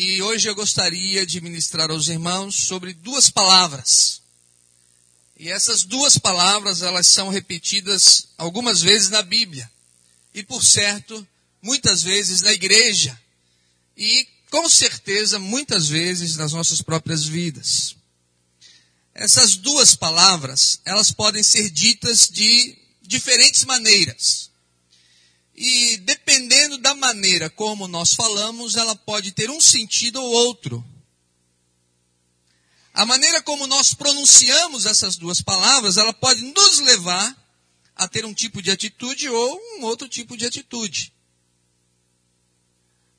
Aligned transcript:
E 0.00 0.22
hoje 0.22 0.48
eu 0.48 0.54
gostaria 0.54 1.26
de 1.26 1.40
ministrar 1.40 1.90
aos 1.90 2.06
irmãos 2.06 2.54
sobre 2.54 2.94
duas 2.94 3.30
palavras. 3.30 4.22
E 5.36 5.48
essas 5.50 5.82
duas 5.82 6.16
palavras, 6.16 6.82
elas 6.82 7.08
são 7.08 7.28
repetidas 7.28 8.28
algumas 8.38 8.80
vezes 8.80 9.10
na 9.10 9.22
Bíblia. 9.22 9.68
E 10.32 10.44
por 10.44 10.64
certo, 10.64 11.26
muitas 11.60 12.00
vezes 12.00 12.42
na 12.42 12.52
igreja. 12.52 13.20
E 13.96 14.28
com 14.52 14.68
certeza, 14.68 15.40
muitas 15.40 15.88
vezes 15.88 16.36
nas 16.36 16.52
nossas 16.52 16.80
próprias 16.80 17.24
vidas. 17.24 17.96
Essas 19.12 19.56
duas 19.56 19.96
palavras, 19.96 20.78
elas 20.84 21.10
podem 21.10 21.42
ser 21.42 21.70
ditas 21.70 22.28
de 22.28 22.78
diferentes 23.02 23.64
maneiras. 23.64 24.48
E 25.60 25.96
dependendo 25.96 26.78
da 26.78 26.94
maneira 26.94 27.50
como 27.50 27.88
nós 27.88 28.14
falamos, 28.14 28.76
ela 28.76 28.94
pode 28.94 29.32
ter 29.32 29.50
um 29.50 29.60
sentido 29.60 30.22
ou 30.22 30.30
outro. 30.30 30.86
A 32.94 33.04
maneira 33.04 33.42
como 33.42 33.66
nós 33.66 33.92
pronunciamos 33.92 34.86
essas 34.86 35.16
duas 35.16 35.40
palavras, 35.40 35.96
ela 35.96 36.12
pode 36.12 36.42
nos 36.42 36.78
levar 36.78 37.36
a 37.96 38.06
ter 38.06 38.24
um 38.24 38.32
tipo 38.32 38.62
de 38.62 38.70
atitude 38.70 39.28
ou 39.28 39.60
um 39.78 39.82
outro 39.82 40.08
tipo 40.08 40.36
de 40.36 40.46
atitude. 40.46 41.12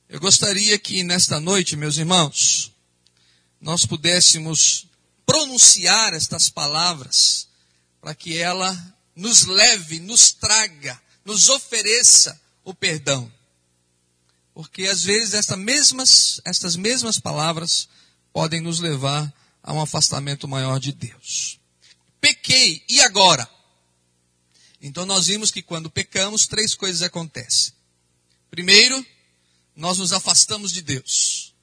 Eu 0.07 0.21
gostaria 0.21 0.79
que 0.79 1.03
nesta 1.03 1.41
noite, 1.41 1.76
meus 1.76 1.98
irmãos, 1.98 2.71
nós 3.59 3.85
pudéssemos 3.85 4.87
pronunciar 5.26 6.13
estas 6.13 6.49
palavras 6.49 7.49
para 7.99 8.15
que 8.15 8.37
ela 8.37 8.95
nos 9.13 9.45
leve, 9.45 9.99
nos 9.99 10.31
traga 10.31 11.01
nos 11.29 11.47
ofereça 11.47 12.41
o 12.63 12.73
perdão. 12.73 13.31
Porque 14.51 14.87
às 14.87 15.03
vezes 15.03 15.35
estas 15.35 15.59
mesmas, 15.59 16.41
estas 16.43 16.75
mesmas 16.75 17.20
palavras 17.20 17.87
podem 18.33 18.59
nos 18.59 18.79
levar 18.79 19.31
a 19.61 19.71
um 19.71 19.79
afastamento 19.79 20.48
maior 20.48 20.79
de 20.79 20.91
Deus. 20.91 21.59
Pequei, 22.20 22.84
e 22.89 22.99
agora? 23.01 23.48
Então 24.81 25.05
nós 25.05 25.27
vimos 25.27 25.51
que 25.51 25.62
quando 25.62 25.87
pecamos, 25.87 26.48
três 26.48 26.73
coisas 26.73 27.04
acontecem. 27.04 27.73
Primeiro, 28.49 29.05
nós 29.76 29.99
nos 29.99 30.11
afastamos 30.11 30.71
de 30.71 30.82
Deus. 30.82 31.54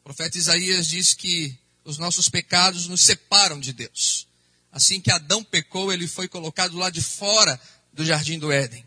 O 0.00 0.04
profeta 0.04 0.36
Isaías 0.36 0.88
diz 0.88 1.14
que 1.14 1.56
os 1.84 1.98
nossos 1.98 2.28
pecados 2.28 2.88
nos 2.88 3.02
separam 3.02 3.60
de 3.60 3.72
Deus. 3.72 4.26
Assim 4.72 5.00
que 5.00 5.12
Adão 5.12 5.44
pecou, 5.44 5.92
ele 5.92 6.08
foi 6.08 6.26
colocado 6.26 6.76
lá 6.76 6.90
de 6.90 7.00
fora 7.00 7.60
do 7.92 8.04
jardim 8.04 8.38
do 8.38 8.50
Éden. 8.50 8.84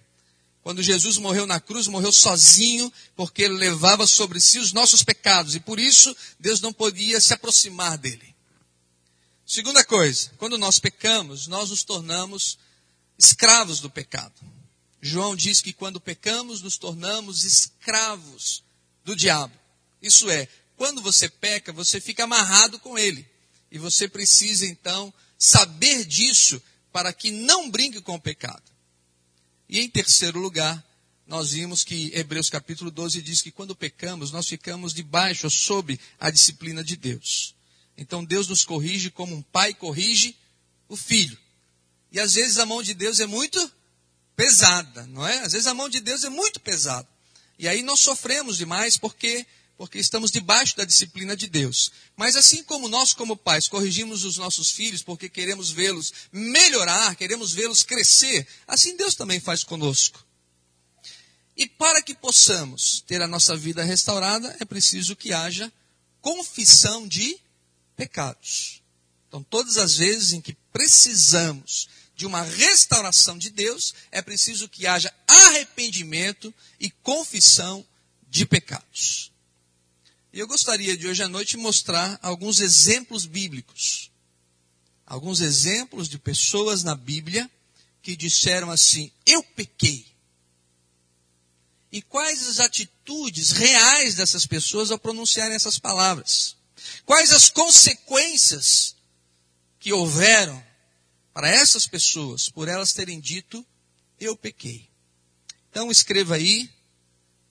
Quando 0.61 0.81
Jesus 0.81 1.17
morreu 1.17 1.45
na 1.45 1.59
cruz, 1.59 1.87
morreu 1.87 2.11
sozinho, 2.11 2.91
porque 3.15 3.43
ele 3.43 3.53
levava 3.53 4.07
sobre 4.07 4.39
si 4.39 4.57
os 4.57 4.73
nossos 4.73 5.03
pecados, 5.03 5.53
e 5.53 5.59
por 5.59 5.79
isso 5.79 6.15
Deus 6.39 6.59
não 6.59 6.73
podia 6.73 7.21
se 7.21 7.33
aproximar 7.33 7.97
dele. 7.99 8.35
Segunda 9.45 9.83
coisa, 9.83 10.31
quando 10.39 10.57
nós 10.57 10.79
pecamos, 10.79 11.45
nós 11.45 11.69
nos 11.69 11.83
tornamos 11.83 12.57
escravos 13.17 13.79
do 13.79 13.91
pecado. 13.91 14.33
João 14.99 15.35
diz 15.35 15.61
que 15.61 15.71
quando 15.71 16.01
pecamos, 16.01 16.63
nos 16.63 16.79
tornamos 16.79 17.43
escravos 17.43 18.63
do 19.03 19.15
diabo. 19.15 19.53
Isso 20.01 20.31
é, 20.31 20.47
quando 20.75 20.99
você 20.99 21.29
peca, 21.29 21.71
você 21.71 22.01
fica 22.01 22.23
amarrado 22.23 22.79
com 22.79 22.97
ele. 22.97 23.23
E 23.71 23.77
você 23.77 24.07
precisa 24.07 24.65
então 24.65 25.13
saber 25.37 26.05
disso 26.05 26.59
para 26.91 27.13
que 27.13 27.29
não 27.29 27.69
brinque 27.69 28.01
com 28.01 28.15
o 28.15 28.21
pecado. 28.21 28.63
E 29.67 29.79
em 29.79 29.89
terceiro 29.89 30.39
lugar, 30.39 30.83
nós 31.25 31.51
vimos 31.51 31.83
que 31.83 32.11
Hebreus 32.13 32.49
capítulo 32.49 32.91
12 32.91 33.21
diz 33.21 33.41
que 33.41 33.51
quando 33.51 33.75
pecamos, 33.75 34.31
nós 34.31 34.47
ficamos 34.47 34.93
debaixo, 34.93 35.49
sob 35.49 35.99
a 36.19 36.29
disciplina 36.29 36.83
de 36.83 36.95
Deus. 36.95 37.55
Então 37.97 38.23
Deus 38.23 38.47
nos 38.47 38.63
corrige 38.63 39.09
como 39.09 39.35
um 39.35 39.41
pai 39.41 39.73
corrige 39.73 40.35
o 40.87 40.95
filho. 40.95 41.37
E 42.11 42.19
às 42.19 42.33
vezes 42.33 42.57
a 42.57 42.65
mão 42.65 42.83
de 42.83 42.93
Deus 42.93 43.19
é 43.19 43.25
muito 43.25 43.71
pesada, 44.35 45.05
não 45.07 45.25
é? 45.27 45.39
Às 45.39 45.53
vezes 45.53 45.67
a 45.67 45.73
mão 45.73 45.89
de 45.89 45.99
Deus 45.99 46.23
é 46.23 46.29
muito 46.29 46.59
pesada. 46.59 47.07
E 47.57 47.67
aí 47.67 47.81
nós 47.81 48.01
sofremos 48.01 48.57
demais 48.57 48.97
porque 48.97 49.45
porque 49.77 49.99
estamos 49.99 50.31
debaixo 50.31 50.77
da 50.77 50.85
disciplina 50.85 51.35
de 51.35 51.47
Deus. 51.47 51.91
Mas 52.15 52.35
assim 52.35 52.63
como 52.63 52.87
nós, 52.87 53.13
como 53.13 53.35
pais, 53.35 53.67
corrigimos 53.67 54.23
os 54.23 54.37
nossos 54.37 54.71
filhos 54.71 55.03
porque 55.03 55.29
queremos 55.29 55.71
vê-los 55.71 56.13
melhorar, 56.31 57.15
queremos 57.15 57.51
vê-los 57.51 57.83
crescer, 57.83 58.47
assim 58.67 58.95
Deus 58.95 59.15
também 59.15 59.39
faz 59.39 59.63
conosco. 59.63 60.25
E 61.57 61.67
para 61.67 62.01
que 62.01 62.13
possamos 62.13 63.01
ter 63.07 63.21
a 63.21 63.27
nossa 63.27 63.55
vida 63.55 63.83
restaurada, 63.83 64.55
é 64.59 64.65
preciso 64.65 65.15
que 65.15 65.31
haja 65.31 65.71
confissão 66.21 67.07
de 67.07 67.39
pecados. 67.95 68.81
Então, 69.27 69.41
todas 69.43 69.77
as 69.77 69.95
vezes 69.97 70.33
em 70.33 70.41
que 70.41 70.55
precisamos 70.71 71.87
de 72.15 72.25
uma 72.25 72.41
restauração 72.41 73.37
de 73.37 73.49
Deus, 73.49 73.93
é 74.11 74.21
preciso 74.21 74.69
que 74.69 74.87
haja 74.87 75.13
arrependimento 75.27 76.53
e 76.79 76.89
confissão 76.89 77.85
de 78.29 78.45
pecados. 78.45 79.31
E 80.35 80.39
eu 80.39 80.47
gostaria 80.47 80.97
de 80.97 81.07
hoje 81.07 81.23
à 81.23 81.29
noite 81.29 81.55
mostrar 81.55 82.19
alguns 82.21 82.59
exemplos 82.59 83.25
bíblicos. 83.25 84.11
Alguns 85.05 85.39
exemplos 85.39 86.09
de 86.09 86.19
pessoas 86.19 86.83
na 86.83 86.93
Bíblia 86.93 87.49
que 88.01 88.17
disseram 88.17 88.69
assim: 88.69 89.09
Eu 89.25 89.41
pequei. 89.41 90.05
E 91.89 92.01
quais 92.01 92.45
as 92.47 92.59
atitudes 92.59 93.51
reais 93.51 94.15
dessas 94.15 94.45
pessoas 94.45 94.91
ao 94.91 94.99
pronunciarem 94.99 95.55
essas 95.55 95.79
palavras? 95.79 96.57
Quais 97.05 97.31
as 97.31 97.49
consequências 97.49 98.93
que 99.79 99.93
houveram 99.93 100.61
para 101.33 101.47
essas 101.47 101.87
pessoas 101.87 102.49
por 102.49 102.67
elas 102.67 102.91
terem 102.91 103.21
dito: 103.21 103.65
Eu 104.19 104.35
pequei? 104.35 104.89
Então 105.71 105.89
escreva 105.89 106.35
aí, 106.35 106.69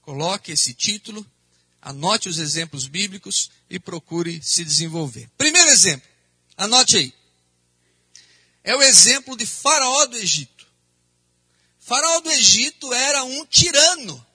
coloque 0.03 0.53
esse 0.53 0.75
título 0.75 1.27
Anote 1.84 2.31
os 2.31 2.39
exemplos 2.39 2.87
bíblicos 2.87 3.50
e 3.69 3.78
procure 3.78 4.43
se 4.43 4.65
desenvolver. 4.65 5.28
Primeiro 5.37 5.69
exemplo, 5.69 6.09
anote 6.56 6.97
aí. 6.97 7.15
É 8.65 8.75
o 8.75 8.81
exemplo 8.81 9.37
de 9.37 9.45
Faraó 9.45 10.06
do 10.06 10.17
Egito. 10.17 10.67
Faraó 11.78 12.21
do 12.21 12.31
Egito 12.31 12.91
era 12.95 13.22
um 13.25 13.45
tirano. 13.45 14.27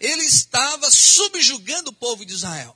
Ele 0.00 0.22
estava 0.24 0.90
subjugando 0.90 1.90
o 1.90 1.94
povo 1.94 2.24
de 2.24 2.32
Israel. 2.32 2.74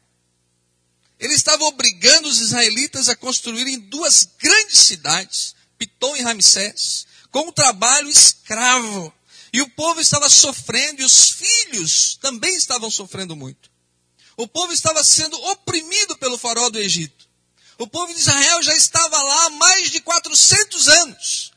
Ele 1.18 1.32
estava 1.32 1.64
obrigando 1.64 2.28
os 2.28 2.38
israelitas 2.38 3.08
a 3.08 3.16
construírem 3.16 3.80
duas 3.80 4.28
grandes 4.38 4.80
cidades, 4.80 5.56
Pitom 5.78 6.14
e 6.14 6.20
Ramsés, 6.20 7.06
com 7.30 7.48
um 7.48 7.52
trabalho 7.52 8.10
escravo. 8.10 9.10
E 9.56 9.62
o 9.62 9.70
povo 9.70 9.98
estava 10.02 10.28
sofrendo, 10.28 11.00
e 11.00 11.04
os 11.06 11.30
filhos 11.30 12.18
também 12.20 12.54
estavam 12.56 12.90
sofrendo 12.90 13.34
muito. 13.34 13.70
O 14.36 14.46
povo 14.46 14.70
estava 14.70 15.02
sendo 15.02 15.34
oprimido 15.44 16.14
pelo 16.18 16.36
farol 16.36 16.70
do 16.70 16.78
Egito. 16.78 17.26
O 17.78 17.86
povo 17.86 18.12
de 18.12 18.20
Israel 18.20 18.62
já 18.62 18.74
estava 18.74 19.16
lá 19.16 19.46
há 19.46 19.50
mais 19.50 19.90
de 19.90 20.02
400 20.02 20.88
anos. 20.88 21.52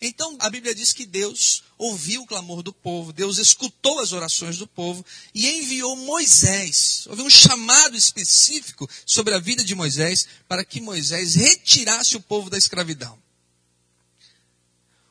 Então 0.00 0.36
a 0.38 0.48
Bíblia 0.48 0.72
diz 0.72 0.92
que 0.92 1.04
Deus 1.04 1.64
ouviu 1.76 2.22
o 2.22 2.26
clamor 2.26 2.62
do 2.62 2.72
povo, 2.72 3.12
Deus 3.12 3.38
escutou 3.38 3.98
as 3.98 4.12
orações 4.12 4.56
do 4.56 4.66
povo 4.68 5.04
e 5.34 5.50
enviou 5.50 5.96
Moisés. 5.96 7.04
Houve 7.08 7.22
um 7.22 7.30
chamado 7.30 7.96
específico 7.96 8.88
sobre 9.04 9.34
a 9.34 9.40
vida 9.40 9.64
de 9.64 9.74
Moisés 9.74 10.24
para 10.46 10.64
que 10.64 10.80
Moisés 10.80 11.34
retirasse 11.34 12.16
o 12.16 12.20
povo 12.20 12.48
da 12.48 12.56
escravidão 12.56 13.19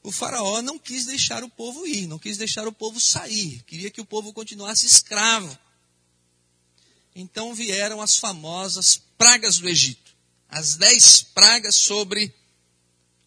o 0.02 0.12
faraó 0.12 0.62
não 0.62 0.80
quis 0.80 1.06
deixar 1.06 1.44
o 1.44 1.50
povo 1.50 1.86
ir, 1.86 2.08
não 2.08 2.18
quis 2.18 2.38
deixar 2.38 2.68
o 2.68 2.72
povo 2.72 3.00
sair, 3.00 3.64
queria 3.64 3.92
que 3.92 4.02
o 4.02 4.06
povo 4.06 4.32
continuasse 4.32 4.86
escravo. 4.86 5.58
Então 7.14 7.54
vieram 7.54 8.02
as 8.02 8.16
famosas 8.16 9.02
pragas 9.18 9.58
do 9.58 9.68
Egito, 9.68 10.16
as 10.48 10.76
dez 10.76 11.22
pragas 11.22 11.76
sobre 11.76 12.34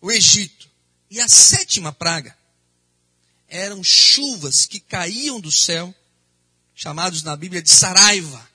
o 0.00 0.10
Egito. 0.10 0.70
E 1.10 1.20
a 1.20 1.28
sétima 1.28 1.92
praga 1.92 2.36
eram 3.46 3.84
chuvas 3.84 4.64
que 4.64 4.80
caíam 4.80 5.38
do 5.38 5.52
céu, 5.52 5.94
chamados 6.74 7.22
na 7.22 7.36
Bíblia 7.36 7.60
de 7.60 7.70
saraiva. 7.70 8.50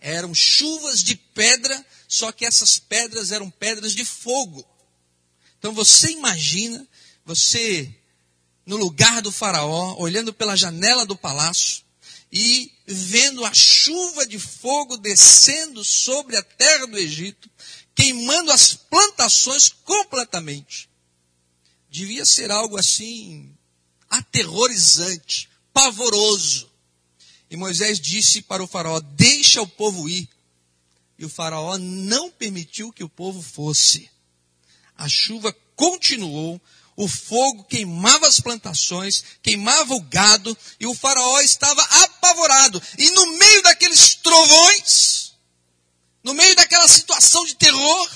Eram 0.00 0.34
chuvas 0.34 1.02
de 1.02 1.14
pedra, 1.14 1.86
só 2.08 2.32
que 2.32 2.44
essas 2.44 2.78
pedras 2.78 3.30
eram 3.30 3.48
pedras 3.48 3.92
de 3.92 4.04
fogo. 4.04 4.66
Então 5.58 5.72
você 5.72 6.10
imagina 6.10 6.86
você 7.26 7.92
no 8.64 8.76
lugar 8.76 9.20
do 9.20 9.32
faraó, 9.32 9.96
olhando 9.98 10.32
pela 10.32 10.56
janela 10.56 11.04
do 11.04 11.16
palácio 11.16 11.84
e 12.32 12.72
vendo 12.86 13.44
a 13.44 13.52
chuva 13.52 14.24
de 14.26 14.38
fogo 14.38 14.96
descendo 14.96 15.84
sobre 15.84 16.36
a 16.36 16.42
terra 16.42 16.86
do 16.86 16.96
Egito, 16.96 17.50
queimando 17.94 18.52
as 18.52 18.74
plantações 18.74 19.68
completamente. 19.68 20.88
Devia 21.90 22.24
ser 22.24 22.50
algo 22.50 22.78
assim 22.78 23.52
aterrorizante, 24.08 25.48
pavoroso. 25.72 26.70
E 27.50 27.56
Moisés 27.56 28.00
disse 28.00 28.42
para 28.42 28.62
o 28.62 28.66
faraó: 28.66 29.00
Deixa 29.00 29.62
o 29.62 29.66
povo 29.66 30.08
ir. 30.08 30.28
E 31.18 31.24
o 31.24 31.28
faraó 31.28 31.78
não 31.78 32.30
permitiu 32.30 32.92
que 32.92 33.02
o 33.02 33.08
povo 33.08 33.40
fosse. 33.40 34.10
A 34.96 35.08
chuva 35.08 35.54
continuou, 35.74 36.60
o 36.96 37.06
fogo 37.06 37.64
queimava 37.64 38.26
as 38.26 38.40
plantações, 38.40 39.22
queimava 39.42 39.94
o 39.94 40.00
gado, 40.00 40.56
e 40.80 40.86
o 40.86 40.94
faraó 40.94 41.40
estava 41.40 41.82
apavorado. 41.82 42.82
E 42.96 43.10
no 43.10 43.36
meio 43.36 43.62
daqueles 43.62 44.14
trovões, 44.14 45.34
no 46.24 46.32
meio 46.32 46.56
daquela 46.56 46.88
situação 46.88 47.44
de 47.44 47.54
terror, 47.54 48.10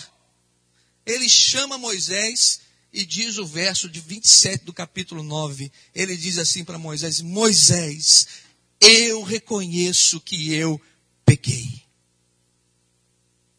ele 1.04 1.28
chama 1.28 1.76
Moisés 1.76 2.60
e 2.92 3.04
diz 3.04 3.36
o 3.36 3.46
verso 3.46 3.88
de 3.88 4.00
27 4.00 4.64
do 4.64 4.72
capítulo 4.72 5.22
9. 5.22 5.70
Ele 5.94 6.16
diz 6.16 6.38
assim 6.38 6.64
para 6.64 6.78
Moisés: 6.78 7.20
Moisés, 7.20 8.26
eu 8.80 9.22
reconheço 9.22 10.20
que 10.20 10.54
eu 10.54 10.80
pequei. 11.24 11.82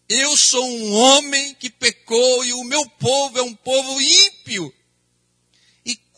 Eu 0.09 0.35
sou 0.35 0.67
um 0.67 0.91
homem 0.91 1.55
que 1.55 1.69
pecou 1.69 2.43
e 2.43 2.51
o 2.53 2.63
meu 2.63 2.85
povo 2.89 3.37
é 3.37 3.41
um 3.41 3.53
povo 3.53 4.01
ímpio. 4.01 4.73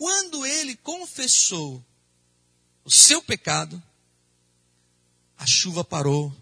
Quando 0.03 0.45
ele 0.45 0.75
confessou 0.75 1.81
o 2.83 2.91
seu 2.91 3.21
pecado, 3.21 3.81
a 5.37 5.45
chuva 5.45 5.81
parou, 5.81 6.35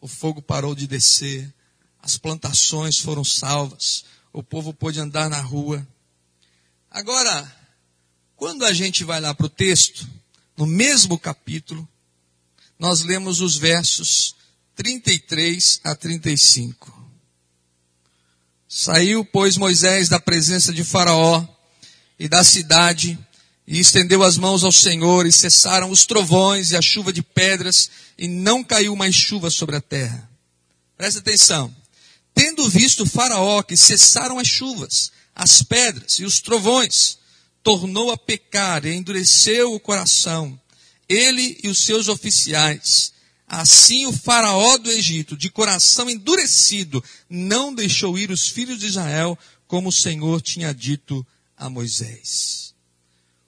o 0.00 0.08
fogo 0.08 0.42
parou 0.42 0.74
de 0.74 0.88
descer, 0.88 1.54
as 2.00 2.18
plantações 2.18 2.98
foram 2.98 3.22
salvas, 3.22 4.04
o 4.32 4.42
povo 4.42 4.74
pôde 4.74 4.98
andar 4.98 5.30
na 5.30 5.40
rua. 5.40 5.86
Agora, 6.90 7.56
quando 8.34 8.64
a 8.64 8.72
gente 8.72 9.04
vai 9.04 9.20
lá 9.20 9.32
para 9.32 9.46
o 9.46 9.48
texto, 9.48 10.04
no 10.56 10.66
mesmo 10.66 11.16
capítulo, 11.16 11.88
nós 12.80 13.02
lemos 13.02 13.40
os 13.40 13.56
versos 13.56 14.34
33 14.74 15.82
a 15.84 15.94
35. 15.94 17.10
Saiu, 18.66 19.24
pois, 19.24 19.56
Moisés 19.56 20.08
da 20.08 20.18
presença 20.18 20.72
de 20.72 20.82
Faraó 20.82 21.51
e 22.18 22.28
da 22.28 22.44
cidade, 22.44 23.18
e 23.66 23.78
estendeu 23.78 24.22
as 24.22 24.36
mãos 24.36 24.64
ao 24.64 24.72
Senhor, 24.72 25.26
e 25.26 25.32
cessaram 25.32 25.90
os 25.90 26.04
trovões 26.04 26.70
e 26.70 26.76
a 26.76 26.82
chuva 26.82 27.12
de 27.12 27.22
pedras, 27.22 27.90
e 28.18 28.28
não 28.28 28.62
caiu 28.62 28.94
mais 28.96 29.14
chuva 29.14 29.50
sobre 29.50 29.76
a 29.76 29.80
terra. 29.80 30.28
Presta 30.96 31.20
atenção. 31.20 31.74
Tendo 32.34 32.68
visto 32.68 33.04
Faraó 33.04 33.62
que 33.62 33.76
cessaram 33.76 34.38
as 34.38 34.48
chuvas, 34.48 35.12
as 35.34 35.62
pedras 35.62 36.18
e 36.18 36.24
os 36.24 36.40
trovões, 36.40 37.18
tornou 37.62 38.10
a 38.10 38.16
pecar 38.16 38.84
e 38.84 38.94
endureceu 38.94 39.72
o 39.74 39.80
coração, 39.80 40.58
ele 41.08 41.58
e 41.62 41.68
os 41.68 41.84
seus 41.84 42.08
oficiais. 42.08 43.12
Assim 43.46 44.06
o 44.06 44.12
faraó 44.12 44.78
do 44.78 44.90
Egito, 44.90 45.36
de 45.36 45.50
coração 45.50 46.08
endurecido, 46.08 47.04
não 47.28 47.74
deixou 47.74 48.18
ir 48.18 48.30
os 48.30 48.48
filhos 48.48 48.78
de 48.78 48.86
Israel, 48.86 49.38
como 49.66 49.90
o 49.90 49.92
Senhor 49.92 50.40
tinha 50.40 50.72
dito 50.72 51.26
a 51.62 51.70
Moisés. 51.70 52.74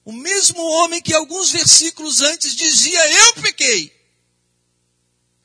O 0.05 0.12
mesmo 0.12 0.62
homem 0.62 1.02
que 1.02 1.12
alguns 1.12 1.50
versículos 1.50 2.20
antes 2.20 2.55
dizia: 2.55 3.11
Eu 3.11 3.34
pequei. 3.34 3.93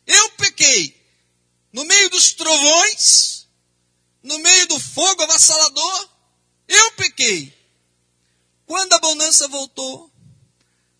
Eu 0.05 0.29
pequei. 0.31 0.95
No 1.73 1.83
meio 1.83 2.09
dos 2.09 2.33
trovões, 2.33 3.47
no 4.21 4.37
meio 4.39 4.67
do 4.67 4.79
fogo 4.79 5.23
avassalador, 5.23 6.09
eu 6.67 6.91
pequei. 6.91 7.53
Quando 8.65 8.93
a 8.93 8.99
bonança 8.99 9.47
voltou, 9.47 10.11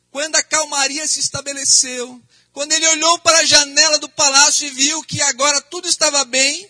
quando 0.10 0.36
a 0.38 0.44
calmaria 0.44 1.08
se 1.08 1.20
estabeleceu, 1.20 2.22
quando 2.52 2.72
ele 2.72 2.88
olhou 2.88 3.20
para 3.20 3.40
a 3.40 3.46
janela 3.46 4.00
do 4.00 4.10
palácio 4.10 4.68
e 4.68 4.72
viu 4.72 5.04
que 5.04 5.22
agora 5.22 5.62
tudo 5.62 5.88
estava 5.88 6.24
bem, 6.26 6.68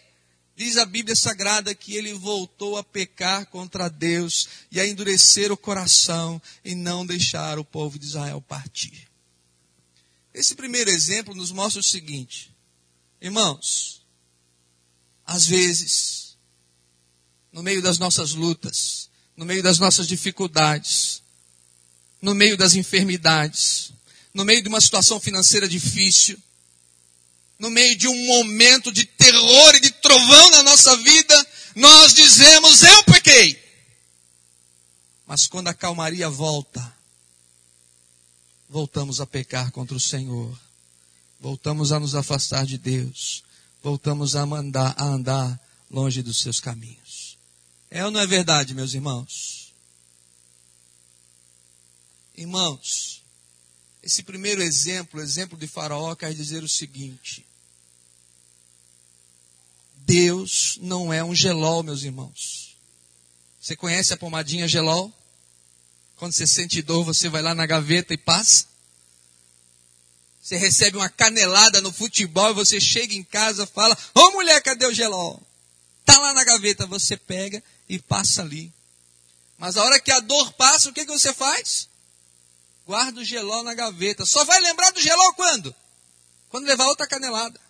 diz 0.59 0.75
a 0.75 0.85
Bíblia 0.85 1.15
Sagrada 1.15 1.73
que 1.73 1.95
ele 1.95 2.13
voltou 2.13 2.75
a 2.75 2.83
pecar 2.83 3.45
contra 3.45 3.87
Deus 3.87 4.45
e 4.69 4.77
a 4.77 4.85
endurecer 4.85 5.53
o 5.53 5.57
coração 5.57 6.41
e 6.65 6.75
não 6.75 7.05
deixar 7.05 7.57
o 7.57 7.63
povo 7.63 7.97
de 7.97 8.05
Israel 8.05 8.41
partir. 8.41 9.07
Esse 10.33 10.55
primeiro 10.55 10.89
exemplo 10.89 11.33
nos 11.33 11.53
mostra 11.53 11.79
o 11.79 11.83
seguinte, 11.83 12.53
irmãos, 13.21 14.01
às 15.25 15.45
vezes, 15.45 16.35
no 17.53 17.63
meio 17.63 17.81
das 17.81 17.97
nossas 17.97 18.33
lutas, 18.33 19.09
no 19.37 19.45
meio 19.45 19.63
das 19.63 19.79
nossas 19.79 20.09
dificuldades, 20.09 21.23
no 22.21 22.35
meio 22.35 22.57
das 22.57 22.75
enfermidades, 22.75 23.93
no 24.33 24.43
meio 24.43 24.61
de 24.61 24.67
uma 24.67 24.81
situação 24.81 25.21
financeira 25.21 25.69
difícil, 25.69 26.37
no 27.59 27.69
meio 27.69 27.95
de 27.97 28.07
um 28.07 28.25
momento 28.25 28.91
de 28.91 29.05
terror 29.05 29.75
e 29.75 29.81
de 29.81 29.91
trovão 29.91 30.51
na 30.51 30.63
nossa 30.63 30.95
vida, 30.97 31.47
nós 31.75 32.13
dizemos: 32.13 32.81
Eu 32.81 33.03
pequei. 33.03 33.61
Mas 35.27 35.45
quando 35.45 35.67
a 35.67 35.73
calmaria 35.73 36.29
volta, 36.29 36.95
voltamos 38.67 39.19
a 39.19 39.27
pecar 39.27 39.71
contra 39.71 39.95
o 39.95 39.99
Senhor, 39.99 40.57
voltamos 41.39 41.91
a 41.91 41.99
nos 41.99 42.15
afastar 42.15 42.65
de 42.65 42.77
Deus, 42.77 43.43
voltamos 43.83 44.35
a, 44.35 44.45
mandar, 44.45 44.95
a 44.97 45.03
andar 45.03 45.59
longe 45.91 46.23
dos 46.23 46.39
seus 46.39 46.59
caminhos. 46.59 47.37
É 47.91 48.05
ou 48.05 48.11
não 48.11 48.21
é 48.21 48.25
verdade, 48.27 48.73
meus 48.73 48.93
irmãos? 48.93 49.73
Irmãos, 52.35 53.21
esse 54.01 54.23
primeiro 54.23 54.61
exemplo, 54.61 55.19
o 55.19 55.23
exemplo 55.23 55.57
de 55.57 55.67
Faraó, 55.67 56.15
quer 56.15 56.33
dizer 56.33 56.63
o 56.63 56.69
seguinte: 56.69 57.45
Deus 60.09 60.79
não 60.81 61.13
é 61.13 61.23
um 61.23 61.35
gelol, 61.35 61.83
meus 61.83 62.01
irmãos. 62.01 62.75
Você 63.61 63.75
conhece 63.75 64.11
a 64.11 64.17
pomadinha 64.17 64.67
gelol? 64.67 65.13
Quando 66.15 66.33
você 66.33 66.47
sente 66.47 66.81
dor, 66.81 67.05
você 67.05 67.29
vai 67.29 67.43
lá 67.43 67.53
na 67.53 67.67
gaveta 67.67 68.11
e 68.11 68.17
passa? 68.17 68.65
Você 70.41 70.57
recebe 70.57 70.97
uma 70.97 71.09
canelada 71.09 71.79
no 71.79 71.93
futebol 71.93 72.49
e 72.49 72.55
você 72.55 72.81
chega 72.81 73.13
em 73.13 73.23
casa 73.23 73.65
e 73.65 73.67
fala: 73.67 73.95
Ô 74.15 74.19
oh, 74.19 74.31
mulher, 74.31 74.59
cadê 74.63 74.87
o 74.87 74.93
gelol? 74.93 75.39
Tá 76.03 76.17
lá 76.17 76.33
na 76.33 76.43
gaveta, 76.43 76.87
você 76.87 77.15
pega 77.15 77.63
e 77.87 77.99
passa 77.99 78.41
ali. 78.41 78.73
Mas 79.59 79.77
a 79.77 79.83
hora 79.83 79.99
que 79.99 80.11
a 80.11 80.21
dor 80.21 80.53
passa, 80.53 80.89
o 80.89 80.93
que, 80.93 81.05
que 81.05 81.11
você 81.11 81.31
faz? 81.31 81.87
Guarda 82.83 83.21
o 83.21 83.23
geló 83.23 83.61
na 83.61 83.75
gaveta. 83.75 84.25
Só 84.25 84.43
vai 84.43 84.59
lembrar 84.59 84.89
do 84.89 84.99
geló 84.99 85.33
quando? 85.33 85.75
Quando 86.49 86.65
levar 86.65 86.87
outra 86.87 87.05
canelada. 87.05 87.61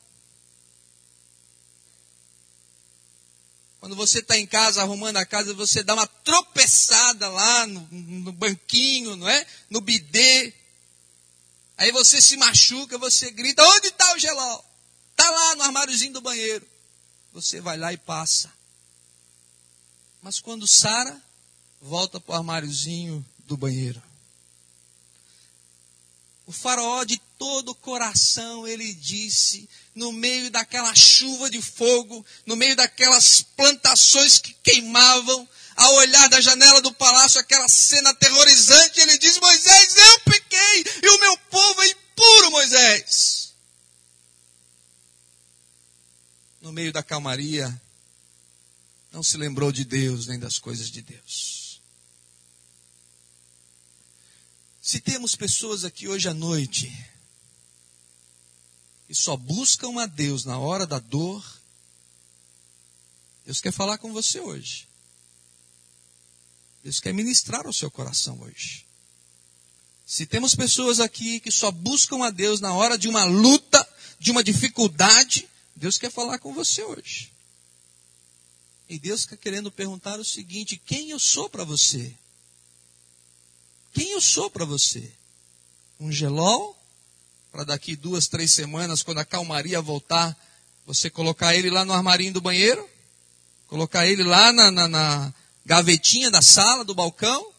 Quando 3.79 3.95
você 3.95 4.19
está 4.19 4.37
em 4.37 4.45
casa, 4.45 4.81
arrumando 4.81 5.17
a 5.17 5.25
casa, 5.25 5.53
você 5.53 5.81
dá 5.81 5.93
uma 5.93 6.05
tropeçada 6.05 7.29
lá 7.29 7.65
no, 7.65 7.87
no 7.91 8.31
banquinho, 8.31 9.15
não 9.15 9.29
é? 9.29 9.45
No 9.69 9.79
bidê. 9.79 10.53
Aí 11.77 11.91
você 11.91 12.19
se 12.19 12.35
machuca, 12.35 12.97
você 12.97 13.31
grita, 13.31 13.63
onde 13.63 13.87
está 13.87 14.13
o 14.13 14.19
geló? 14.19 14.61
Está 15.11 15.29
lá 15.29 15.55
no 15.55 15.63
armáriozinho 15.63 16.13
do 16.13 16.21
banheiro. 16.21 16.67
Você 17.31 17.61
vai 17.61 17.77
lá 17.77 17.93
e 17.93 17.97
passa. 17.97 18.51
Mas 20.21 20.39
quando 20.41 20.67
Sara 20.67 21.21
volta 21.81 22.19
para 22.19 22.33
o 22.33 22.37
armáriozinho 22.37 23.25
do 23.39 23.55
banheiro. 23.55 24.01
O 26.49 26.51
faraó 26.51 27.03
de 27.03 27.21
todo 27.37 27.69
o 27.69 27.75
coração, 27.75 28.67
ele 28.67 28.91
disse, 28.91 29.69
no 29.93 30.11
meio 30.11 30.49
daquela 30.49 30.95
chuva 30.95 31.47
de 31.47 31.61
fogo, 31.61 32.25
no 32.43 32.55
meio 32.55 32.75
daquelas 32.75 33.41
plantações 33.55 34.39
que 34.39 34.55
queimavam, 34.63 35.47
ao 35.75 35.93
olhar 35.97 36.27
da 36.27 36.41
janela 36.41 36.81
do 36.81 36.91
palácio, 36.91 37.39
aquela 37.39 37.67
cena 37.69 38.09
aterrorizante, 38.09 38.99
ele 38.99 39.19
diz, 39.19 39.39
Moisés, 39.39 39.95
eu 39.95 40.19
pequei, 40.21 40.85
e 41.03 41.09
o 41.09 41.19
meu 41.19 41.37
povo 41.51 41.83
é 41.83 41.87
impuro, 41.89 42.49
Moisés. 42.49 43.53
No 46.59 46.71
meio 46.71 46.91
da 46.91 47.03
calmaria, 47.03 47.79
não 49.11 49.21
se 49.21 49.37
lembrou 49.37 49.71
de 49.71 49.85
Deus 49.85 50.25
nem 50.25 50.39
das 50.39 50.57
coisas 50.57 50.89
de 50.89 51.03
Deus. 51.03 51.58
Se 54.89 54.99
temos 54.99 55.35
pessoas 55.35 55.85
aqui 55.85 56.07
hoje 56.07 56.27
à 56.27 56.33
noite 56.33 56.91
que 59.05 59.13
só 59.13 59.37
buscam 59.37 60.01
a 60.01 60.07
Deus 60.07 60.45
na 60.45 60.57
hora 60.57 60.87
da 60.87 60.97
dor, 60.97 61.45
Deus 63.45 63.61
quer 63.61 63.71
falar 63.71 63.99
com 63.99 64.11
você 64.11 64.39
hoje. 64.39 64.87
Deus 66.83 66.99
quer 66.99 67.13
ministrar 67.13 67.67
o 67.67 67.73
seu 67.73 67.91
coração 67.91 68.41
hoje. 68.41 68.83
Se 70.07 70.25
temos 70.25 70.55
pessoas 70.55 70.99
aqui 70.99 71.39
que 71.39 71.51
só 71.51 71.69
buscam 71.69 72.25
a 72.25 72.31
Deus 72.31 72.59
na 72.59 72.73
hora 72.73 72.97
de 72.97 73.07
uma 73.07 73.25
luta, 73.25 73.87
de 74.19 74.31
uma 74.31 74.43
dificuldade, 74.43 75.47
Deus 75.75 75.99
quer 75.99 76.09
falar 76.09 76.39
com 76.39 76.51
você 76.51 76.81
hoje. 76.81 77.31
E 78.89 78.97
Deus 78.97 79.19
está 79.19 79.37
querendo 79.37 79.69
perguntar 79.69 80.19
o 80.19 80.25
seguinte: 80.25 80.81
quem 80.83 81.11
eu 81.11 81.19
sou 81.19 81.47
para 81.47 81.63
você? 81.63 82.17
Quem 83.93 84.11
eu 84.11 84.21
sou 84.21 84.49
para 84.49 84.65
você? 84.65 85.11
Um 85.99 86.11
gelol 86.11 86.77
para 87.51 87.63
daqui 87.63 87.95
duas, 87.95 88.27
três 88.27 88.51
semanas, 88.51 89.01
quando 89.01 89.19
a 89.19 89.25
calmaria 89.25 89.81
voltar, 89.81 90.37
você 90.85 91.09
colocar 91.09 91.55
ele 91.55 91.69
lá 91.69 91.83
no 91.83 91.93
armarinho 91.93 92.33
do 92.33 92.41
banheiro, 92.41 92.87
colocar 93.67 94.07
ele 94.07 94.23
lá 94.23 94.51
na, 94.51 94.71
na, 94.71 94.87
na 94.87 95.33
gavetinha 95.65 96.31
da 96.31 96.41
sala, 96.41 96.83
do 96.83 96.95
balcão. 96.95 97.51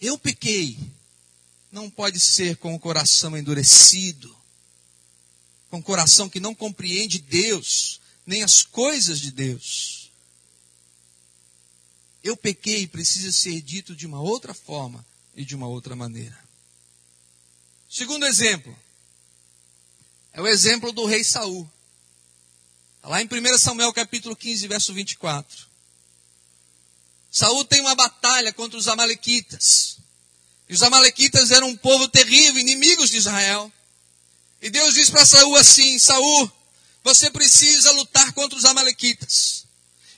Eu 0.00 0.18
pequei. 0.18 0.78
Não 1.70 1.88
pode 1.88 2.18
ser 2.18 2.56
com 2.56 2.74
o 2.74 2.80
coração 2.80 3.36
endurecido, 3.36 4.34
com 5.70 5.78
o 5.78 5.82
coração 5.82 6.28
que 6.28 6.40
não 6.40 6.54
compreende 6.54 7.18
Deus, 7.18 8.00
nem 8.26 8.42
as 8.42 8.62
coisas 8.62 9.20
de 9.20 9.30
Deus. 9.30 9.99
Eu 12.22 12.36
pequei 12.36 12.86
precisa 12.86 13.32
ser 13.32 13.60
dito 13.62 13.96
de 13.96 14.06
uma 14.06 14.20
outra 14.20 14.52
forma 14.52 15.04
e 15.34 15.44
de 15.44 15.54
uma 15.54 15.66
outra 15.66 15.96
maneira. 15.96 16.38
Segundo 17.88 18.26
exemplo, 18.26 18.76
é 20.32 20.40
o 20.40 20.46
exemplo 20.46 20.92
do 20.92 21.06
rei 21.06 21.24
Saul. 21.24 21.68
Tá 23.02 23.08
lá 23.08 23.22
em 23.22 23.26
1 23.26 23.58
Samuel 23.58 23.92
capítulo 23.92 24.36
15, 24.36 24.68
verso 24.68 24.92
24. 24.92 25.66
Saul 27.30 27.64
tem 27.64 27.80
uma 27.80 27.94
batalha 27.94 28.52
contra 28.52 28.78
os 28.78 28.88
amalequitas. 28.88 29.98
E 30.68 30.74
os 30.74 30.82
amalequitas 30.82 31.50
eram 31.50 31.68
um 31.68 31.76
povo 31.76 32.08
terrível, 32.08 32.60
inimigos 32.60 33.10
de 33.10 33.16
Israel. 33.16 33.72
E 34.60 34.68
Deus 34.68 34.94
diz 34.94 35.08
para 35.10 35.24
Saul 35.24 35.56
assim: 35.56 35.98
Saul, 35.98 36.52
você 37.02 37.30
precisa 37.30 37.90
lutar 37.92 38.32
contra 38.32 38.58
os 38.58 38.64
amalequitas. 38.64 39.66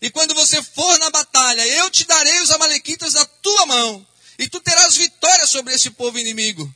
E 0.02 0.11
quando 0.11 0.35
você 0.35 0.61
for 0.61 0.99
na 0.99 1.11
batalha, 1.11 1.64
eu 1.64 1.88
te 1.88 2.04
darei 2.04 2.40
os 2.40 2.50
amalequitas 2.50 3.14
na 3.14 3.25
tua 3.25 3.66
mão. 3.66 4.06
E 4.37 4.49
tu 4.49 4.61
terás 4.61 4.97
vitória 4.97 5.47
sobre 5.47 5.73
esse 5.73 5.90
povo 5.90 6.18
inimigo. 6.18 6.75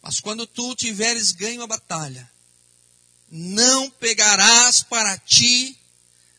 Mas 0.00 0.18
quando 0.18 0.46
tu 0.46 0.74
tiveres 0.74 1.32
ganho 1.32 1.62
a 1.62 1.66
batalha, 1.66 2.28
não 3.30 3.90
pegarás 3.90 4.82
para 4.82 5.18
ti 5.18 5.78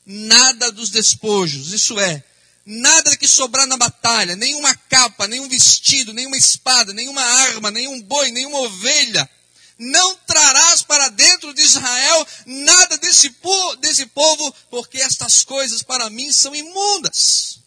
nada 0.04 0.72
dos 0.72 0.90
despojos. 0.90 1.72
Isso 1.72 2.00
é, 2.00 2.24
nada 2.66 3.16
que 3.16 3.28
sobrar 3.28 3.68
na 3.68 3.78
batalha, 3.78 4.36
nenhuma 4.36 4.74
capa, 4.74 5.28
nenhum 5.28 5.48
vestido, 5.48 6.14
nenhuma 6.14 6.36
espada, 6.36 6.94
nenhuma 6.94 7.22
arma, 7.22 7.70
nenhum 7.70 8.02
boi, 8.02 8.32
nenhuma 8.32 8.58
ovelha. 8.58 9.30
Não 9.78 10.16
trarás 10.18 10.82
para 10.82 11.10
dentro 11.10 11.54
de 11.54 11.62
Israel 11.62 12.28
nada 12.46 12.98
desse, 12.98 13.30
po 13.30 13.76
desse 13.78 14.06
povo, 14.08 14.54
porque 14.70 15.00
estas 15.00 15.44
coisas 15.44 15.82
para 15.82 16.10
mim 16.10 16.32
são 16.32 16.56
imundas. 16.56 17.60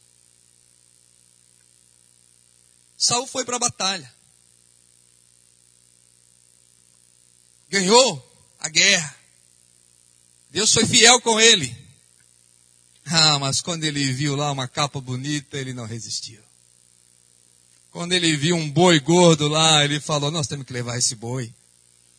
Saul 2.97 3.27
foi 3.27 3.45
para 3.45 3.57
a 3.57 3.61
batalha. 3.61 4.17
ganhou 7.69 8.23
a 8.59 8.69
guerra. 8.69 9.15
Deus 10.51 10.73
foi 10.73 10.87
fiel 10.87 11.21
com 11.21 11.41
ele. 11.41 11.77
Ah, 13.05 13.39
mas 13.39 13.61
quando 13.61 13.85
ele 13.85 14.13
viu 14.13 14.35
lá 14.35 14.51
uma 14.51 14.67
capa 14.67 15.01
bonita, 15.01 15.57
ele 15.57 15.73
não 15.73 15.87
resistiu. 15.87 16.41
Quando 17.91 18.13
ele 18.13 18.37
viu 18.37 18.57
um 18.57 18.71
boi 18.71 18.99
gordo 18.99 19.49
lá, 19.49 19.85
ele 19.85 20.01
falou: 20.01 20.31
Nós 20.31 20.47
temos 20.47 20.67
que 20.67 20.73
levar 20.73 20.99
esse 20.99 21.15
boi. 21.15 21.53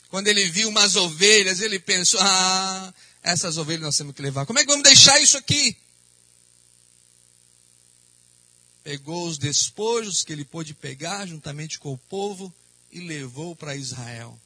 Quando 0.10 0.28
ele 0.28 0.50
viu 0.50 0.70
umas 0.70 0.96
ovelhas, 0.96 1.60
ele 1.60 1.80
pensou: 1.80 2.20
Ah, 2.22 2.94
essas 3.22 3.58
ovelhas 3.58 3.84
nós 3.84 3.98
temos 3.98 4.16
que 4.16 4.22
levar. 4.22 4.46
Como 4.46 4.60
é 4.60 4.64
que 4.64 4.70
vamos 4.70 4.84
deixar 4.84 5.20
isso 5.20 5.38
aqui? 5.38 5.76
Pegou 8.84 9.28
os 9.28 9.38
despojos 9.38 10.24
que 10.24 10.32
ele 10.32 10.46
pôde 10.46 10.74
pegar 10.74 11.26
juntamente 11.26 11.78
com 11.78 11.92
o 11.92 11.98
povo 11.98 12.54
e 12.92 13.02
levou 13.02 13.56
para 13.56 13.76
Israel 13.76 14.40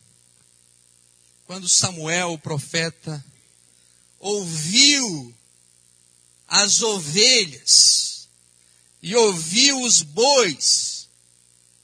quando 1.51 1.67
Samuel, 1.67 2.31
o 2.31 2.39
profeta, 2.39 3.21
ouviu 4.17 5.35
as 6.47 6.81
ovelhas 6.81 8.29
e 9.03 9.13
ouviu 9.17 9.81
os 9.81 10.01
bois, 10.01 11.09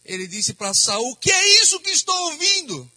ele 0.06 0.26
disse 0.26 0.54
para 0.54 0.74
Saul: 0.74 1.18
"Que 1.18 1.30
é 1.30 1.64
isso 1.64 1.82
que 1.82 1.90
estou 1.90 2.16
ouvindo?" 2.32 2.90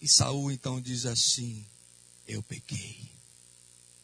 E 0.00 0.08
Saul 0.08 0.50
então 0.52 0.80
diz 0.80 1.06
assim: 1.06 1.64
"Eu 2.26 2.42
pequei." 2.42 3.10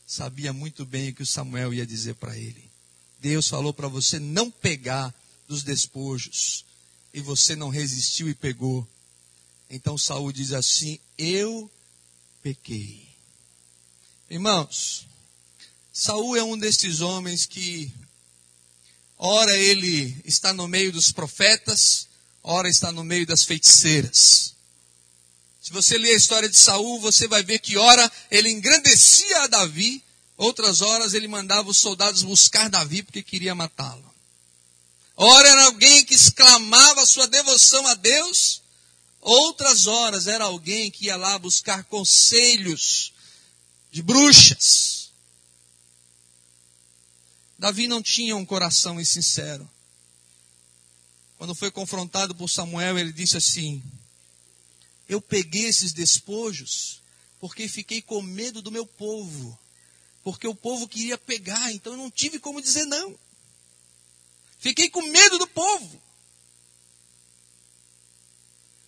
Sabia 0.07 0.53
muito 0.53 0.85
bem 0.85 1.11
o 1.11 1.15
que 1.15 1.23
o 1.23 1.27
Samuel 1.27 1.73
ia 1.73 1.87
dizer 1.87 2.15
para 2.15 2.37
ele. 2.37 2.71
Deus 3.19 3.49
falou 3.49 3.73
para 3.73 3.89
você 3.89 4.19
não 4.19 4.51
pegar 4.51 5.15
dos 5.49 5.63
despojos, 5.63 6.65
e 7.13 7.21
você 7.21 7.57
não 7.57 7.69
resistiu 7.69 8.29
e 8.29 8.35
pegou. 8.35 8.87
Então 9.71 9.97
Saul 9.97 10.33
diz 10.33 10.53
assim: 10.53 10.99
Eu 11.17 11.71
pequei. 12.43 13.09
Irmãos, 14.29 15.07
Saul 15.93 16.37
é 16.37 16.43
um 16.43 16.59
destes 16.59 17.01
homens 17.01 17.47
que 17.47 17.93
ora 19.17 19.57
ele 19.57 20.21
está 20.25 20.53
no 20.53 20.67
meio 20.69 20.93
dos 20.93 21.13
profetas, 21.13 22.09
ora 22.43 22.69
está 22.69 22.93
no 22.93 23.05
meio 23.05 23.27
das 23.27 23.45
feiticeiras. 23.45 24.54
Se 25.65 25.73
você 25.73 25.97
ler 25.97 26.13
a 26.13 26.17
história 26.17 26.49
de 26.49 26.57
Saul, 26.57 27.01
você 27.01 27.27
vai 27.27 27.43
ver 27.43 27.59
que 27.59 27.79
ora 27.79 28.13
ele 28.31 28.51
engrandecia 28.51 29.45
a 29.45 29.47
Davi, 29.47 30.05
outras 30.37 30.83
horas 30.83 31.15
ele 31.15 31.27
mandava 31.27 31.71
os 31.71 31.79
soldados 31.79 32.23
buscar 32.23 32.69
Davi 32.69 33.03
porque 33.03 33.23
queria 33.23 33.55
matá-lo. 33.55 34.13
Ora 35.17 35.49
era 35.49 35.65
alguém 35.65 36.05
que 36.05 36.15
exclamava 36.15 37.07
sua 37.07 37.27
devoção 37.29 37.87
a 37.87 37.95
Deus, 37.95 38.63
Outras 39.25 39.87
horas 39.87 40.27
era 40.27 40.45
alguém 40.45 40.91
que 40.91 41.07
ia 41.07 41.17
lá 41.17 41.39
buscar 41.39 41.83
conselhos 41.85 43.15
de 43.91 44.03
bruxas. 44.03 45.11
Davi 47.59 47.89
não 47.89 48.03
tinha 48.03 48.37
um 48.37 48.45
coração 48.45 49.01
insincero. 49.01 49.69
Quando 51.39 51.55
foi 51.55 51.71
confrontado 51.71 52.35
por 52.35 52.51
Samuel, 52.51 52.99
ele 52.99 53.15
disse 53.15 53.39
assim: 53.39 53.83
Eu 55.09 55.21
peguei 55.21 55.67
esses 55.67 55.93
despojos 55.93 57.03
porque 57.39 57.69
fiquei 57.69 58.01
com 58.01 58.23
medo 58.23 58.63
do 58.63 58.73
meu 58.73 58.87
povo. 58.87 59.59
Porque 60.23 60.49
o 60.49 60.55
povo 60.55 60.89
queria 60.89 61.19
pegar, 61.19 61.71
então 61.73 61.93
eu 61.93 61.99
não 61.99 62.11
tive 62.11 62.39
como 62.39 62.63
dizer 62.63 62.87
não. 62.87 63.19
Fiquei 64.59 64.89
com 64.89 65.03
medo 65.03 65.39
do 65.39 65.47
povo. 65.47 66.03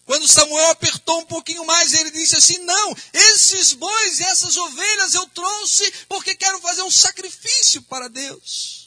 Quando 0.07 0.27
Samuel 0.29 0.71
apertou 0.71 1.19
um 1.19 1.27
pouquinho 1.27 1.67
mais, 1.67 1.93
ele 1.93 2.13
disse 2.13 2.37
assim: 2.37 2.59
Não, 2.59 2.97
esses 3.13 3.75
bois 3.75 4.21
e 4.21 4.23
essas 4.23 4.57
ovelhas 4.57 5.15
eu 5.15 5.27
trouxe 5.29 5.93
porque 6.09 6.35
quero 6.37 6.61
fazer 6.61 6.83
um 6.83 6.91
sacrifício 6.91 7.83
para 7.83 8.09
Deus. 8.09 8.86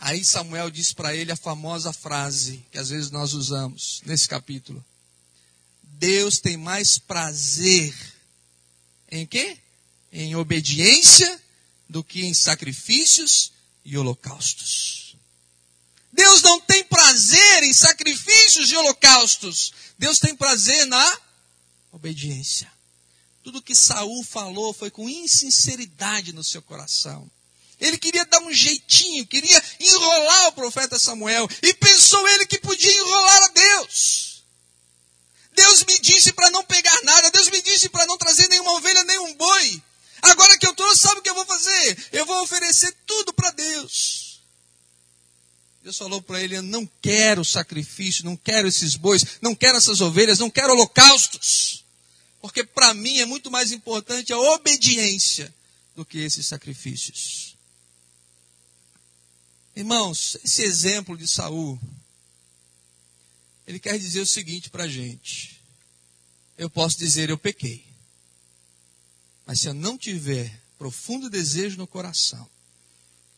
Aí 0.00 0.24
Samuel 0.24 0.70
diz 0.70 0.92
para 0.92 1.14
ele 1.14 1.32
a 1.32 1.36
famosa 1.36 1.92
frase 1.92 2.64
que 2.70 2.78
às 2.78 2.88
vezes 2.90 3.10
nós 3.10 3.34
usamos 3.34 4.00
nesse 4.06 4.28
capítulo: 4.28 4.84
Deus 5.82 6.38
tem 6.38 6.56
mais 6.56 6.98
prazer 6.98 7.92
em 9.10 9.26
quê? 9.26 9.58
Em 10.12 10.36
obediência 10.36 11.42
do 11.88 12.04
que 12.04 12.24
em 12.24 12.32
sacrifícios 12.32 13.52
e 13.84 13.98
holocaustos. 13.98 15.16
Deus 16.12 16.42
não 16.42 16.60
tem 16.60 16.84
prazer 16.84 17.64
em 17.64 17.74
sacrifícios 17.74 18.70
e 18.70 18.76
holocaustos. 18.76 19.72
Deus 19.98 20.20
tem 20.20 20.34
prazer 20.34 20.86
na 20.86 21.20
obediência. 21.90 22.70
Tudo 23.42 23.62
que 23.62 23.74
Saul 23.74 24.22
falou 24.22 24.72
foi 24.72 24.90
com 24.90 25.08
insinceridade 25.08 26.32
no 26.32 26.44
seu 26.44 26.62
coração. 26.62 27.28
Ele 27.80 27.96
queria 27.96 28.24
dar 28.26 28.40
um 28.40 28.52
jeitinho, 28.52 29.26
queria 29.26 29.62
enrolar 29.78 30.48
o 30.48 30.52
profeta 30.52 30.98
Samuel. 30.98 31.48
E 31.62 31.72
pensou 31.74 32.26
ele 32.28 32.46
que 32.46 32.58
podia 32.58 32.92
enrolar 32.92 33.42
a 33.44 33.48
Deus. 33.48 34.44
Deus 35.52 35.84
me 35.84 35.98
disse 35.98 36.32
para 36.32 36.50
não 36.50 36.64
pegar 36.64 37.02
nada. 37.02 37.30
Deus 37.30 37.48
me 37.50 37.60
disse 37.62 37.88
para 37.88 38.06
não 38.06 38.18
trazer 38.18 38.48
nenhuma 38.48 38.72
ovelha, 38.72 39.04
nenhum 39.04 39.34
boi. 39.34 39.82
Agora 40.22 40.58
que 40.58 40.66
eu 40.66 40.74
trouxe, 40.74 41.02
sabe 41.02 41.20
o 41.20 41.22
que 41.22 41.30
eu 41.30 41.34
vou 41.34 41.46
fazer? 41.46 42.08
Eu 42.12 42.26
vou 42.26 42.42
oferecer 42.42 42.94
tudo 43.06 43.32
para 43.32 43.50
Deus. 43.52 44.42
Deus 45.82 45.96
falou 45.96 46.20
para 46.20 46.42
ele: 46.42 46.56
Eu 46.56 46.62
não 46.62 46.88
quero 47.00 47.44
sacrifício, 47.44 48.24
não 48.24 48.36
quero 48.36 48.68
esses 48.68 48.96
bois, 48.96 49.24
não 49.40 49.54
quero 49.54 49.78
essas 49.78 50.00
ovelhas, 50.00 50.38
não 50.38 50.50
quero 50.50 50.72
holocaustos. 50.72 51.84
Porque 52.40 52.64
para 52.64 52.92
mim 52.94 53.18
é 53.18 53.24
muito 53.24 53.50
mais 53.50 53.72
importante 53.72 54.32
a 54.32 54.38
obediência 54.38 55.52
do 55.96 56.04
que 56.04 56.18
esses 56.18 56.46
sacrifícios. 56.46 57.47
Irmãos, 59.78 60.36
esse 60.42 60.62
exemplo 60.64 61.16
de 61.16 61.28
Saul, 61.28 61.78
ele 63.64 63.78
quer 63.78 63.96
dizer 63.96 64.18
o 64.18 64.26
seguinte 64.26 64.70
para 64.70 64.82
a 64.82 64.88
gente. 64.88 65.62
Eu 66.56 66.68
posso 66.68 66.98
dizer, 66.98 67.30
eu 67.30 67.38
pequei. 67.38 67.86
Mas 69.46 69.60
se 69.60 69.68
eu 69.68 69.74
não 69.74 69.96
tiver 69.96 70.52
profundo 70.76 71.30
desejo 71.30 71.76
no 71.76 71.86
coração 71.86 72.50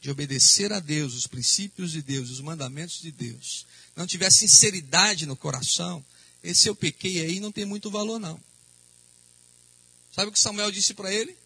de 0.01 0.11
obedecer 0.11 0.73
a 0.73 0.81
Deus, 0.81 1.13
os 1.13 1.27
princípios 1.27 1.93
de 1.93 2.01
Deus, 2.01 2.31
os 2.31 2.41
mandamentos 2.41 3.03
de 3.03 3.13
Deus, 3.13 3.67
não 3.95 4.07
tiver 4.07 4.33
sinceridade 4.33 5.27
no 5.27 5.37
coração, 5.37 6.03
esse 6.43 6.71
eu 6.71 6.75
pequei 6.75 7.21
aí 7.21 7.39
não 7.39 7.53
tem 7.53 7.67
muito 7.67 7.91
valor 7.91 8.19
não. 8.19 8.41
Sabe 10.11 10.31
o 10.31 10.33
que 10.33 10.41
Samuel 10.41 10.73
disse 10.73 10.95
para 10.95 11.13
ele? 11.13 11.37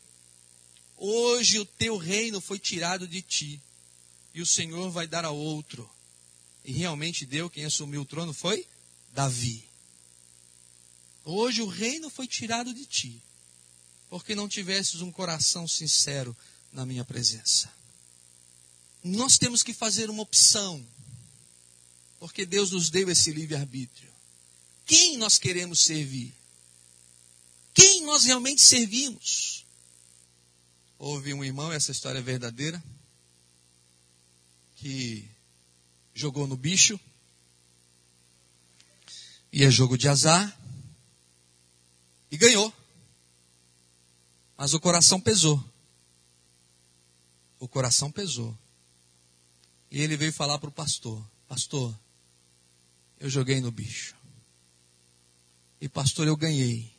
Hoje 0.96 1.58
o 1.58 1.64
teu 1.64 1.96
reino 1.96 2.40
foi 2.40 2.60
tirado 2.60 3.08
de 3.08 3.22
ti, 3.22 3.60
e 4.34 4.42
o 4.42 4.46
Senhor 4.46 4.90
vai 4.90 5.06
dar 5.06 5.24
a 5.24 5.30
outro. 5.30 5.88
E 6.64 6.72
realmente 6.72 7.24
deu, 7.24 7.48
quem 7.48 7.64
assumiu 7.64 8.02
o 8.02 8.06
trono 8.06 8.34
foi 8.34 8.66
Davi. 9.12 9.64
Hoje 11.24 11.62
o 11.62 11.66
reino 11.66 12.10
foi 12.10 12.26
tirado 12.26 12.74
de 12.74 12.84
ti, 12.84 13.22
porque 14.10 14.34
não 14.34 14.48
tivesses 14.48 15.00
um 15.00 15.12
coração 15.12 15.68
sincero 15.68 16.36
na 16.72 16.84
minha 16.84 17.04
presença. 17.04 17.72
Nós 19.02 19.38
temos 19.38 19.62
que 19.62 19.72
fazer 19.72 20.10
uma 20.10 20.22
opção, 20.22 20.84
porque 22.18 22.44
Deus 22.44 22.72
nos 22.72 22.90
deu 22.90 23.08
esse 23.08 23.30
livre-arbítrio. 23.30 24.12
Quem 24.84 25.16
nós 25.16 25.38
queremos 25.38 25.84
servir? 25.84 26.34
Quem 27.72 28.02
nós 28.02 28.24
realmente 28.24 28.62
servimos? 28.62 29.64
Houve 30.98 31.32
um 31.34 31.44
irmão, 31.44 31.72
essa 31.72 31.92
história 31.92 32.18
é 32.18 32.22
verdadeira, 32.22 32.82
que 34.84 35.26
jogou 36.12 36.46
no 36.46 36.58
bicho, 36.58 37.00
e 39.50 39.64
é 39.64 39.70
jogo 39.70 39.96
de 39.96 40.10
azar, 40.10 40.54
e 42.30 42.36
ganhou. 42.36 42.70
Mas 44.58 44.74
o 44.74 44.80
coração 44.80 45.18
pesou. 45.18 45.64
O 47.58 47.66
coração 47.66 48.12
pesou. 48.12 48.54
E 49.90 50.02
ele 50.02 50.18
veio 50.18 50.34
falar 50.34 50.58
para 50.58 50.68
o 50.68 50.72
pastor: 50.72 51.24
Pastor, 51.48 51.98
eu 53.18 53.30
joguei 53.30 53.62
no 53.62 53.72
bicho. 53.72 54.14
E 55.80 55.88
pastor, 55.88 56.26
eu 56.26 56.36
ganhei. 56.36 56.94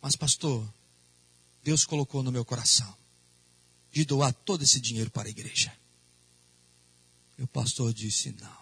Mas 0.00 0.14
pastor, 0.14 0.72
Deus 1.64 1.84
colocou 1.84 2.22
no 2.22 2.30
meu 2.30 2.44
coração 2.44 2.96
de 3.90 4.04
doar 4.04 4.32
todo 4.32 4.62
esse 4.62 4.80
dinheiro 4.80 5.10
para 5.10 5.26
a 5.26 5.30
igreja. 5.30 5.76
E 7.38 7.42
o 7.42 7.46
pastor 7.46 7.92
disse: 7.92 8.34
Não. 8.40 8.58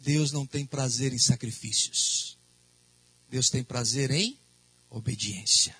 Deus 0.00 0.32
não 0.32 0.46
tem 0.46 0.64
prazer 0.64 1.12
em 1.12 1.18
sacrifícios. 1.18 2.38
Deus 3.30 3.50
tem 3.50 3.62
prazer 3.62 4.10
em 4.10 4.38
obediência. 4.88 5.76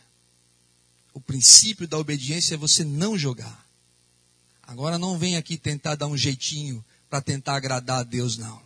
O 1.15 1.21
princípio 1.21 1.89
da 1.89 1.97
obediência 1.97 2.55
é 2.55 2.59
você 2.59 2.85
não 2.85 3.17
jogar. 3.17 3.67
Agora 4.63 4.99
não 4.99 5.19
vem 5.19 5.37
aqui 5.37 5.57
tentar 5.57 5.95
dar 5.95 6.07
um 6.07 6.17
jeitinho 6.17 6.85
para 7.09 7.23
tentar 7.23 7.57
agradar 7.57 8.01
a 8.01 8.05
Deus, 8.05 8.37
não. 8.37 8.63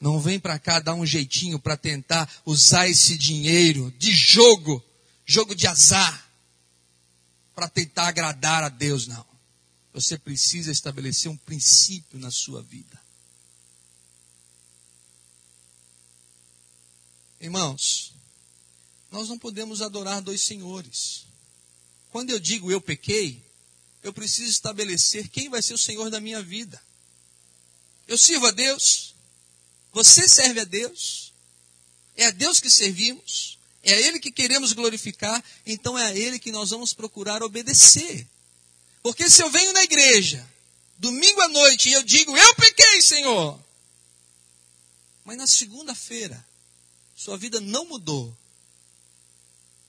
Não 0.00 0.18
vem 0.18 0.40
para 0.40 0.58
cá 0.58 0.80
dar 0.80 0.94
um 0.94 1.04
jeitinho 1.04 1.58
para 1.58 1.76
tentar 1.76 2.30
usar 2.46 2.88
esse 2.88 3.18
dinheiro 3.18 3.92
de 3.98 4.10
jogo, 4.10 4.82
jogo 5.26 5.54
de 5.54 5.66
azar, 5.66 6.30
para 7.54 7.68
tentar 7.68 8.08
agradar 8.08 8.64
a 8.64 8.68
Deus, 8.68 9.06
não. 9.06 9.33
Você 9.94 10.18
precisa 10.18 10.72
estabelecer 10.72 11.30
um 11.30 11.36
princípio 11.36 12.18
na 12.18 12.28
sua 12.28 12.60
vida. 12.60 13.00
Irmãos, 17.40 18.12
nós 19.08 19.28
não 19.28 19.38
podemos 19.38 19.80
adorar 19.80 20.20
dois 20.20 20.42
senhores. 20.42 21.26
Quando 22.10 22.30
eu 22.30 22.40
digo 22.40 22.72
eu 22.72 22.80
pequei, 22.80 23.40
eu 24.02 24.12
preciso 24.12 24.50
estabelecer 24.50 25.28
quem 25.28 25.48
vai 25.48 25.62
ser 25.62 25.74
o 25.74 25.78
Senhor 25.78 26.10
da 26.10 26.20
minha 26.20 26.42
vida. 26.42 26.82
Eu 28.08 28.18
sirvo 28.18 28.46
a 28.46 28.50
Deus, 28.50 29.14
você 29.92 30.28
serve 30.28 30.58
a 30.58 30.64
Deus, 30.64 31.32
é 32.16 32.26
a 32.26 32.30
Deus 32.32 32.58
que 32.58 32.68
servimos, 32.68 33.60
é 33.80 33.94
a 33.94 34.00
Ele 34.00 34.18
que 34.18 34.32
queremos 34.32 34.72
glorificar, 34.72 35.42
então 35.64 35.96
é 35.96 36.06
a 36.06 36.16
Ele 36.16 36.40
que 36.40 36.50
nós 36.50 36.70
vamos 36.70 36.92
procurar 36.92 37.44
obedecer. 37.44 38.28
Porque 39.04 39.28
se 39.28 39.42
eu 39.42 39.50
venho 39.50 39.70
na 39.74 39.84
igreja, 39.84 40.50
domingo 40.96 41.38
à 41.42 41.48
noite, 41.48 41.90
e 41.90 41.92
eu 41.92 42.02
digo, 42.02 42.34
eu 42.34 42.54
pequei, 42.54 43.02
Senhor, 43.02 43.62
mas 45.22 45.36
na 45.36 45.46
segunda-feira, 45.46 46.42
sua 47.14 47.36
vida 47.36 47.60
não 47.60 47.84
mudou, 47.84 48.34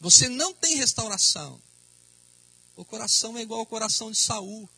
você 0.02 0.28
não 0.28 0.54
tem 0.54 0.76
restauração. 0.76 1.62
O 2.76 2.84
coração 2.84 3.38
é 3.38 3.42
igual 3.42 3.62
ao 3.62 3.66
coração 3.66 4.12
de 4.12 4.18
Saul. 4.18 4.70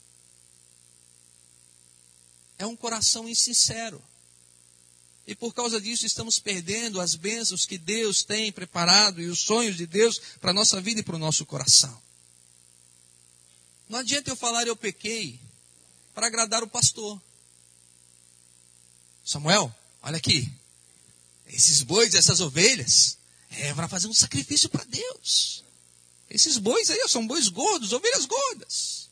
É 2.59 2.65
um 2.67 2.75
coração 2.75 3.27
insincero. 3.27 3.99
E 5.25 5.33
por 5.33 5.51
causa 5.51 5.81
disso 5.81 6.05
estamos 6.05 6.37
perdendo 6.37 7.01
as 7.01 7.15
bênçãos 7.15 7.65
que 7.65 7.79
Deus 7.79 8.21
tem 8.21 8.51
preparado 8.51 9.19
e 9.19 9.25
os 9.25 9.39
sonhos 9.39 9.75
de 9.75 9.87
Deus 9.87 10.21
para 10.39 10.51
a 10.51 10.53
nossa 10.53 10.79
vida 10.79 10.99
e 10.99 11.03
para 11.03 11.15
o 11.15 11.19
nosso 11.19 11.43
coração. 11.43 12.06
Não 13.89 13.99
adianta 13.99 14.29
eu 14.29 14.35
falar 14.35 14.67
eu 14.67 14.75
pequei 14.75 15.39
para 16.13 16.27
agradar 16.27 16.63
o 16.63 16.67
pastor. 16.67 17.21
Samuel, 19.23 19.73
olha 20.01 20.17
aqui. 20.17 20.51
Esses 21.47 21.81
bois, 21.81 22.13
essas 22.13 22.41
ovelhas, 22.41 23.17
é 23.49 23.73
para 23.73 23.87
fazer 23.87 24.07
um 24.07 24.13
sacrifício 24.13 24.69
para 24.69 24.83
Deus. 24.83 25.63
Esses 26.29 26.57
bois 26.57 26.89
aí 26.89 27.07
são 27.07 27.25
bois 27.25 27.47
gordos, 27.47 27.93
ovelhas 27.93 28.25
gordas. 28.25 29.09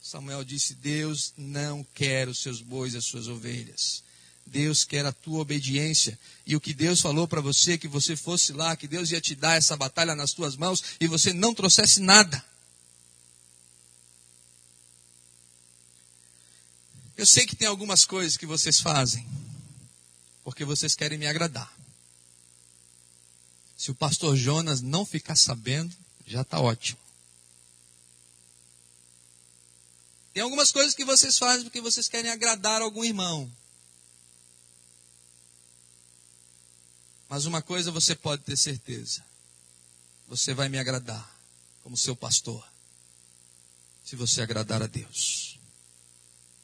Samuel 0.00 0.44
disse: 0.44 0.74
Deus 0.74 1.32
não 1.36 1.84
quer 1.94 2.28
os 2.28 2.38
seus 2.38 2.60
bois 2.60 2.94
e 2.94 2.98
as 2.98 3.04
suas 3.04 3.28
ovelhas. 3.28 4.04
Deus 4.46 4.84
quer 4.84 5.04
a 5.04 5.12
tua 5.12 5.40
obediência. 5.40 6.18
E 6.46 6.54
o 6.54 6.60
que 6.60 6.72
Deus 6.72 7.00
falou 7.00 7.26
para 7.26 7.40
você, 7.40 7.76
que 7.76 7.88
você 7.88 8.14
fosse 8.14 8.52
lá, 8.52 8.76
que 8.76 8.86
Deus 8.86 9.10
ia 9.10 9.20
te 9.20 9.34
dar 9.34 9.56
essa 9.56 9.76
batalha 9.76 10.14
nas 10.14 10.32
tuas 10.32 10.54
mãos 10.56 10.82
e 11.00 11.08
você 11.08 11.32
não 11.32 11.52
trouxesse 11.52 12.00
nada. 12.00 12.44
Eu 17.16 17.24
sei 17.24 17.46
que 17.46 17.56
tem 17.56 17.66
algumas 17.66 18.04
coisas 18.04 18.36
que 18.36 18.44
vocês 18.44 18.78
fazem, 18.78 19.26
porque 20.44 20.64
vocês 20.64 20.94
querem 20.94 21.16
me 21.16 21.26
agradar. 21.26 21.74
Se 23.76 23.90
o 23.90 23.94
pastor 23.94 24.36
Jonas 24.36 24.80
não 24.80 25.04
ficar 25.04 25.36
sabendo, 25.36 25.94
já 26.26 26.42
está 26.42 26.60
ótimo. 26.60 26.98
Tem 30.34 30.42
algumas 30.42 30.70
coisas 30.70 30.94
que 30.94 31.04
vocês 31.04 31.38
fazem 31.38 31.64
porque 31.64 31.80
vocês 31.80 32.08
querem 32.08 32.30
agradar 32.30 32.82
algum 32.82 33.02
irmão. 33.02 33.50
Mas 37.28 37.46
uma 37.46 37.62
coisa 37.62 37.90
você 37.90 38.14
pode 38.14 38.42
ter 38.42 38.56
certeza: 38.56 39.24
você 40.28 40.52
vai 40.52 40.68
me 40.68 40.78
agradar 40.78 41.34
como 41.82 41.96
seu 41.96 42.14
pastor, 42.14 42.66
se 44.04 44.14
você 44.14 44.42
agradar 44.42 44.82
a 44.82 44.86
Deus. 44.86 45.55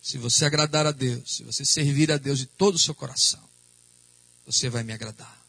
Se 0.03 0.19
você 0.19 0.45
agradar 0.45 0.85
a 0.85 0.91
Deus, 0.91 1.37
se 1.37 1.45
você 1.45 1.65
servir 1.65 2.11
a 2.11 2.17
Deus 2.17 2.41
de 2.41 2.47
todo 2.47 2.75
o 2.75 2.79
seu 2.79 2.93
coração, 2.93 3.49
você 4.45 4.69
vai 4.69 4.83
me 4.83 4.93
agradar. 4.93 5.41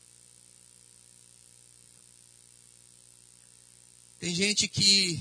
Tem 4.20 4.34
gente 4.34 4.68
que 4.68 5.20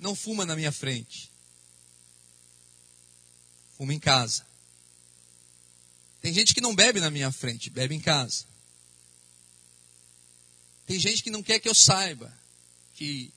não 0.00 0.14
fuma 0.14 0.46
na 0.46 0.56
minha 0.56 0.72
frente. 0.72 1.30
Fuma 3.76 3.92
em 3.92 4.00
casa. 4.00 4.46
Tem 6.20 6.32
gente 6.32 6.54
que 6.54 6.60
não 6.60 6.74
bebe 6.74 7.00
na 7.00 7.10
minha 7.10 7.30
frente, 7.30 7.68
bebe 7.68 7.94
em 7.94 8.00
casa. 8.00 8.44
Tem 10.86 10.98
gente 10.98 11.22
que 11.22 11.30
não 11.30 11.42
quer 11.42 11.60
que 11.60 11.68
eu 11.68 11.74
saiba 11.74 12.32
que 12.94 13.30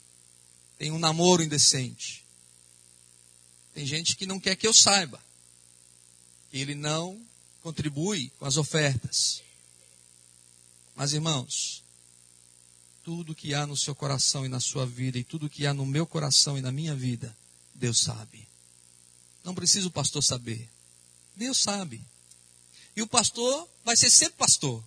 tem 0.77 0.89
um 0.89 0.97
namoro 0.97 1.43
indecente. 1.43 2.20
Tem 3.73 3.85
gente 3.85 4.15
que 4.15 4.25
não 4.25 4.39
quer 4.39 4.55
que 4.55 4.67
eu 4.67 4.73
saiba 4.73 5.21
ele 6.51 6.75
não 6.75 7.19
contribui 7.61 8.31
com 8.37 8.45
as 8.45 8.57
ofertas. 8.57 9.41
Mas 10.95 11.13
irmãos, 11.13 11.83
tudo 13.03 13.35
que 13.35 13.53
há 13.53 13.65
no 13.65 13.77
seu 13.77 13.95
coração 13.95 14.45
e 14.45 14.49
na 14.49 14.59
sua 14.59 14.85
vida, 14.85 15.17
e 15.17 15.23
tudo 15.23 15.49
que 15.49 15.65
há 15.65 15.73
no 15.73 15.85
meu 15.85 16.05
coração 16.05 16.57
e 16.57 16.61
na 16.61 16.71
minha 16.71 16.95
vida, 16.95 17.35
Deus 17.73 17.99
sabe. 17.99 18.47
Não 19.43 19.55
precisa 19.55 19.87
o 19.87 19.91
pastor 19.91 20.23
saber. 20.23 20.69
Deus 21.35 21.57
sabe. 21.57 22.01
E 22.95 23.01
o 23.01 23.07
pastor 23.07 23.67
vai 23.85 23.95
ser 23.95 24.09
sempre 24.09 24.37
pastor. 24.37 24.83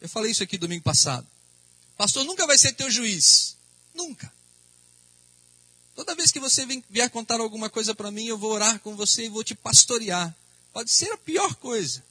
Eu 0.00 0.08
falei 0.08 0.32
isso 0.32 0.42
aqui 0.42 0.58
domingo 0.58 0.82
passado. 0.82 1.26
Pastor 1.96 2.24
nunca 2.24 2.46
vai 2.46 2.58
ser 2.58 2.72
teu 2.72 2.90
juiz. 2.90 3.56
Nunca. 3.94 4.32
Toda 5.98 6.14
vez 6.14 6.30
que 6.30 6.38
você 6.38 6.64
vier 6.88 7.10
contar 7.10 7.40
alguma 7.40 7.68
coisa 7.68 7.92
para 7.92 8.12
mim, 8.12 8.26
eu 8.26 8.38
vou 8.38 8.52
orar 8.52 8.78
com 8.78 8.94
você 8.94 9.24
e 9.24 9.28
vou 9.28 9.42
te 9.42 9.52
pastorear. 9.52 10.32
Pode 10.72 10.92
ser 10.92 11.10
a 11.10 11.18
pior 11.18 11.56
coisa. 11.56 12.04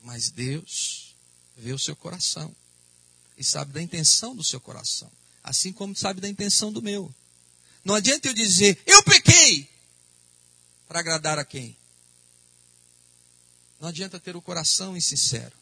Mas 0.00 0.30
Deus 0.30 1.14
vê 1.54 1.70
o 1.70 1.78
seu 1.78 1.94
coração 1.94 2.56
e 3.36 3.44
sabe 3.44 3.74
da 3.74 3.82
intenção 3.82 4.34
do 4.34 4.42
seu 4.42 4.58
coração, 4.58 5.12
assim 5.44 5.70
como 5.70 5.94
sabe 5.94 6.18
da 6.18 6.30
intenção 6.30 6.72
do 6.72 6.80
meu. 6.80 7.14
Não 7.84 7.94
adianta 7.94 8.26
eu 8.26 8.32
dizer, 8.32 8.82
eu 8.86 9.02
pequei, 9.02 9.68
para 10.88 11.00
agradar 11.00 11.38
a 11.38 11.44
quem? 11.44 11.76
Não 13.78 13.90
adianta 13.90 14.18
ter 14.18 14.34
o 14.34 14.40
coração 14.40 14.96
insincero. 14.96 15.52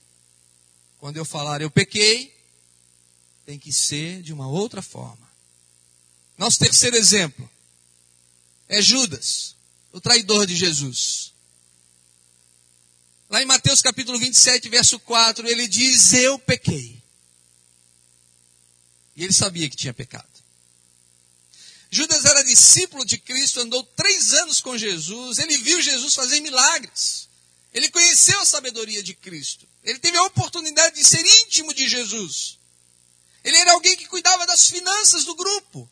Quando 0.97 1.17
eu 1.17 1.25
falar 1.25 1.61
eu 1.61 1.73
pequei, 1.73 2.33
tem 3.45 3.59
que 3.59 3.73
ser 3.73 4.23
de 4.23 4.33
uma 4.33 4.47
outra 4.47 4.81
forma. 4.81 5.30
Nosso 6.41 6.59
terceiro 6.59 6.97
exemplo 6.97 7.49
é 8.67 8.81
Judas, 8.81 9.55
o 9.93 10.01
traidor 10.01 10.47
de 10.47 10.57
Jesus. 10.57 11.35
Lá 13.29 13.43
em 13.43 13.45
Mateus 13.45 13.83
capítulo 13.83 14.19
27, 14.19 14.67
verso 14.71 14.99
4, 15.01 15.47
ele 15.47 15.69
diz: 15.69 16.15
Eu 16.15 16.39
pequei. 16.39 16.99
E 19.15 19.23
ele 19.23 19.35
sabia 19.35 19.69
que 19.69 19.77
tinha 19.77 19.93
pecado. 19.93 20.27
Judas 21.91 22.25
era 22.25 22.43
discípulo 22.43 23.05
de 23.05 23.19
Cristo, 23.19 23.61
andou 23.61 23.85
três 23.95 24.33
anos 24.33 24.63
com 24.63 24.79
Jesus, 24.79 25.39
ele 25.39 25.59
viu 25.59 25.83
Jesus 25.83 26.15
fazer 26.15 26.41
milagres. 26.41 27.29
Ele 27.71 27.91
conheceu 27.91 28.41
a 28.41 28.47
sabedoria 28.47 29.03
de 29.03 29.13
Cristo. 29.13 29.69
Ele 29.85 29.99
teve 29.99 30.17
a 30.17 30.25
oportunidade 30.25 30.97
de 30.97 31.05
ser 31.05 31.21
íntimo 31.21 31.75
de 31.75 31.87
Jesus. 31.87 32.59
Ele 33.45 33.59
era 33.59 33.73
alguém 33.73 33.95
que 33.95 34.09
cuidava 34.09 34.47
das 34.47 34.71
finanças 34.71 35.27
do 35.27 35.35
grupo. 35.35 35.87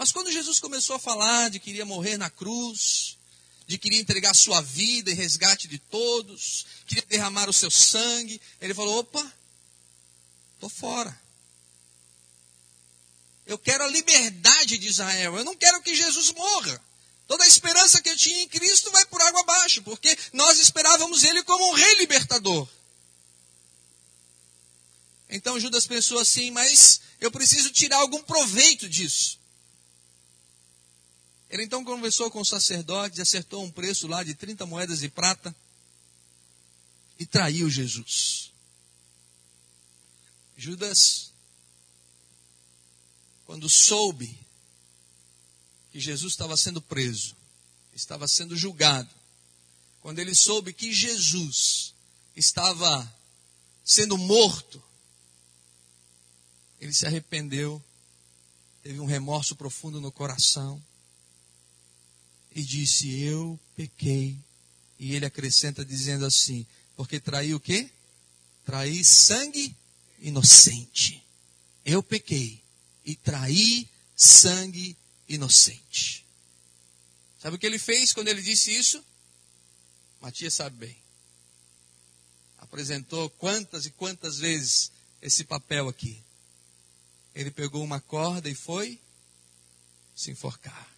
Mas 0.00 0.12
quando 0.12 0.32
Jesus 0.32 0.58
começou 0.58 0.96
a 0.96 0.98
falar 0.98 1.50
de 1.50 1.60
que 1.60 1.68
iria 1.68 1.84
morrer 1.84 2.16
na 2.16 2.30
cruz, 2.30 3.18
de 3.66 3.76
que 3.76 3.86
iria 3.86 4.00
entregar 4.00 4.34
sua 4.34 4.62
vida 4.62 5.10
em 5.10 5.14
resgate 5.14 5.68
de 5.68 5.78
todos, 5.78 6.64
queria 6.86 7.04
derramar 7.06 7.50
o 7.50 7.52
seu 7.52 7.70
sangue. 7.70 8.40
Ele 8.62 8.72
falou: 8.72 9.00
opa, 9.00 9.30
estou 10.54 10.70
fora. 10.70 11.14
Eu 13.44 13.58
quero 13.58 13.84
a 13.84 13.88
liberdade 13.88 14.78
de 14.78 14.88
Israel. 14.88 15.36
Eu 15.36 15.44
não 15.44 15.54
quero 15.54 15.82
que 15.82 15.94
Jesus 15.94 16.32
morra. 16.32 16.82
Toda 17.28 17.44
a 17.44 17.48
esperança 17.48 18.00
que 18.00 18.08
eu 18.08 18.16
tinha 18.16 18.40
em 18.40 18.48
Cristo 18.48 18.90
vai 18.92 19.04
por 19.04 19.20
água 19.20 19.42
abaixo, 19.42 19.82
porque 19.82 20.16
nós 20.32 20.58
esperávamos 20.58 21.24
ele 21.24 21.42
como 21.42 21.72
um 21.72 21.74
rei 21.74 21.96
libertador. 21.96 22.66
Então 25.28 25.60
Judas 25.60 25.86
pensou 25.86 26.18
assim, 26.18 26.50
mas 26.50 27.02
eu 27.20 27.30
preciso 27.30 27.68
tirar 27.70 27.98
algum 27.98 28.22
proveito 28.22 28.88
disso. 28.88 29.39
Ele 31.50 31.64
então 31.64 31.84
conversou 31.84 32.30
com 32.30 32.40
o 32.40 32.46
sacerdote, 32.46 33.20
acertou 33.20 33.64
um 33.64 33.70
preço 33.70 34.06
lá 34.06 34.22
de 34.22 34.34
30 34.34 34.64
moedas 34.66 35.00
de 35.00 35.08
prata 35.08 35.54
e 37.18 37.26
traiu 37.26 37.68
Jesus. 37.68 38.52
Judas, 40.56 41.32
quando 43.44 43.68
soube 43.68 44.38
que 45.90 45.98
Jesus 45.98 46.34
estava 46.34 46.56
sendo 46.56 46.80
preso, 46.80 47.34
estava 47.92 48.28
sendo 48.28 48.56
julgado, 48.56 49.10
quando 50.00 50.20
ele 50.20 50.36
soube 50.36 50.72
que 50.72 50.92
Jesus 50.92 51.92
estava 52.36 53.12
sendo 53.84 54.16
morto, 54.16 54.80
ele 56.80 56.94
se 56.94 57.06
arrependeu, 57.06 57.82
teve 58.84 59.00
um 59.00 59.04
remorso 59.04 59.56
profundo 59.56 60.00
no 60.00 60.12
coração 60.12 60.80
e 62.54 62.62
disse: 62.62 63.20
Eu 63.20 63.58
pequei. 63.76 64.36
E 64.98 65.14
ele 65.14 65.26
acrescenta 65.26 65.84
dizendo 65.84 66.26
assim: 66.26 66.66
Porque 66.96 67.20
traí 67.20 67.54
o 67.54 67.60
quê? 67.60 67.90
Traí 68.64 69.04
sangue 69.04 69.74
inocente. 70.20 71.22
Eu 71.84 72.02
pequei 72.02 72.62
e 73.04 73.14
traí 73.14 73.88
sangue 74.14 74.96
inocente. 75.28 76.24
Sabe 77.40 77.56
o 77.56 77.58
que 77.58 77.66
ele 77.66 77.78
fez 77.78 78.12
quando 78.12 78.28
ele 78.28 78.42
disse 78.42 78.70
isso? 78.70 79.02
Matias 80.20 80.54
sabe 80.54 80.76
bem. 80.76 80.96
Apresentou 82.58 83.30
quantas 83.30 83.86
e 83.86 83.90
quantas 83.90 84.38
vezes 84.38 84.92
esse 85.22 85.44
papel 85.44 85.88
aqui. 85.88 86.22
Ele 87.34 87.50
pegou 87.50 87.82
uma 87.82 88.00
corda 88.00 88.50
e 88.50 88.54
foi 88.54 89.00
se 90.14 90.30
enforcar. 90.30 90.89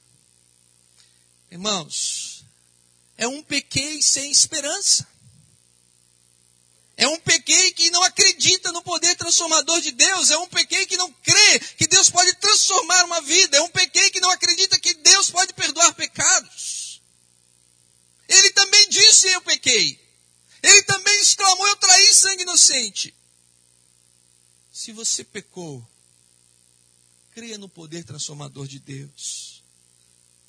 Irmãos, 1.53 2.47
é 3.15 3.29
um 3.29 3.43
pequei 3.43 4.01
sem 4.01 4.31
esperança. 4.31 5.07
É 6.97 7.07
um 7.07 7.21
pequei 7.21 7.73
que 7.73 7.91
não 7.91 8.03
acredita 8.05 8.73
no 8.73 8.81
poder 8.83 9.15
transformador 9.17 9.79
de 9.83 9.93
Deus. 9.93 10.31
É 10.31 10.39
um 10.39 10.49
pequei 10.49 10.87
que 10.87 10.97
não 10.97 11.13
crê 11.13 11.59
que 11.77 11.87
Deus 11.87 12.09
pode 12.09 12.33
transformar 12.37 13.05
uma 13.05 13.21
vida. 13.21 13.59
É 13.59 13.61
um 13.61 13.69
pequei 13.69 14.11
que 14.11 14.19
não 14.19 14.31
acredita 14.31 14.81
que 14.81 14.95
Deus 14.95 15.31
pode 15.31 15.53
perdoar 15.53 15.93
pecados. 15.93 17.03
Ele 18.27 18.51
também 18.53 18.89
disse: 18.89 19.29
Eu 19.29 19.43
pequei. 19.43 20.01
Ele 20.63 20.83
também 20.85 21.21
exclamou: 21.21 21.67
Eu 21.67 21.77
traí 21.77 22.15
sangue 22.15 22.45
inocente. 22.45 23.15
Se 24.73 24.91
você 24.91 25.23
pecou, 25.23 25.87
creia 27.33 27.59
no 27.59 27.69
poder 27.69 28.05
transformador 28.05 28.67
de 28.67 28.79
Deus. 28.79 29.52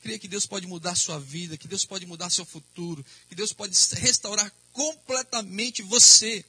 Creia 0.03 0.19
que 0.19 0.27
Deus 0.27 0.45
pode 0.45 0.67
mudar 0.67 0.95
sua 0.95 1.17
vida, 1.17 1.55
que 1.55 1.65
Deus 1.65 1.85
pode 1.85 2.05
mudar 2.05 2.29
seu 2.29 2.43
futuro, 2.43 3.05
que 3.29 3.35
Deus 3.35 3.53
pode 3.53 3.73
restaurar 3.93 4.51
completamente 4.73 5.81
você, 5.81 6.43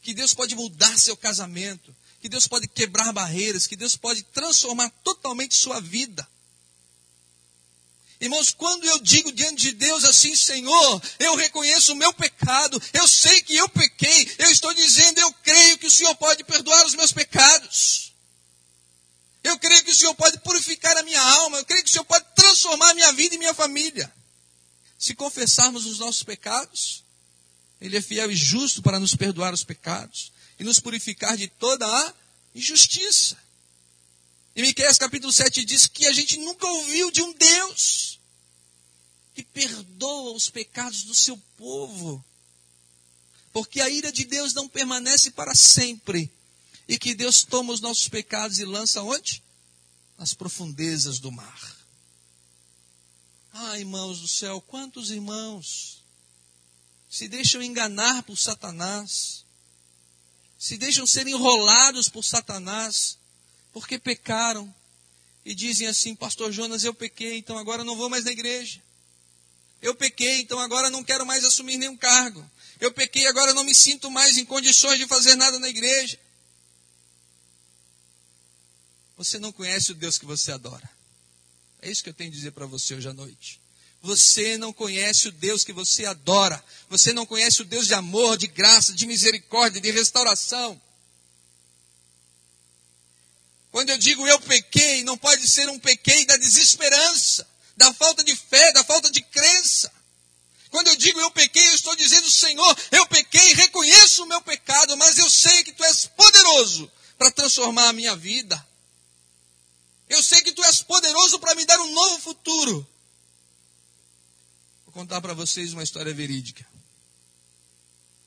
que 0.00 0.14
Deus 0.14 0.32
pode 0.32 0.54
mudar 0.54 0.98
seu 0.98 1.14
casamento, 1.18 1.94
que 2.18 2.30
Deus 2.30 2.48
pode 2.48 2.66
quebrar 2.66 3.12
barreiras, 3.12 3.66
que 3.66 3.76
Deus 3.76 3.94
pode 3.94 4.22
transformar 4.22 4.88
totalmente 5.04 5.54
sua 5.54 5.82
vida. 5.82 6.26
Irmãos, 8.18 8.52
quando 8.52 8.86
eu 8.86 9.00
digo 9.00 9.30
diante 9.32 9.64
de 9.64 9.72
Deus 9.72 10.02
assim, 10.04 10.34
Senhor, 10.34 11.02
eu 11.18 11.36
reconheço 11.36 11.92
o 11.92 11.96
meu 11.96 12.14
pecado, 12.14 12.80
eu 12.94 13.06
sei 13.06 13.42
que 13.42 13.54
eu 13.54 13.68
pequei, 13.68 14.34
eu 14.38 14.50
estou 14.50 14.72
dizendo, 14.72 15.20
eu 15.20 15.30
creio 15.42 15.76
que 15.76 15.88
o 15.88 15.90
Senhor 15.90 16.14
pode 16.16 16.42
perdoar 16.42 16.86
os 16.86 16.94
meus 16.94 17.12
pecados. 17.12 18.05
Eu 19.46 19.56
creio 19.60 19.84
que 19.84 19.92
o 19.92 19.94
Senhor 19.94 20.14
pode 20.16 20.38
purificar 20.40 20.96
a 20.96 21.04
minha 21.04 21.22
alma. 21.22 21.58
Eu 21.58 21.64
creio 21.64 21.84
que 21.84 21.88
o 21.88 21.92
Senhor 21.92 22.04
pode 22.04 22.26
transformar 22.34 22.90
a 22.90 22.94
minha 22.94 23.12
vida 23.12 23.36
e 23.36 23.38
minha 23.38 23.54
família. 23.54 24.12
Se 24.98 25.14
confessarmos 25.14 25.86
os 25.86 26.00
nossos 26.00 26.24
pecados, 26.24 27.04
Ele 27.80 27.96
é 27.96 28.02
fiel 28.02 28.28
e 28.28 28.34
justo 28.34 28.82
para 28.82 28.98
nos 28.98 29.14
perdoar 29.14 29.54
os 29.54 29.62
pecados 29.62 30.32
e 30.58 30.64
nos 30.64 30.80
purificar 30.80 31.36
de 31.36 31.46
toda 31.46 31.86
a 31.86 32.14
injustiça. 32.56 33.38
Em 34.56 34.62
Miqueias 34.62 34.98
capítulo 34.98 35.32
7 35.32 35.64
diz 35.64 35.86
que 35.86 36.06
a 36.06 36.12
gente 36.12 36.38
nunca 36.38 36.66
ouviu 36.66 37.12
de 37.12 37.22
um 37.22 37.32
Deus 37.32 38.18
que 39.32 39.44
perdoa 39.44 40.32
os 40.32 40.50
pecados 40.50 41.04
do 41.04 41.14
seu 41.14 41.36
povo. 41.56 42.24
Porque 43.52 43.80
a 43.80 43.88
ira 43.88 44.10
de 44.10 44.24
Deus 44.24 44.54
não 44.54 44.66
permanece 44.66 45.30
para 45.30 45.54
sempre 45.54 46.32
e 46.88 46.98
que 46.98 47.14
Deus 47.14 47.42
toma 47.42 47.72
os 47.72 47.80
nossos 47.80 48.08
pecados 48.08 48.58
e 48.58 48.64
lança 48.64 49.02
onde? 49.02 49.42
Nas 50.18 50.32
profundezas 50.32 51.18
do 51.18 51.32
mar. 51.32 51.76
Ah, 53.52 53.78
irmãos 53.78 54.20
do 54.20 54.28
céu, 54.28 54.60
quantos 54.60 55.10
irmãos 55.10 56.04
se 57.08 57.28
deixam 57.28 57.62
enganar 57.62 58.22
por 58.22 58.36
Satanás, 58.36 59.44
se 60.58 60.76
deixam 60.76 61.06
ser 61.06 61.26
enrolados 61.26 62.08
por 62.08 62.22
Satanás, 62.22 63.18
porque 63.72 63.98
pecaram 63.98 64.72
e 65.44 65.54
dizem 65.54 65.86
assim: 65.86 66.14
Pastor 66.14 66.52
Jonas, 66.52 66.84
eu 66.84 66.92
pequei, 66.92 67.38
então 67.38 67.56
agora 67.56 67.84
não 67.84 67.96
vou 67.96 68.10
mais 68.10 68.24
na 68.24 68.32
igreja. 68.32 68.82
Eu 69.80 69.94
pequei, 69.94 70.40
então 70.40 70.58
agora 70.58 70.90
não 70.90 71.04
quero 71.04 71.24
mais 71.24 71.44
assumir 71.44 71.76
nenhum 71.76 71.96
cargo. 71.96 72.48
Eu 72.80 72.92
pequei, 72.92 73.26
agora 73.26 73.54
não 73.54 73.64
me 73.64 73.74
sinto 73.74 74.10
mais 74.10 74.36
em 74.36 74.44
condições 74.44 74.98
de 74.98 75.06
fazer 75.06 75.36
nada 75.36 75.58
na 75.58 75.68
igreja. 75.68 76.18
Você 79.16 79.38
não 79.38 79.50
conhece 79.52 79.92
o 79.92 79.94
Deus 79.94 80.18
que 80.18 80.26
você 80.26 80.52
adora. 80.52 80.88
É 81.80 81.90
isso 81.90 82.02
que 82.02 82.10
eu 82.10 82.14
tenho 82.14 82.30
a 82.30 82.34
dizer 82.34 82.50
para 82.52 82.66
você 82.66 82.94
hoje 82.94 83.08
à 83.08 83.12
noite. 83.12 83.60
Você 84.02 84.58
não 84.58 84.72
conhece 84.72 85.28
o 85.28 85.32
Deus 85.32 85.64
que 85.64 85.72
você 85.72 86.04
adora. 86.04 86.62
Você 86.88 87.12
não 87.12 87.24
conhece 87.26 87.62
o 87.62 87.64
Deus 87.64 87.86
de 87.86 87.94
amor, 87.94 88.36
de 88.36 88.46
graça, 88.46 88.92
de 88.92 89.06
misericórdia, 89.06 89.80
de 89.80 89.90
restauração. 89.90 90.80
Quando 93.70 93.90
eu 93.90 93.98
digo 93.98 94.26
eu 94.26 94.40
pequei, 94.40 95.02
não 95.04 95.18
pode 95.18 95.48
ser 95.48 95.68
um 95.68 95.78
pequei 95.78 96.24
da 96.24 96.36
desesperança, 96.36 97.46
da 97.76 97.92
falta 97.92 98.24
de 98.24 98.34
fé, 98.34 98.72
da 98.72 98.82
falta 98.84 99.10
de 99.10 99.20
crença. 99.20 99.92
Quando 100.70 100.88
eu 100.88 100.96
digo 100.96 101.20
eu 101.20 101.30
pequei, 101.30 101.66
eu 101.68 101.74
estou 101.74 101.94
dizendo, 101.94 102.30
Senhor, 102.30 102.78
eu 102.90 103.06
pequei, 103.06 103.54
reconheço 103.54 104.22
o 104.22 104.26
meu 104.26 104.40
pecado, 104.42 104.96
mas 104.96 105.18
eu 105.18 105.28
sei 105.28 105.62
que 105.62 105.72
tu 105.72 105.84
és 105.84 106.06
poderoso 106.06 106.90
para 107.18 107.30
transformar 107.30 107.88
a 107.88 107.92
minha 107.92 108.16
vida. 108.16 108.65
Eu 110.08 110.22
sei 110.22 110.42
que 110.42 110.52
tu 110.52 110.62
és 110.64 110.82
poderoso 110.82 111.38
para 111.40 111.54
me 111.54 111.64
dar 111.64 111.80
um 111.80 111.92
novo 111.92 112.20
futuro. 112.20 112.86
Vou 114.84 114.92
contar 114.92 115.20
para 115.20 115.34
vocês 115.34 115.72
uma 115.72 115.82
história 115.82 116.14
verídica. 116.14 116.66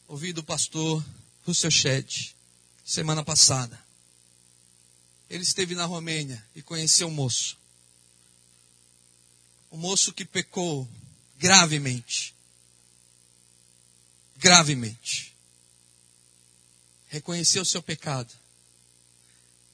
Ouvi 0.08 0.34
do 0.34 0.44
pastor 0.44 1.04
Russell 1.46 1.72
Shedd, 1.72 2.36
semana 2.84 3.24
passada. 3.24 3.80
ele 5.30 5.44
esteve 5.44 5.76
na 5.76 5.86
Romênia 5.86 6.44
e 6.56 6.62
conheceu 6.62 7.08
um 7.08 7.12
moço. 7.12 7.56
Um 9.72 9.78
moço 9.78 10.12
que 10.12 10.26
pecou 10.26 10.90
gravemente. 11.38 12.36
Gravemente. 14.38 15.36
Reconheceu 17.08 17.62
o 17.62 17.66
seu 17.66 17.82
pecado. 17.82 18.34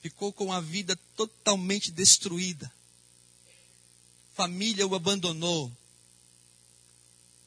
Ficou 0.06 0.32
com 0.32 0.52
a 0.52 0.60
vida 0.60 0.94
totalmente 1.16 1.90
destruída. 1.90 2.72
Família 4.36 4.86
o 4.86 4.94
abandonou. 4.94 5.76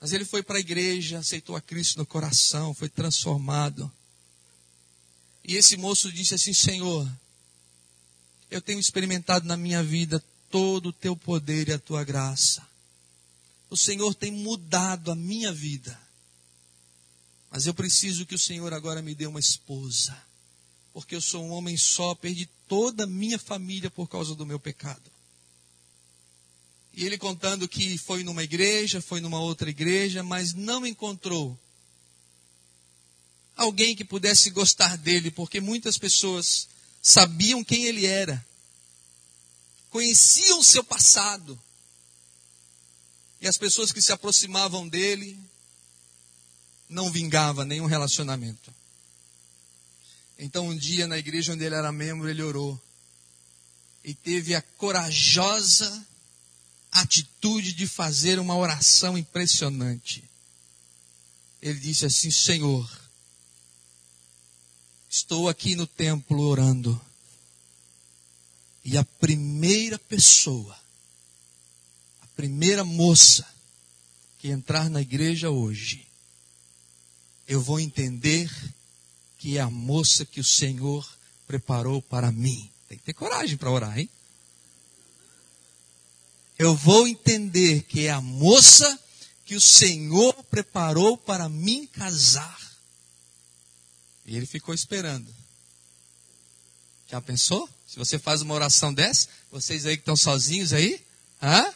Mas 0.02 0.12
ele 0.12 0.26
foi 0.26 0.44
para 0.44 0.58
a 0.58 0.60
igreja, 0.60 1.20
aceitou 1.20 1.56
a 1.56 1.62
Cristo 1.62 2.00
no 2.00 2.06
coração, 2.06 2.74
foi 2.74 2.90
transformado. 2.90 3.90
E 5.42 5.56
esse 5.56 5.78
moço 5.78 6.12
disse 6.12 6.36
assim: 6.36 6.54
Senhor, 6.54 7.10
eu 8.52 8.62
tenho 8.62 8.80
experimentado 8.80 9.48
na 9.48 9.56
minha 9.56 9.82
vida 9.82 10.22
todo 10.52 10.90
o 10.90 10.94
teu 10.94 11.16
poder 11.16 11.70
e 11.70 11.74
a 11.74 11.80
tua 11.80 12.04
graça. 12.04 12.68
O 13.70 13.78
Senhor 13.78 14.14
tem 14.14 14.34
mudado 14.34 15.12
a 15.12 15.16
minha 15.16 15.54
vida. 15.54 15.98
Mas 17.50 17.68
eu 17.68 17.74
preciso 17.74 18.26
que 18.26 18.36
o 18.36 18.40
Senhor 18.40 18.74
agora 18.74 19.02
me 19.02 19.16
dê 19.16 19.28
uma 19.28 19.40
esposa. 19.40 20.29
Porque 20.94 21.16
eu 21.16 21.22
sou 21.22 21.46
um 21.46 21.52
homem 21.52 21.78
só, 21.78 22.16
perdi 22.16 22.48
toda 22.68 23.04
a 23.04 23.08
minha 23.08 23.40
família 23.40 23.90
por 23.90 24.08
causa 24.08 24.36
do 24.36 24.46
meu 24.46 24.60
pecado. 24.60 25.12
E 26.94 27.06
ele 27.06 27.18
contando 27.18 27.68
que 27.68 27.98
foi 27.98 28.24
numa 28.24 28.44
igreja, 28.44 29.02
foi 29.02 29.22
numa 29.22 29.40
outra 29.40 29.70
igreja, 29.70 30.24
mas 30.24 30.54
não 30.54 30.86
encontrou 30.86 31.58
alguém 33.56 33.96
que 33.96 34.06
pudesse 34.06 34.50
gostar 34.50 34.98
dele, 34.98 35.30
porque 35.30 35.60
muitas 35.60 35.98
pessoas 35.98 36.68
sabiam 37.02 37.64
quem 37.64 37.86
ele 37.86 38.06
era, 38.06 38.46
conheciam 39.90 40.60
o 40.60 40.64
seu 40.64 40.84
passado. 40.84 41.60
E 43.42 43.48
as 43.48 43.58
pessoas 43.58 43.92
que 43.92 44.02
se 44.02 44.12
aproximavam 44.12 44.88
dele 44.88 45.40
não 46.90 47.12
vingava 47.12 47.64
nenhum 47.64 47.86
relacionamento. 47.86 48.74
Então 50.42 50.70
um 50.70 50.76
dia 50.76 51.06
na 51.06 51.18
igreja 51.18 51.52
onde 51.52 51.66
ele 51.66 51.76
era 51.76 51.92
membro, 51.92 52.30
ele 52.30 52.42
orou 52.42 52.82
e 54.06 54.14
teve 54.14 54.56
a 54.56 54.62
corajosa 54.62 56.08
atitude 56.90 57.74
de 57.74 57.86
fazer 57.86 58.40
uma 58.40 58.56
oração 58.56 59.18
impressionante. 59.18 60.24
Ele 61.62 61.78
disse 61.78 62.06
assim: 62.06 62.32
Senhor, 62.32 62.90
estou 65.10 65.50
aqui 65.50 65.76
no 65.76 65.86
templo 65.86 66.42
orando, 66.42 67.00
e 68.86 68.98
a 68.98 69.04
primeira 69.04 70.00
pessoa, 70.00 70.80
a 72.22 72.28
primeira 72.28 72.86
moça 72.86 73.46
que 74.38 74.48
entrar 74.48 74.90
na 74.90 75.02
igreja 75.02 75.50
hoje, 75.50 76.08
eu 77.46 77.62
vou 77.62 77.78
entender 77.78 78.50
que 79.40 79.58
é 79.58 79.62
a 79.62 79.70
moça 79.70 80.24
que 80.24 80.40
o 80.40 80.44
Senhor 80.44 81.04
preparou 81.48 82.00
para 82.00 82.32
mim. 82.32 82.70
Tem 82.88 82.98
que 82.98 83.04
ter 83.04 83.14
coragem 83.14 83.58
para 83.58 83.72
orar, 83.72 83.98
hein? 83.98 84.08
eu 86.60 86.76
vou 86.76 87.08
entender 87.08 87.84
que 87.84 88.06
é 88.06 88.12
a 88.12 88.20
moça 88.20 89.00
que 89.46 89.56
o 89.56 89.62
Senhor 89.62 90.34
preparou 90.44 91.18
para 91.18 91.48
mim 91.48 91.88
casar. 91.88 92.60
E 94.26 94.36
ele 94.36 94.46
ficou 94.46 94.76
esperando. 94.76 95.34
Já 97.08 97.22
pensou? 97.22 97.68
Se 97.88 97.98
você 97.98 98.20
faz 98.20 98.42
uma 98.42 98.54
oração 98.54 98.94
dessa, 98.94 99.30
vocês 99.50 99.86
aí 99.86 99.96
que 99.96 100.02
estão 100.02 100.18
sozinhos 100.18 100.74
aí, 100.74 101.02
hã? 101.42 101.74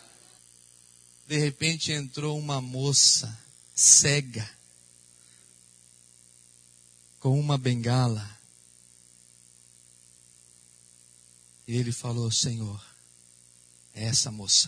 De 1.28 1.38
repente 1.38 1.94
entrou 1.94 2.38
uma 2.38 2.60
moça 2.60 3.36
cega, 3.74 4.48
com 7.24 7.40
uma 7.40 7.58
bengala. 7.58 8.30
E 11.66 11.74
ele 11.78 11.94
falou: 11.94 12.30
Senhor, 12.30 12.86
é 13.94 14.04
essa 14.04 14.30
moça. 14.30 14.68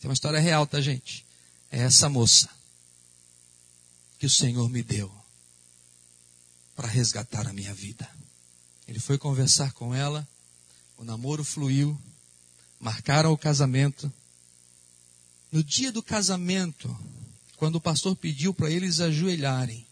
Tem 0.00 0.08
uma 0.08 0.12
história 0.12 0.40
real, 0.40 0.66
tá, 0.66 0.80
gente? 0.80 1.24
É 1.70 1.78
essa 1.78 2.08
moça 2.08 2.50
que 4.18 4.26
o 4.26 4.30
Senhor 4.30 4.68
me 4.68 4.82
deu 4.82 5.14
para 6.74 6.88
resgatar 6.88 7.46
a 7.46 7.52
minha 7.52 7.72
vida. 7.72 8.10
Ele 8.88 8.98
foi 8.98 9.16
conversar 9.16 9.72
com 9.72 9.94
ela, 9.94 10.26
o 10.96 11.04
namoro 11.04 11.44
fluiu, 11.44 11.96
marcaram 12.80 13.32
o 13.32 13.38
casamento. 13.38 14.12
No 15.52 15.62
dia 15.62 15.92
do 15.92 16.02
casamento, 16.02 16.88
quando 17.56 17.76
o 17.76 17.80
pastor 17.80 18.16
pediu 18.16 18.52
para 18.52 18.68
eles 18.68 18.98
ajoelharem 18.98 19.86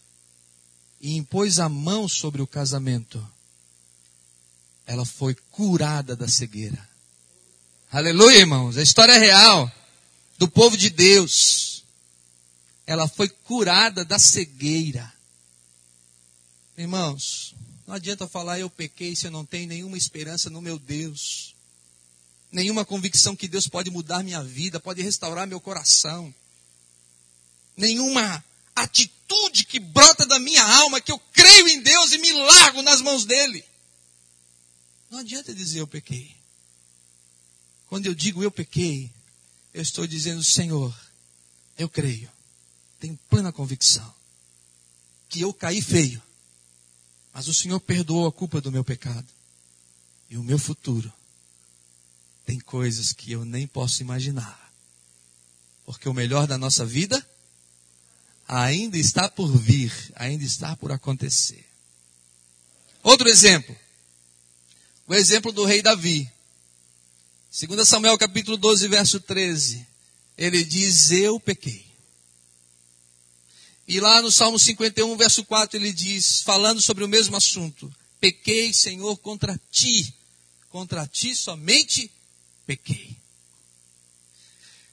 e 1.01 1.17
impôs 1.17 1.59
a 1.59 1.67
mão 1.67 2.07
sobre 2.07 2.41
o 2.41 2.47
casamento, 2.47 3.27
ela 4.85 5.05
foi 5.05 5.33
curada 5.49 6.15
da 6.15 6.27
cegueira. 6.27 6.87
Aleluia, 7.91 8.37
irmãos. 8.37 8.77
A 8.77 8.83
história 8.83 9.13
é 9.13 9.17
real 9.17 9.69
do 10.37 10.47
povo 10.47 10.77
de 10.77 10.89
Deus. 10.89 11.83
Ela 12.85 13.07
foi 13.07 13.27
curada 13.27 14.05
da 14.05 14.19
cegueira. 14.19 15.11
Irmãos, 16.77 17.55
não 17.87 17.95
adianta 17.95 18.27
falar 18.27 18.59
eu 18.59 18.69
pequei 18.69 19.15
se 19.15 19.27
eu 19.27 19.31
não 19.31 19.45
tenho 19.45 19.67
nenhuma 19.67 19.97
esperança 19.97 20.49
no 20.49 20.61
meu 20.61 20.77
Deus. 20.77 21.55
Nenhuma 22.51 22.85
convicção 22.85 23.35
que 23.35 23.47
Deus 23.47 23.67
pode 23.67 23.89
mudar 23.89 24.23
minha 24.23 24.43
vida, 24.43 24.79
pode 24.79 25.01
restaurar 25.01 25.47
meu 25.47 25.59
coração. 25.59 26.33
Nenhuma 27.75 28.43
atitude 28.75 29.65
que 29.65 29.79
brota 29.79 30.25
da 30.25 30.39
minha 30.39 30.63
alma 30.63 31.01
que 31.01 31.11
eu 31.11 31.19
creio 31.31 31.67
em 31.67 31.81
Deus 31.81 32.11
e 32.11 32.17
me 32.17 32.31
largo 32.31 32.81
nas 32.81 33.01
mãos 33.01 33.25
dele. 33.25 33.63
Não 35.09 35.19
adianta 35.19 35.53
dizer 35.53 35.79
eu 35.79 35.87
pequei. 35.87 36.35
Quando 37.87 38.05
eu 38.05 38.15
digo 38.15 38.41
eu 38.43 38.51
pequei, 38.51 39.11
eu 39.73 39.81
estou 39.81 40.07
dizendo, 40.07 40.43
Senhor, 40.43 40.95
eu 41.77 41.89
creio, 41.89 42.29
tenho 42.99 43.19
plena 43.29 43.51
convicção 43.51 44.13
que 45.31 45.41
eu 45.41 45.53
caí 45.53 45.81
feio, 45.81 46.21
mas 47.33 47.47
o 47.47 47.53
Senhor 47.53 47.79
perdoou 47.79 48.27
a 48.27 48.31
culpa 48.31 48.59
do 48.59 48.71
meu 48.71 48.83
pecado. 48.83 49.25
E 50.29 50.37
o 50.37 50.43
meu 50.43 50.59
futuro 50.59 51.11
tem 52.45 52.59
coisas 52.59 53.13
que 53.13 53.31
eu 53.31 53.45
nem 53.45 53.65
posso 53.65 54.01
imaginar. 54.01 54.71
Porque 55.85 56.07
o 56.07 56.13
melhor 56.13 56.45
da 56.47 56.57
nossa 56.57 56.85
vida 56.85 57.25
ainda 58.51 58.97
está 58.97 59.29
por 59.29 59.47
vir, 59.57 59.93
ainda 60.13 60.43
está 60.43 60.75
por 60.75 60.91
acontecer. 60.91 61.65
Outro 63.01 63.29
exemplo. 63.29 63.73
O 65.07 65.13
exemplo 65.13 65.53
do 65.53 65.63
rei 65.63 65.81
Davi. 65.81 66.29
2 67.57 67.87
Samuel 67.87 68.17
capítulo 68.17 68.57
12, 68.57 68.89
verso 68.89 69.21
13. 69.21 69.87
Ele 70.37 70.65
diz: 70.65 71.11
Eu 71.11 71.39
pequei. 71.39 71.85
E 73.87 74.01
lá 74.01 74.21
no 74.21 74.31
Salmo 74.31 74.59
51, 74.59 75.15
verso 75.15 75.45
4, 75.45 75.77
ele 75.77 75.91
diz, 75.93 76.41
falando 76.41 76.81
sobre 76.81 77.05
o 77.05 77.07
mesmo 77.07 77.37
assunto: 77.37 77.93
Pequei, 78.19 78.73
Senhor, 78.73 79.15
contra 79.17 79.59
ti. 79.71 80.13
Contra 80.69 81.07
ti 81.07 81.35
somente 81.35 82.11
pequei. 82.65 83.15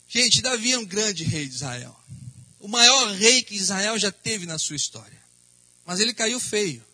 Gente, 0.09 0.41
Davi 0.41 0.73
é 0.73 0.79
um 0.79 0.87
grande 0.87 1.25
rei 1.25 1.47
de 1.47 1.55
Israel. 1.55 1.99
O 2.69 2.71
maior 2.71 3.13
rei 3.13 3.43
que 3.43 3.55
Israel 3.55 3.99
já 3.99 4.13
teve 4.13 4.45
na 4.45 4.59
sua 4.59 4.77
história. 4.77 5.19
Mas 5.87 6.01
ele 6.01 6.13
caiu 6.13 6.39
feio. 6.39 6.85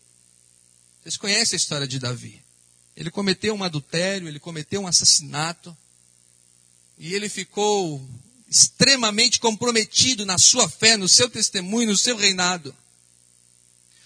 Vocês 1.02 1.16
conhecem 1.16 1.56
a 1.56 1.58
história 1.58 1.84
de 1.84 1.98
Davi. 1.98 2.40
Ele 2.96 3.10
cometeu 3.10 3.52
um 3.56 3.64
adultério, 3.64 4.28
ele 4.28 4.38
cometeu 4.38 4.82
um 4.82 4.86
assassinato. 4.86 5.76
E 6.96 7.12
ele 7.12 7.28
ficou 7.28 8.08
extremamente 8.48 9.40
comprometido 9.40 10.24
na 10.24 10.38
sua 10.38 10.68
fé, 10.68 10.96
no 10.96 11.08
seu 11.08 11.28
testemunho, 11.28 11.88
no 11.88 11.96
seu 11.96 12.16
reinado. 12.16 12.72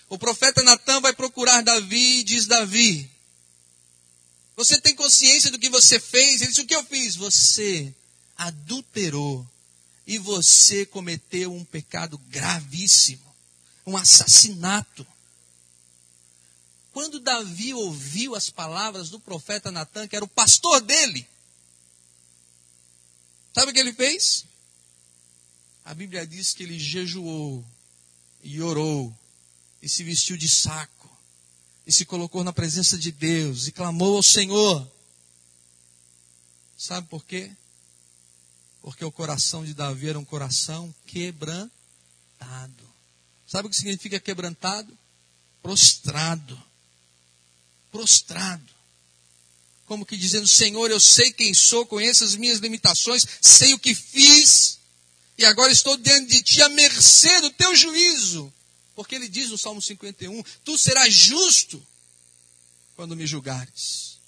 O 0.09 0.17
profeta 0.17 0.63
Natan 0.63 1.03
vai 1.03 1.13
procurar 1.13 1.61
Davi 1.61 2.21
e 2.21 2.25
diz: 2.25 2.47
Davi, 2.47 3.11
você 4.57 4.81
tem 4.81 4.95
consciência 4.95 5.51
do 5.51 5.59
que 5.59 5.69
você 5.69 6.01
fez? 6.01 6.41
Ele 6.41 6.49
disse: 6.49 6.63
O 6.63 6.67
que 6.67 6.75
eu 6.75 6.85
fiz? 6.87 7.15
Você 7.15 7.95
adulterou 8.39 9.47
e 10.09 10.17
você 10.17 10.87
cometeu 10.87 11.55
um 11.55 11.63
pecado 11.63 12.17
gravíssimo, 12.31 13.31
um 13.87 13.95
assassinato. 13.95 15.07
Quando 16.95 17.21
Davi 17.21 17.75
ouviu 17.75 18.35
as 18.35 18.49
palavras 18.49 19.11
do 19.11 19.21
profeta 19.21 19.71
Natan, 19.71 20.09
que 20.09 20.17
era 20.17 20.25
o 20.25 20.29
pastor 20.29 20.81
dele, 20.81 21.29
sabe 23.53 23.71
o 23.71 23.75
que 23.75 23.81
ele 23.81 23.93
fez? 23.93 24.47
A 25.85 25.93
Bíblia 25.93 26.27
diz 26.27 26.55
que 26.55 26.63
ele 26.63 26.79
jejuou 26.79 27.63
e 28.43 28.63
orou 28.63 29.15
e 29.83 29.91
se 29.91 30.03
vestiu 30.03 30.39
de 30.39 30.49
saco 30.49 31.15
e 31.87 31.93
se 31.93 32.07
colocou 32.07 32.43
na 32.43 32.53
presença 32.53 32.97
de 32.97 33.13
Deus 33.13 33.67
e 33.67 33.73
clamou 33.73 34.17
ao 34.17 34.23
Senhor. 34.23 34.91
Sabe 36.79 37.07
por 37.09 37.27
quê? 37.27 37.55
Porque 38.83 39.05
o 39.05 39.13
coração 39.13 39.65
de 39.65 39.75
Davi 39.75 40.09
era 40.09 40.19
um 40.19 40.25
coração 40.25 40.95
quebrantado. 41.07 41.71
Sabe 43.47 43.67
o 43.67 43.71
que 43.71 43.77
significa 43.77 44.21
quebrantado? 44.21 44.97
Prostrado. 45.63 46.61
Prostrado. 47.91 48.79
Como 49.87 50.05
que 50.05 50.17
dizendo: 50.17 50.47
Senhor, 50.47 50.91
eu 50.91 51.01
sei 51.01 51.33
quem 51.33 51.55
sou, 51.55 51.87
conheço 51.87 52.23
as 52.23 52.37
minhas 52.37 52.59
limitações, 52.59 53.27
sei 53.41 53.73
o 53.73 53.79
que 53.79 53.95
fiz, 53.95 54.79
e 55.39 55.45
agora 55.45 55.73
estou 55.73 55.97
diante 55.97 56.27
de 56.27 56.43
ti 56.43 56.63
à 56.63 56.69
mercê 56.69 57.41
do 57.41 57.51
teu 57.51 57.75
juízo. 57.75 58.53
Porque 58.95 59.15
ele 59.15 59.29
diz 59.29 59.49
no 59.49 59.57
Salmo 59.57 59.81
51: 59.81 60.43
Tu 60.65 60.77
serás 60.77 61.15
justo 61.15 61.83
quando 62.97 63.17
me 63.17 63.27
julgares. 63.27 64.19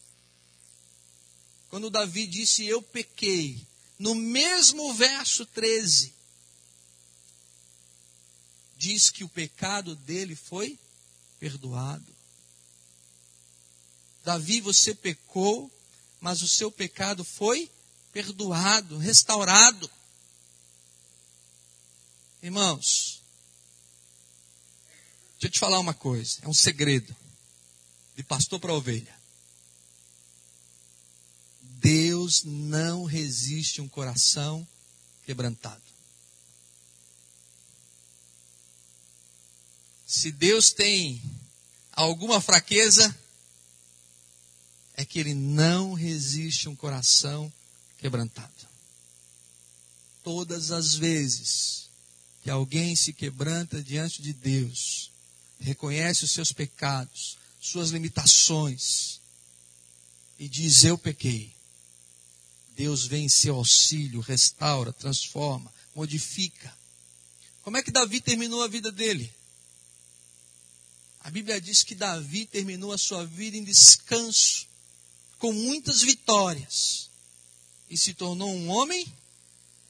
Quando 1.69 1.91
Davi 1.91 2.27
disse: 2.27 2.65
Eu 2.65 2.81
pequei, 2.81 3.61
no 4.01 4.15
mesmo 4.15 4.95
verso 4.95 5.45
13, 5.45 6.15
diz 8.75 9.11
que 9.11 9.23
o 9.23 9.29
pecado 9.29 9.95
dele 9.95 10.35
foi 10.35 10.79
perdoado. 11.39 12.17
Davi, 14.25 14.63
você 14.63 14.95
pecou, 14.95 15.71
mas 16.19 16.41
o 16.41 16.49
seu 16.49 16.73
pecado 16.73 17.23
foi 17.23 17.71
perdoado, 18.11 18.97
restaurado. 18.97 19.91
Irmãos, 22.43 23.23
deixa 25.33 25.47
eu 25.47 25.51
te 25.51 25.59
falar 25.59 25.79
uma 25.79 25.93
coisa, 25.93 26.39
é 26.41 26.49
um 26.49 26.55
segredo, 26.55 27.15
de 28.17 28.23
pastor 28.23 28.59
para 28.59 28.73
ovelha. 28.73 29.15
Deus 31.61 32.10
não 32.45 33.05
resiste 33.05 33.81
um 33.81 33.89
coração 33.89 34.67
quebrantado. 35.25 35.83
Se 40.07 40.33
Deus 40.33 40.73
tem 40.73 41.23
alguma 41.93 42.41
fraqueza, 42.41 43.17
é 44.95 45.05
que 45.05 45.19
Ele 45.19 45.35
não 45.35 45.93
resiste 45.93 46.69
um 46.69 46.75
coração 46.75 47.53
quebrantado. 47.99 48.69
Todas 50.23 50.73
as 50.73 50.95
vezes 50.95 51.89
que 52.43 52.51
alguém 52.51 52.97
se 52.97 53.13
quebranta 53.13 53.83
diante 53.83 54.21
de 54.21 54.33
Deus, 54.33 55.11
reconhece 55.59 56.25
os 56.25 56.33
seus 56.33 56.53
pecados, 56.53 57.39
suas 57.61 57.91
limitações, 57.91 59.21
e 60.39 60.49
diz: 60.49 60.85
Eu 60.85 60.97
pequei. 60.97 61.55
Deus 62.81 63.07
vem 63.07 63.27
em 63.27 63.29
seu 63.29 63.57
auxílio, 63.57 64.23
restaura, 64.23 64.91
transforma, 64.91 65.71
modifica. 65.95 66.75
Como 67.61 67.77
é 67.77 67.83
que 67.83 67.91
Davi 67.91 68.23
terminou 68.23 68.63
a 68.63 68.69
vida 68.69 68.91
dele? 68.91 69.31
A 71.21 71.31
Bíblia 71.31 71.61
diz 71.61 71.83
que 71.83 71.95
Davi 71.95 72.47
terminou 72.47 72.91
a 72.91 72.97
sua 72.97 73.27
vida 73.27 73.55
em 73.55 73.63
descanso, 73.63 74.67
com 75.39 75.53
muitas 75.53 76.01
vitórias, 76.01 77.11
e 77.91 77.99
se 77.99 78.15
tornou 78.15 78.51
um 78.51 78.71
homem 78.71 79.07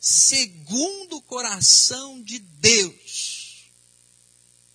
segundo 0.00 1.18
o 1.18 1.22
coração 1.22 2.20
de 2.20 2.40
Deus. 2.40 3.70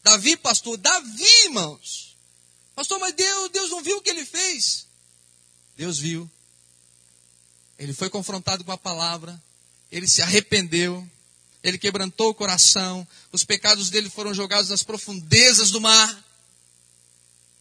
Davi, 0.02 0.38
pastor, 0.38 0.78
Davi, 0.78 1.44
irmãos. 1.44 2.16
Pastor, 2.74 2.98
mas 2.98 3.14
Deus, 3.14 3.52
Deus 3.52 3.70
não 3.72 3.84
viu 3.84 3.98
o 3.98 4.02
que 4.02 4.10
ele 4.10 4.26
fez? 4.26 4.88
Deus 5.76 6.00
viu. 6.00 6.32
Ele 7.78 7.94
foi 7.94 8.10
confrontado 8.10 8.64
com 8.64 8.72
a 8.72 8.78
palavra, 8.78 9.42
ele 9.92 10.08
se 10.08 10.22
arrependeu, 10.22 11.08
ele 11.64 11.78
quebrantou 11.78 12.30
o 12.30 12.34
coração, 12.34 13.08
os 13.32 13.44
pecados 13.44 13.90
dele 13.90 14.10
foram 14.10 14.34
jogados 14.34 14.70
nas 14.70 14.84
profundezas 14.84 15.72
do 15.72 15.82
mar. 15.82 16.24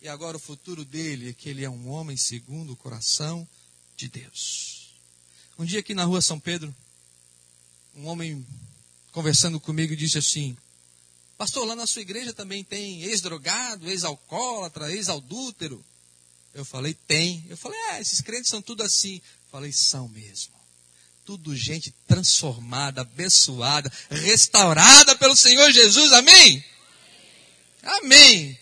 E 0.02 0.08
agora 0.08 0.36
o 0.36 0.40
futuro 0.40 0.84
dele 0.84 1.30
é 1.30 1.32
que 1.32 1.48
ele 1.48 1.64
é 1.64 1.70
um 1.70 1.88
homem 1.88 2.16
segundo 2.16 2.72
o 2.72 2.76
coração 2.76 3.48
de 3.96 4.08
Deus. 4.08 4.94
Um 5.58 5.64
dia 5.64 5.80
aqui 5.80 5.94
na 5.94 6.04
rua 6.04 6.20
São 6.20 6.38
Pedro, 6.38 6.74
um 7.96 8.06
homem 8.06 8.44
conversando 9.12 9.58
comigo 9.58 9.96
disse 9.96 10.18
assim: 10.18 10.56
Pastor, 11.38 11.66
lá 11.66 11.74
na 11.74 11.86
sua 11.86 12.02
igreja 12.02 12.32
também 12.32 12.62
tem 12.62 13.02
ex-drogado, 13.02 13.88
ex-alcoólatra, 13.88 14.92
ex-adúltero. 14.92 15.84
Eu 16.52 16.64
falei, 16.64 16.94
tem. 16.94 17.44
Eu 17.48 17.56
falei, 17.56 17.78
é, 17.90 18.00
esses 18.00 18.20
crentes 18.20 18.50
são 18.50 18.62
tudo 18.62 18.82
assim. 18.82 19.20
Falei, 19.54 19.70
são 19.70 20.08
mesmo. 20.08 20.52
Tudo 21.24 21.54
gente 21.54 21.94
transformada, 22.08 23.02
abençoada, 23.02 23.88
restaurada 24.10 25.14
pelo 25.14 25.36
Senhor 25.36 25.70
Jesus, 25.70 26.12
amém? 26.12 26.64
Amém. 27.80 28.58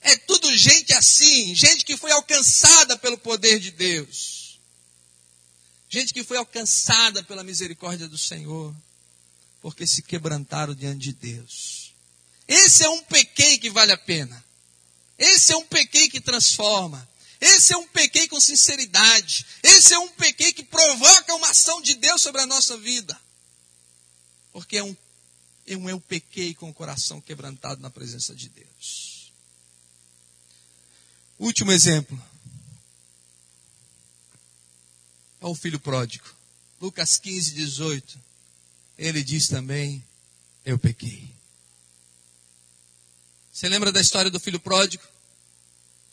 É 0.00 0.16
tudo 0.16 0.56
gente 0.56 0.94
assim, 0.94 1.54
gente 1.54 1.84
que 1.84 1.98
foi 1.98 2.10
alcançada 2.12 2.96
pelo 2.96 3.18
poder 3.18 3.60
de 3.60 3.72
Deus. 3.72 4.58
Gente 5.90 6.14
que 6.14 6.24
foi 6.24 6.38
alcançada 6.38 7.22
pela 7.22 7.44
misericórdia 7.44 8.08
do 8.08 8.16
Senhor, 8.16 8.74
porque 9.60 9.86
se 9.86 10.00
quebrantaram 10.00 10.74
diante 10.74 11.00
de 11.00 11.12
Deus. 11.12 11.92
Esse 12.48 12.84
é 12.84 12.88
um 12.88 13.02
pequeno 13.02 13.58
que 13.58 13.68
vale 13.68 13.92
a 13.92 13.98
pena. 13.98 14.42
Esse 15.18 15.52
é 15.52 15.56
um 15.58 15.66
pequeno 15.66 16.08
que 16.08 16.22
transforma. 16.22 17.06
Esse 17.40 17.72
é 17.72 17.76
um 17.76 17.86
pequeno 17.86 18.28
com 18.28 18.40
sinceridade. 18.40 19.46
Esse 19.62 19.94
é 19.94 19.98
um 19.98 20.08
pequeno 20.08 20.54
que 20.54 20.64
provoca 20.64 21.34
uma 21.34 21.50
ação 21.50 21.80
de 21.80 21.94
Deus 21.94 22.20
sobre 22.20 22.40
a 22.40 22.46
nossa 22.46 22.76
vida. 22.76 23.18
Porque 24.52 24.76
é 24.76 24.82
um, 24.82 24.96
é 25.66 25.76
um 25.76 25.88
eu 25.88 26.00
pequei 26.00 26.54
com 26.54 26.68
o 26.68 26.74
coração 26.74 27.20
quebrantado 27.20 27.80
na 27.80 27.90
presença 27.90 28.34
de 28.34 28.48
Deus. 28.48 29.32
Último 31.38 31.70
exemplo. 31.70 32.20
É 35.40 35.46
o 35.46 35.54
filho 35.54 35.78
pródigo. 35.78 36.26
Lucas 36.80 37.16
15, 37.18 37.52
18. 37.52 38.18
Ele 38.98 39.22
diz 39.22 39.46
também: 39.46 40.04
Eu 40.64 40.76
pequei. 40.76 41.32
Você 43.52 43.68
lembra 43.68 43.92
da 43.92 44.00
história 44.00 44.30
do 44.30 44.40
filho 44.40 44.58
pródigo? 44.58 45.04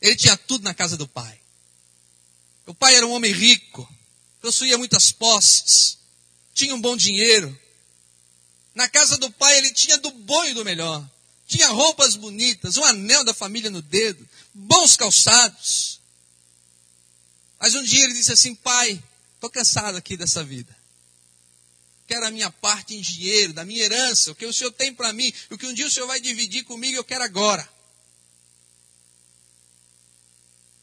Ele 0.01 0.15
tinha 0.15 0.37
tudo 0.37 0.63
na 0.63 0.73
casa 0.73 0.97
do 0.97 1.07
pai. 1.07 1.39
O 2.65 2.73
pai 2.73 2.95
era 2.95 3.05
um 3.05 3.11
homem 3.11 3.31
rico, 3.31 3.87
possuía 4.41 4.77
muitas 4.77 5.11
posses, 5.11 5.97
tinha 6.53 6.73
um 6.73 6.81
bom 6.81 6.95
dinheiro. 6.95 7.57
Na 8.73 8.89
casa 8.89 9.17
do 9.17 9.31
pai 9.31 9.57
ele 9.57 9.71
tinha 9.71 9.97
do 9.97 10.11
bom 10.11 10.45
e 10.45 10.53
do 10.53 10.65
melhor. 10.65 11.07
Tinha 11.47 11.67
roupas 11.69 12.15
bonitas, 12.15 12.75
um 12.77 12.83
anel 12.83 13.23
da 13.23 13.33
família 13.33 13.69
no 13.69 13.81
dedo, 13.81 14.27
bons 14.53 14.97
calçados. 14.97 15.99
Mas 17.59 17.75
um 17.75 17.83
dia 17.83 18.03
ele 18.03 18.13
disse 18.13 18.31
assim: 18.31 18.55
Pai, 18.55 19.01
estou 19.35 19.49
cansado 19.49 19.95
aqui 19.95 20.17
dessa 20.17 20.43
vida. 20.43 20.75
Quero 22.07 22.25
a 22.25 22.31
minha 22.31 22.51
parte 22.51 22.95
em 22.95 23.01
dinheiro, 23.01 23.53
da 23.53 23.65
minha 23.65 23.83
herança, 23.83 24.31
o 24.31 24.35
que 24.35 24.45
o 24.45 24.53
Senhor 24.53 24.71
tem 24.71 24.93
para 24.93 25.11
mim, 25.13 25.31
o 25.49 25.57
que 25.57 25.65
um 25.65 25.73
dia 25.73 25.87
o 25.87 25.91
Senhor 25.91 26.05
vai 26.07 26.19
dividir 26.19 26.63
comigo, 26.63 26.97
eu 26.97 27.03
quero 27.03 27.23
agora. 27.23 27.67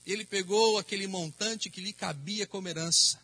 Ele 0.05 0.25
pegou 0.25 0.79
aquele 0.79 1.07
montante 1.07 1.71
que 1.71 1.81
lhe 1.81 1.93
cabia 1.93 2.47
como 2.47 2.69
herança, 2.69 3.21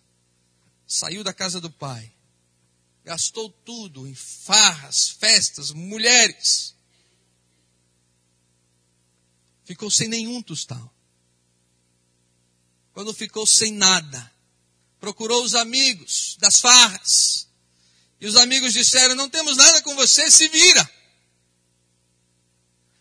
saiu 0.86 1.24
da 1.24 1.32
casa 1.32 1.60
do 1.60 1.70
pai, 1.70 2.12
gastou 3.04 3.50
tudo 3.50 4.06
em 4.06 4.14
farras, 4.14 5.10
festas, 5.10 5.70
mulheres 5.70 6.76
ficou 9.68 9.90
sem 9.90 10.08
nenhum 10.08 10.40
tostão. 10.40 10.90
Quando 12.94 13.12
ficou 13.12 13.46
sem 13.46 13.70
nada, 13.70 14.32
procurou 14.98 15.44
os 15.44 15.54
amigos 15.54 16.38
das 16.40 16.58
farras. 16.58 17.46
E 18.18 18.26
os 18.26 18.34
amigos 18.36 18.72
disseram: 18.72 19.14
Não 19.14 19.28
temos 19.28 19.58
nada 19.58 19.82
com 19.82 19.94
você, 19.94 20.30
se 20.30 20.48
vira. 20.48 20.90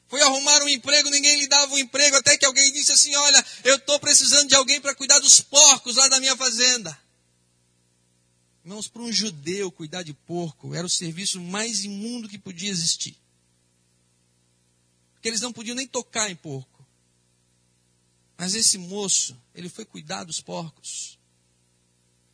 Foi 0.08 0.22
arrumar 0.22 0.64
um 0.64 0.70
emprego, 0.70 1.10
ninguém 1.10 1.40
lhe 1.40 1.48
dava 1.48 1.74
um 1.74 1.78
emprego, 1.78 2.16
até 2.16 2.38
que 2.38 2.46
alguém 2.46 2.72
disse 2.72 2.92
assim: 2.92 3.14
Olha, 3.16 3.46
eu 3.64 3.76
estou 3.76 4.00
precisando 4.00 4.48
de 4.48 4.56
alguém 4.56 4.80
para 4.80 4.96
cuidar 4.96 5.20
dos 5.20 5.42
porcos 5.42 5.96
lá 5.96 6.08
da 6.08 6.20
minha 6.20 6.36
fazenda. 6.36 6.98
Irmãos, 8.64 8.88
para 8.88 9.02
um 9.02 9.12
judeu 9.12 9.72
cuidar 9.72 10.04
de 10.04 10.14
porco 10.14 10.74
era 10.74 10.86
o 10.86 10.90
serviço 10.90 11.40
mais 11.42 11.84
imundo 11.84 12.28
que 12.28 12.38
podia 12.38 12.70
existir 12.70 13.18
porque 15.28 15.30
eles 15.30 15.42
não 15.42 15.52
podiam 15.52 15.76
nem 15.76 15.86
tocar 15.86 16.32
em 16.32 16.36
porco. 16.36 16.86
Mas 18.38 18.56
esse 18.56 18.78
moço, 18.78 19.38
ele 19.54 19.68
foi 19.68 19.84
cuidar 19.84 20.24
dos 20.24 20.40
porcos. 20.40 21.20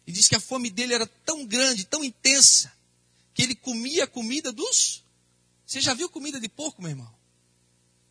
E 0.05 0.11
diz 0.11 0.27
que 0.27 0.35
a 0.35 0.39
fome 0.39 0.69
dele 0.69 0.93
era 0.93 1.07
tão 1.07 1.43
grande, 1.43 1.85
tão 1.85 2.03
intensa, 2.03 2.71
que 3.33 3.41
ele 3.41 3.55
comia 3.55 4.03
a 4.03 4.07
comida 4.07 4.51
dos. 4.51 5.01
Você 5.65 5.81
já 5.81 5.95
viu 5.95 6.07
comida 6.07 6.39
de 6.39 6.47
porco, 6.47 6.81
meu 6.83 6.91
irmão? 6.91 7.11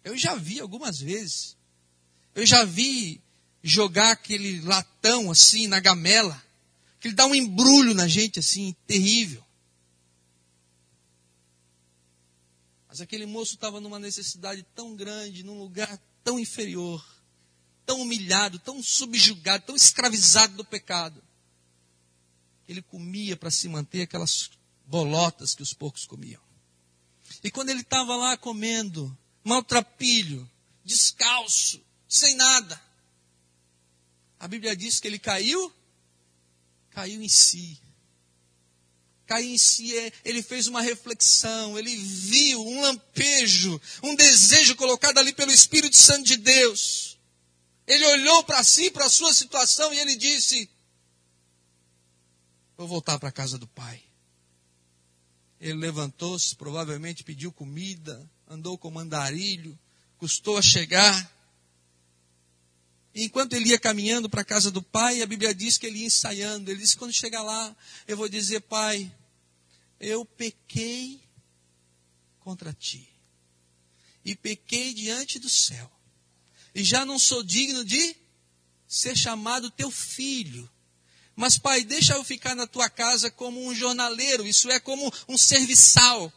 Eu 0.05 0.17
já 0.17 0.35
vi 0.35 0.61
algumas 0.61 0.99
vezes. 0.99 1.57
Eu 2.35 2.45
já 2.47 2.65
vi 2.65 3.21
jogar 3.63 4.13
aquele 4.13 4.61
latão 4.63 5.31
assim 5.31 5.67
na 5.67 5.79
gamela, 5.79 6.43
que 6.99 7.09
ele 7.09 7.15
dá 7.15 7.27
um 7.27 7.35
embrulho 7.35 7.95
na 7.95 8.09
gente 8.09 8.39
assim, 8.39 8.75
terrível. 8.87 9.45
Mas 12.89 13.01
aquele 13.01 13.25
moço 13.25 13.55
estava 13.55 13.81
numa 13.81 13.99
necessidade 13.99 14.63
tão 14.75 14.95
grande, 14.95 15.43
num 15.43 15.59
lugar 15.59 15.99
tão 16.23 16.39
inferior, 16.39 17.05
tão 17.87 18.01
humilhado, 18.03 18.59
tão 18.59 18.83
subjugado, 18.83 19.65
tão 19.67 19.77
escravizado 19.77 20.57
do 20.57 20.65
pecado. 20.65 21.23
Ele 22.69 22.83
comia 22.83 23.37
para 23.37 23.51
se 23.51 23.69
manter 23.69 24.03
aquelas 24.03 24.51
bolotas 24.87 25.55
que 25.55 25.63
os 25.63 25.73
porcos 25.73 26.05
comiam. 26.05 26.41
E 27.43 27.51
quando 27.51 27.71
ele 27.71 27.81
estava 27.81 28.15
lá 28.15 28.37
comendo, 28.37 29.17
maltrapilho, 29.45 30.49
descalço, 30.85 31.81
sem 32.09 32.35
nada, 32.37 32.81
a 34.43 34.49
Bíblia 34.49 34.75
diz 34.75 34.99
que 34.99 35.07
ele 35.07 35.21
caiu, 35.21 35.73
caiu 36.91 37.23
em 37.23 37.29
si. 37.29 37.81
Caiu 39.25 39.49
em 39.49 39.57
si, 39.57 39.97
é, 39.97 40.13
ele 40.25 40.43
fez 40.43 40.67
uma 40.67 40.83
reflexão, 40.83 41.79
ele 41.79 41.95
viu 41.95 42.61
um 42.61 42.81
lampejo, 42.81 43.81
um 44.03 44.17
desejo 44.17 44.75
colocado 44.75 45.19
ali 45.19 45.33
pelo 45.33 45.53
Espírito 45.53 45.97
Santo 45.97 46.25
de 46.25 46.37
Deus. 46.37 47.17
Ele 47.87 48.05
olhou 48.05 48.43
para 48.43 48.65
si, 48.65 48.91
para 48.91 49.05
a 49.05 49.11
sua 49.11 49.33
situação, 49.33 49.95
e 49.95 50.01
ele 50.01 50.17
disse: 50.17 50.69
Vou 52.77 52.89
voltar 52.89 53.21
para 53.21 53.29
a 53.29 53.33
casa 53.33 53.57
do 53.57 53.69
pai. 53.69 54.03
Ele 55.61 55.75
levantou-se, 55.75 56.57
provavelmente 56.57 57.23
pediu 57.23 57.53
comida, 57.53 58.29
andou 58.53 58.77
com 58.77 58.91
mandarilho, 58.91 59.79
custou 60.19 60.59
a 60.59 60.63
chegar. 60.63 61.33
E 63.15 63.25
enquanto 63.25 63.55
ele 63.55 63.71
ia 63.71 63.79
caminhando 63.79 64.29
para 64.29 64.43
a 64.43 64.45
casa 64.45 64.71
do 64.71 64.83
pai, 64.83 65.23
a 65.23 65.27
Bíblia 65.27 65.55
diz 65.55 65.79
que 65.79 65.87
ele 65.87 66.01
ia 66.01 66.07
ensaiando. 66.07 66.71
Ele 66.71 66.81
disse: 66.81 66.97
quando 66.97 67.13
chegar 67.13 67.43
lá, 67.43 67.75
eu 68.07 68.17
vou 68.17 68.29
dizer, 68.29 68.61
pai, 68.61 69.11
eu 69.99 70.25
pequei 70.25 71.23
contra 72.41 72.75
ti. 72.75 73.09
E 74.25 74.37
pequei 74.37 74.93
diante 74.93 75.39
do 75.39 75.49
céu. 75.49 75.91
E 76.75 76.85
já 76.85 77.07
não 77.07 77.19
sou 77.19 77.43
digno 77.43 77.85
de 77.85 78.17
ser 78.87 79.17
chamado 79.17 79.71
teu 79.71 79.91
filho. 79.91 80.71
Mas, 81.35 81.57
pai, 81.57 81.83
deixa 81.85 82.15
eu 82.15 82.23
ficar 82.23 82.55
na 82.55 82.67
tua 82.67 82.91
casa 82.91 83.31
como 83.31 83.67
um 83.67 83.75
jornaleiro, 83.75 84.47
isso 84.47 84.71
é 84.71 84.79
como 84.79 85.11
um 85.27 85.39
serviçal. 85.39 86.31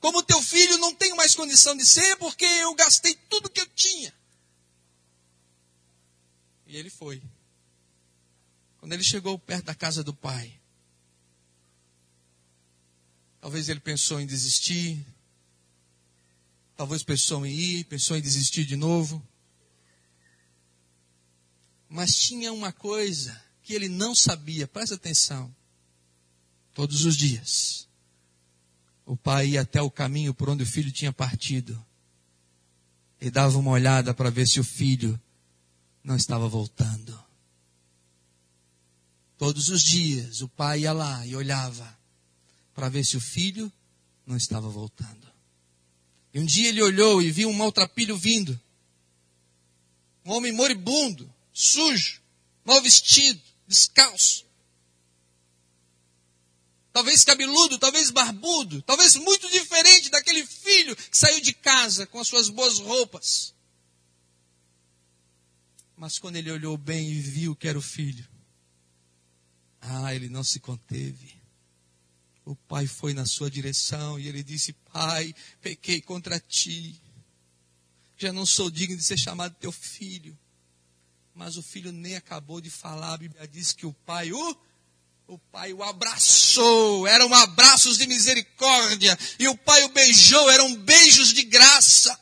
Como 0.00 0.22
teu 0.22 0.40
filho 0.42 0.78
não 0.78 0.94
tenho 0.94 1.16
mais 1.16 1.34
condição 1.34 1.76
de 1.76 1.86
ser 1.86 2.16
porque 2.16 2.44
eu 2.44 2.74
gastei 2.74 3.14
tudo 3.28 3.50
que 3.50 3.60
eu 3.60 3.66
tinha. 3.68 4.14
E 6.66 6.76
ele 6.76 6.90
foi. 6.90 7.22
Quando 8.78 8.92
ele 8.92 9.02
chegou 9.02 9.38
perto 9.38 9.66
da 9.66 9.74
casa 9.74 10.04
do 10.04 10.14
pai, 10.14 10.60
talvez 13.40 13.68
ele 13.68 13.80
pensou 13.80 14.20
em 14.20 14.26
desistir, 14.26 15.04
talvez 16.76 17.02
pensou 17.02 17.44
em 17.46 17.52
ir, 17.52 17.84
pensou 17.84 18.16
em 18.16 18.20
desistir 18.20 18.64
de 18.64 18.76
novo. 18.76 19.26
Mas 21.88 22.14
tinha 22.14 22.52
uma 22.52 22.72
coisa 22.72 23.40
que 23.62 23.72
ele 23.72 23.88
não 23.88 24.14
sabia, 24.14 24.68
presta 24.68 24.94
atenção. 24.94 25.54
Todos 26.74 27.04
os 27.04 27.16
dias, 27.16 27.85
o 29.06 29.16
pai 29.16 29.50
ia 29.50 29.60
até 29.60 29.80
o 29.80 29.90
caminho 29.90 30.34
por 30.34 30.50
onde 30.50 30.64
o 30.64 30.66
filho 30.66 30.90
tinha 30.90 31.12
partido 31.12 31.80
e 33.20 33.30
dava 33.30 33.56
uma 33.56 33.70
olhada 33.70 34.12
para 34.12 34.30
ver 34.30 34.46
se 34.46 34.58
o 34.58 34.64
filho 34.64 35.18
não 36.02 36.16
estava 36.16 36.48
voltando. 36.48 37.24
Todos 39.38 39.68
os 39.68 39.82
dias 39.82 40.40
o 40.40 40.48
pai 40.48 40.80
ia 40.80 40.92
lá 40.92 41.24
e 41.24 41.36
olhava 41.36 41.96
para 42.74 42.88
ver 42.88 43.04
se 43.04 43.16
o 43.16 43.20
filho 43.20 43.72
não 44.26 44.36
estava 44.36 44.68
voltando. 44.68 45.26
E 46.34 46.40
um 46.40 46.44
dia 46.44 46.68
ele 46.68 46.82
olhou 46.82 47.22
e 47.22 47.30
viu 47.30 47.48
um 47.48 47.54
maltrapilho 47.54 48.16
vindo. 48.16 48.58
Um 50.24 50.32
homem 50.32 50.52
moribundo, 50.52 51.32
sujo, 51.52 52.20
mal 52.64 52.82
vestido, 52.82 53.40
descalço. 53.68 54.45
Talvez 56.96 57.24
cabeludo, 57.24 57.78
talvez 57.78 58.10
barbudo, 58.10 58.80
talvez 58.80 59.16
muito 59.16 59.50
diferente 59.50 60.08
daquele 60.08 60.46
filho 60.46 60.96
que 60.96 61.18
saiu 61.18 61.42
de 61.42 61.52
casa 61.52 62.06
com 62.06 62.18
as 62.18 62.26
suas 62.26 62.48
boas 62.48 62.78
roupas. 62.78 63.54
Mas 65.94 66.18
quando 66.18 66.36
ele 66.36 66.50
olhou 66.50 66.74
bem 66.78 67.10
e 67.10 67.20
viu 67.20 67.54
que 67.54 67.68
era 67.68 67.78
o 67.78 67.82
filho, 67.82 68.26
ah, 69.78 70.14
ele 70.14 70.30
não 70.30 70.42
se 70.42 70.58
conteve. 70.58 71.38
O 72.46 72.56
pai 72.56 72.86
foi 72.86 73.12
na 73.12 73.26
sua 73.26 73.50
direção 73.50 74.18
e 74.18 74.26
ele 74.26 74.42
disse: 74.42 74.72
Pai, 74.90 75.34
pequei 75.60 76.00
contra 76.00 76.40
ti. 76.40 76.98
Já 78.16 78.32
não 78.32 78.46
sou 78.46 78.70
digno 78.70 78.96
de 78.96 79.04
ser 79.04 79.18
chamado 79.18 79.54
teu 79.56 79.70
filho. 79.70 80.34
Mas 81.34 81.58
o 81.58 81.62
filho 81.62 81.92
nem 81.92 82.16
acabou 82.16 82.58
de 82.58 82.70
falar. 82.70 83.12
A 83.12 83.18
Bíblia 83.18 83.46
diz 83.46 83.74
que 83.74 83.84
o 83.84 83.92
pai 83.92 84.32
o 84.32 84.56
o 85.28 85.38
pai 85.50 85.72
o 85.72 85.82
abraçou, 85.82 87.04
eram 87.04 87.34
abraços 87.34 87.98
de 87.98 88.06
misericórdia, 88.06 89.18
e 89.40 89.48
o 89.48 89.56
pai 89.56 89.82
o 89.82 89.88
beijou, 89.88 90.48
eram 90.50 90.72
beijos 90.76 91.32
de 91.32 91.42
graça. 91.42 92.16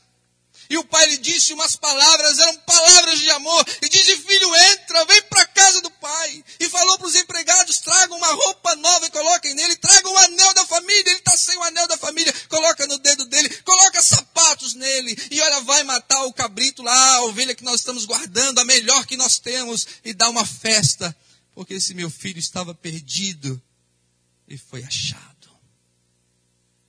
E 0.70 0.78
o 0.78 0.84
pai 0.84 1.06
lhe 1.10 1.18
disse 1.18 1.52
umas 1.52 1.76
palavras, 1.76 2.38
eram 2.38 2.56
palavras 2.60 3.20
de 3.20 3.30
amor. 3.32 3.66
E 3.82 3.88
disse, 3.90 4.16
filho, 4.16 4.56
entra, 4.72 5.04
vem 5.04 5.22
para 5.24 5.42
a 5.42 5.46
casa 5.46 5.82
do 5.82 5.90
pai. 5.90 6.42
E 6.58 6.68
falou 6.70 6.96
para 6.96 7.06
os 7.06 7.14
empregados, 7.14 7.80
tragam 7.80 8.16
uma 8.16 8.32
roupa 8.32 8.74
nova 8.76 9.06
e 9.06 9.10
coloquem 9.10 9.54
nele. 9.54 9.76
Tragam 9.76 10.10
o 10.10 10.18
anel 10.18 10.54
da 10.54 10.64
família, 10.64 11.10
ele 11.10 11.18
está 11.18 11.36
sem 11.36 11.54
o 11.58 11.62
anel 11.64 11.86
da 11.86 11.98
família. 11.98 12.34
Coloca 12.48 12.86
no 12.86 12.96
dedo 12.96 13.26
dele, 13.26 13.50
coloca 13.62 14.02
sapatos 14.02 14.72
nele. 14.72 15.14
E 15.30 15.38
olha, 15.42 15.60
vai 15.60 15.82
matar 15.82 16.24
o 16.24 16.32
cabrito 16.32 16.82
lá, 16.82 17.16
a 17.16 17.24
ovelha 17.24 17.54
que 17.54 17.62
nós 17.62 17.80
estamos 17.80 18.06
guardando, 18.06 18.58
a 18.58 18.64
melhor 18.64 19.04
que 19.04 19.18
nós 19.18 19.38
temos. 19.38 19.86
E 20.02 20.14
dá 20.14 20.30
uma 20.30 20.46
festa. 20.46 21.14
Porque 21.54 21.74
esse 21.74 21.94
meu 21.94 22.10
filho 22.10 22.38
estava 22.38 22.74
perdido 22.74 23.62
e 24.48 24.58
foi 24.58 24.82
achado. 24.82 25.48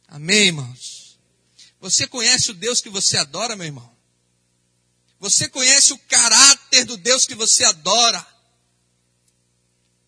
Amém, 0.08 0.48
irmãos? 0.48 1.20
Você 1.80 2.08
conhece 2.08 2.52
o 2.52 2.54
Deus 2.54 2.82
que 2.82 2.90
você 2.90 3.18
adora, 3.18 3.56
meu 3.56 3.66
irmão? 3.66 3.96
Você 5.20 5.48
conhece 5.48 5.94
o 5.94 5.98
caráter 5.98 6.86
do 6.86 6.98
Deus 6.98 7.26
que 7.26 7.36
você 7.36 7.64
adora? 7.64 8.26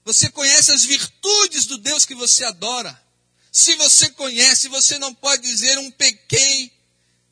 Você 0.03 0.30
conhece 0.30 0.72
as 0.72 0.84
virtudes 0.84 1.66
do 1.66 1.78
Deus 1.78 2.05
que 2.05 2.16
você 2.16 2.43
adora? 2.45 3.03
Se 3.51 3.76
você 3.76 4.10
conhece, 4.12 4.70
você 4.70 4.97
não 4.97 5.14
pode 5.14 5.41
dizer 5.43 5.78
um 5.78 5.91
pequei 5.91 6.72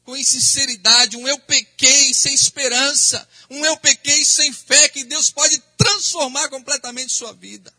com 0.06 0.16
insinceridade, 0.16 1.18
um 1.18 1.28
eu 1.28 1.40
pequei 1.40 2.14
sem 2.14 2.34
esperança, 2.34 3.28
um 3.50 3.66
eu 3.66 3.76
pequei 3.78 4.24
sem 4.24 4.54
fé, 4.54 4.88
que 4.88 5.04
Deus 5.04 5.32
pode 5.32 5.58
transformar 5.76 6.48
completamente 6.50 7.12
sua 7.12 7.34
vida. 7.34 7.74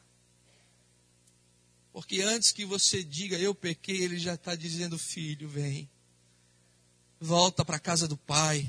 Porque 1.92 2.20
antes 2.20 2.50
que 2.50 2.66
você 2.66 3.02
diga 3.02 3.38
eu 3.38 3.54
pequei, 3.54 4.02
Ele 4.02 4.18
já 4.18 4.34
está 4.34 4.56
dizendo, 4.56 4.98
filho, 4.98 5.48
vem. 5.48 5.88
Volta 7.20 7.64
para 7.64 7.76
a 7.76 7.80
casa 7.80 8.08
do 8.08 8.16
pai, 8.16 8.68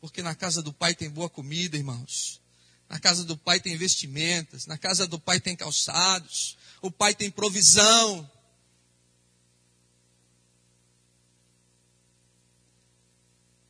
porque 0.00 0.22
na 0.22 0.34
casa 0.34 0.62
do 0.62 0.72
pai 0.72 0.94
tem 0.94 1.10
boa 1.10 1.28
comida, 1.28 1.76
irmãos. 1.76 2.40
Na 2.88 2.98
casa 2.98 3.24
do 3.24 3.36
pai 3.36 3.60
tem 3.60 3.76
vestimentas, 3.76 4.66
na 4.66 4.78
casa 4.78 5.06
do 5.06 5.20
pai 5.20 5.38
tem 5.38 5.54
calçados, 5.54 6.56
o 6.80 6.90
pai 6.90 7.14
tem 7.14 7.30
provisão. 7.30 8.28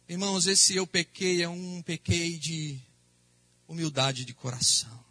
Irmãos, 0.09 0.47
esse 0.47 0.75
eu 0.75 0.87
pequei 0.87 1.43
é 1.43 1.49
um 1.49 1.83
pequei 1.83 2.39
de 2.39 2.81
humildade 3.67 4.25
de 4.25 4.33
coração. 4.33 5.05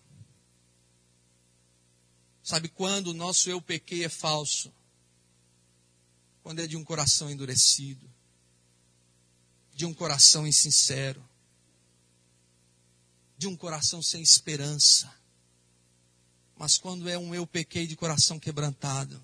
Sabe 2.41 2.69
quando 2.69 3.07
o 3.07 3.13
nosso 3.13 3.49
eu 3.49 3.61
pequei 3.61 4.05
é 4.05 4.09
falso? 4.09 4.73
Quando 6.41 6.59
é 6.59 6.67
de 6.67 6.77
um 6.77 6.83
coração 6.83 7.29
endurecido 7.29 8.15
de 9.75 9.85
um 9.85 9.93
coração 9.93 10.47
insincero, 10.47 11.21
de 13.37 13.45
um 13.45 13.57
coração 13.57 14.01
sem 14.01 14.21
esperança. 14.21 15.13
Mas 16.55 16.77
quando 16.77 17.09
é 17.09 17.17
um 17.17 17.35
eu 17.35 17.45
pequei 17.45 17.85
de 17.85 17.97
coração 17.97 18.39
quebrantado, 18.39 19.21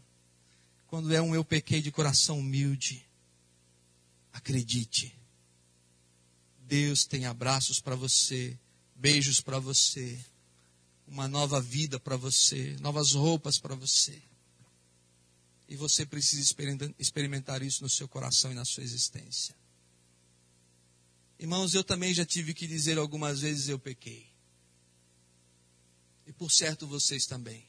quando 0.87 1.13
é 1.13 1.21
um 1.21 1.33
eu 1.33 1.45
pequei 1.45 1.81
de 1.81 1.89
coração 1.89 2.37
humilde, 2.37 3.07
acredite, 4.33 5.17
Deus 6.71 7.03
tem 7.03 7.25
abraços 7.25 7.81
para 7.81 7.97
você, 7.97 8.57
beijos 8.95 9.41
para 9.41 9.59
você, 9.59 10.17
uma 11.05 11.27
nova 11.27 11.59
vida 11.59 11.99
para 11.99 12.15
você, 12.15 12.77
novas 12.79 13.11
roupas 13.11 13.59
para 13.59 13.75
você. 13.75 14.21
E 15.67 15.75
você 15.75 16.05
precisa 16.05 16.41
experimentar 16.97 17.61
isso 17.61 17.83
no 17.83 17.89
seu 17.89 18.07
coração 18.07 18.53
e 18.53 18.55
na 18.55 18.63
sua 18.63 18.83
existência. 18.83 19.53
Irmãos, 21.37 21.73
eu 21.73 21.83
também 21.83 22.13
já 22.13 22.25
tive 22.25 22.53
que 22.53 22.65
dizer 22.65 22.97
algumas 22.97 23.41
vezes 23.41 23.67
eu 23.67 23.77
pequei. 23.77 24.31
E 26.25 26.31
por 26.31 26.49
certo 26.49 26.87
vocês 26.87 27.25
também. 27.25 27.67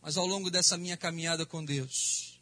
Mas 0.00 0.16
ao 0.16 0.24
longo 0.24 0.52
dessa 0.52 0.78
minha 0.78 0.96
caminhada 0.96 1.44
com 1.44 1.64
Deus, 1.64 2.40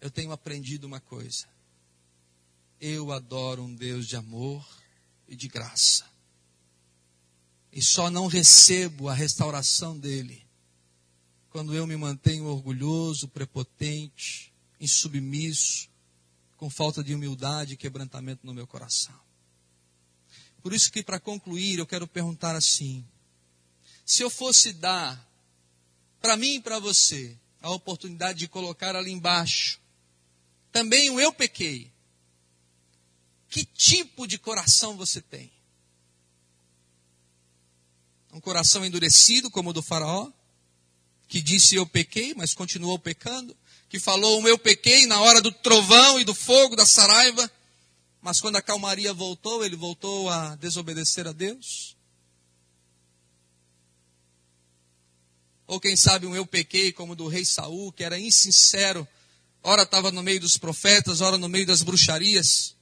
eu 0.00 0.10
tenho 0.10 0.32
aprendido 0.32 0.84
uma 0.84 0.98
coisa. 0.98 1.51
Eu 2.84 3.12
adoro 3.12 3.62
um 3.62 3.72
Deus 3.72 4.08
de 4.08 4.16
amor 4.16 4.66
e 5.28 5.36
de 5.36 5.46
graça. 5.46 6.04
E 7.72 7.80
só 7.80 8.10
não 8.10 8.26
recebo 8.26 9.08
a 9.08 9.14
restauração 9.14 9.96
dele 9.96 10.44
quando 11.48 11.76
eu 11.76 11.86
me 11.86 11.96
mantenho 11.96 12.46
orgulhoso, 12.46 13.28
prepotente, 13.28 14.52
insubmisso, 14.80 15.88
com 16.56 16.68
falta 16.68 17.04
de 17.04 17.14
humildade 17.14 17.74
e 17.74 17.76
quebrantamento 17.76 18.44
no 18.44 18.52
meu 18.52 18.66
coração. 18.66 19.14
Por 20.60 20.72
isso 20.72 20.90
que 20.90 21.04
para 21.04 21.20
concluir 21.20 21.78
eu 21.78 21.86
quero 21.86 22.08
perguntar 22.08 22.56
assim: 22.56 23.06
se 24.04 24.24
eu 24.24 24.28
fosse 24.28 24.72
dar 24.72 25.24
para 26.20 26.36
mim 26.36 26.56
e 26.56 26.60
para 26.60 26.80
você 26.80 27.38
a 27.60 27.70
oportunidade 27.70 28.40
de 28.40 28.48
colocar 28.48 28.96
ali 28.96 29.12
embaixo, 29.12 29.80
também 30.72 31.10
o 31.10 31.20
eu 31.20 31.32
pequei. 31.32 31.91
Que 33.52 33.66
tipo 33.66 34.26
de 34.26 34.38
coração 34.38 34.96
você 34.96 35.20
tem? 35.20 35.52
Um 38.32 38.40
coração 38.40 38.82
endurecido 38.82 39.50
como 39.50 39.68
o 39.68 39.72
do 39.74 39.82
faraó, 39.82 40.32
que 41.28 41.42
disse 41.42 41.74
eu 41.74 41.86
pequei, 41.86 42.32
mas 42.34 42.54
continuou 42.54 42.98
pecando? 42.98 43.54
que 43.90 44.00
falou: 44.00 44.38
O 44.38 44.42
meu 44.42 44.56
pequei 44.58 45.04
na 45.04 45.20
hora 45.20 45.42
do 45.42 45.52
trovão 45.52 46.18
e 46.18 46.24
do 46.24 46.34
fogo, 46.34 46.74
da 46.74 46.86
saraiva. 46.86 47.52
Mas 48.22 48.40
quando 48.40 48.56
a 48.56 48.62
calmaria 48.62 49.12
voltou, 49.12 49.62
ele 49.62 49.76
voltou 49.76 50.30
a 50.30 50.56
desobedecer 50.56 51.28
a 51.28 51.32
Deus? 51.32 51.94
Ou 55.66 55.78
quem 55.78 55.94
sabe 55.94 56.26
um 56.26 56.34
eu 56.34 56.46
pequei 56.46 56.90
como 56.90 57.14
do 57.14 57.28
rei 57.28 57.44
Saul, 57.44 57.92
que 57.92 58.02
era 58.02 58.18
insincero, 58.18 59.06
ora 59.62 59.82
estava 59.82 60.10
no 60.10 60.22
meio 60.22 60.40
dos 60.40 60.56
profetas, 60.56 61.20
ora 61.20 61.36
no 61.36 61.48
meio 61.50 61.66
das 61.66 61.82
bruxarias, 61.82 62.74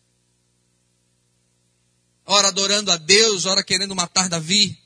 ora 2.33 2.49
adorando 2.49 2.93
a 2.93 2.97
Deus, 2.97 3.45
ora 3.45 3.63
querendo 3.65 3.95
matar 3.95 4.29
Davi. 4.29 4.81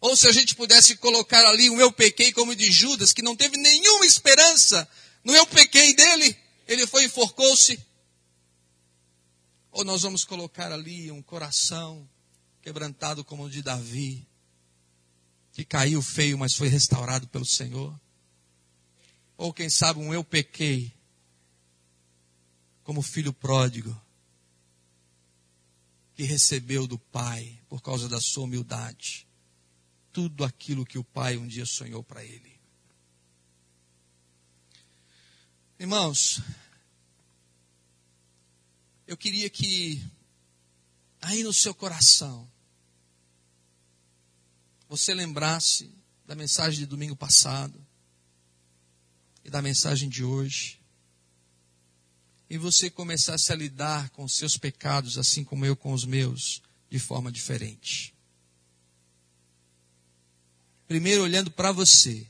Ou 0.00 0.16
se 0.16 0.26
a 0.26 0.32
gente 0.32 0.56
pudesse 0.56 0.96
colocar 0.96 1.46
ali 1.46 1.70
o 1.70 1.80
eu 1.80 1.92
pequei 1.92 2.32
como 2.32 2.56
de 2.56 2.70
Judas, 2.70 3.12
que 3.12 3.22
não 3.22 3.36
teve 3.36 3.56
nenhuma 3.56 4.04
esperança 4.04 4.88
no 5.22 5.34
eu 5.34 5.46
pequei 5.46 5.94
dele, 5.94 6.36
ele 6.66 6.86
foi 6.86 7.02
e 7.02 7.06
enforcou-se. 7.06 7.78
Ou 9.70 9.84
nós 9.84 10.02
vamos 10.02 10.24
colocar 10.24 10.72
ali 10.72 11.12
um 11.12 11.22
coração 11.22 12.08
quebrantado 12.62 13.22
como 13.22 13.44
o 13.44 13.50
de 13.50 13.62
Davi, 13.62 14.26
que 15.52 15.64
caiu 15.64 16.02
feio, 16.02 16.36
mas 16.36 16.54
foi 16.54 16.66
restaurado 16.66 17.28
pelo 17.28 17.46
Senhor. 17.46 17.94
Ou 19.36 19.52
quem 19.52 19.70
sabe 19.70 20.00
um 20.00 20.12
eu 20.12 20.24
pequei, 20.24 20.92
como 22.90 23.02
filho 23.02 23.32
pródigo, 23.32 23.96
que 26.12 26.24
recebeu 26.24 26.88
do 26.88 26.98
Pai 26.98 27.62
por 27.68 27.80
causa 27.80 28.08
da 28.08 28.20
sua 28.20 28.42
humildade 28.42 29.28
tudo 30.12 30.42
aquilo 30.42 30.84
que 30.84 30.98
o 30.98 31.04
pai 31.04 31.36
um 31.36 31.46
dia 31.46 31.64
sonhou 31.64 32.02
para 32.02 32.24
ele. 32.24 32.58
Irmãos, 35.78 36.42
eu 39.06 39.16
queria 39.16 39.48
que 39.48 40.04
aí 41.20 41.44
no 41.44 41.52
seu 41.52 41.72
coração 41.72 42.50
você 44.88 45.14
lembrasse 45.14 45.94
da 46.26 46.34
mensagem 46.34 46.80
de 46.80 46.86
domingo 46.86 47.14
passado 47.14 47.86
e 49.44 49.48
da 49.48 49.62
mensagem 49.62 50.08
de 50.08 50.24
hoje. 50.24 50.79
E 52.50 52.58
você 52.58 52.90
começasse 52.90 53.52
a 53.52 53.56
lidar 53.56 54.10
com 54.10 54.24
os 54.24 54.34
seus 54.34 54.58
pecados, 54.58 55.16
assim 55.16 55.44
como 55.44 55.64
eu 55.64 55.76
com 55.76 55.92
os 55.92 56.04
meus, 56.04 56.60
de 56.90 56.98
forma 56.98 57.30
diferente. 57.30 58.12
Primeiro 60.88 61.22
olhando 61.22 61.48
para 61.48 61.70
você 61.70 62.26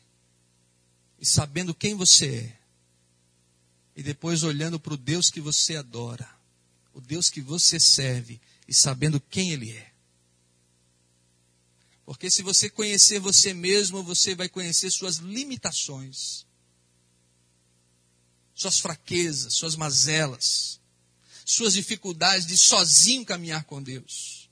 e 1.18 1.24
sabendo 1.24 1.74
quem 1.74 1.94
você 1.94 2.26
é. 2.26 2.58
E 3.96 4.02
depois 4.02 4.42
olhando 4.42 4.78
para 4.78 4.92
o 4.92 4.98
Deus 4.98 5.30
que 5.30 5.40
você 5.40 5.76
adora, 5.76 6.28
o 6.92 7.00
Deus 7.00 7.30
que 7.30 7.40
você 7.40 7.80
serve 7.80 8.38
e 8.68 8.74
sabendo 8.74 9.18
quem 9.18 9.52
Ele 9.52 9.70
é. 9.72 9.90
Porque 12.04 12.30
se 12.30 12.42
você 12.42 12.68
conhecer 12.68 13.20
você 13.20 13.54
mesmo, 13.54 14.02
você 14.02 14.34
vai 14.34 14.48
conhecer 14.48 14.90
suas 14.90 15.16
limitações, 15.16 16.44
suas 18.61 18.78
fraquezas, 18.78 19.54
suas 19.54 19.74
mazelas, 19.74 20.78
suas 21.46 21.72
dificuldades 21.72 22.46
de 22.46 22.58
sozinho 22.58 23.24
caminhar 23.24 23.64
com 23.64 23.82
Deus. 23.82 24.50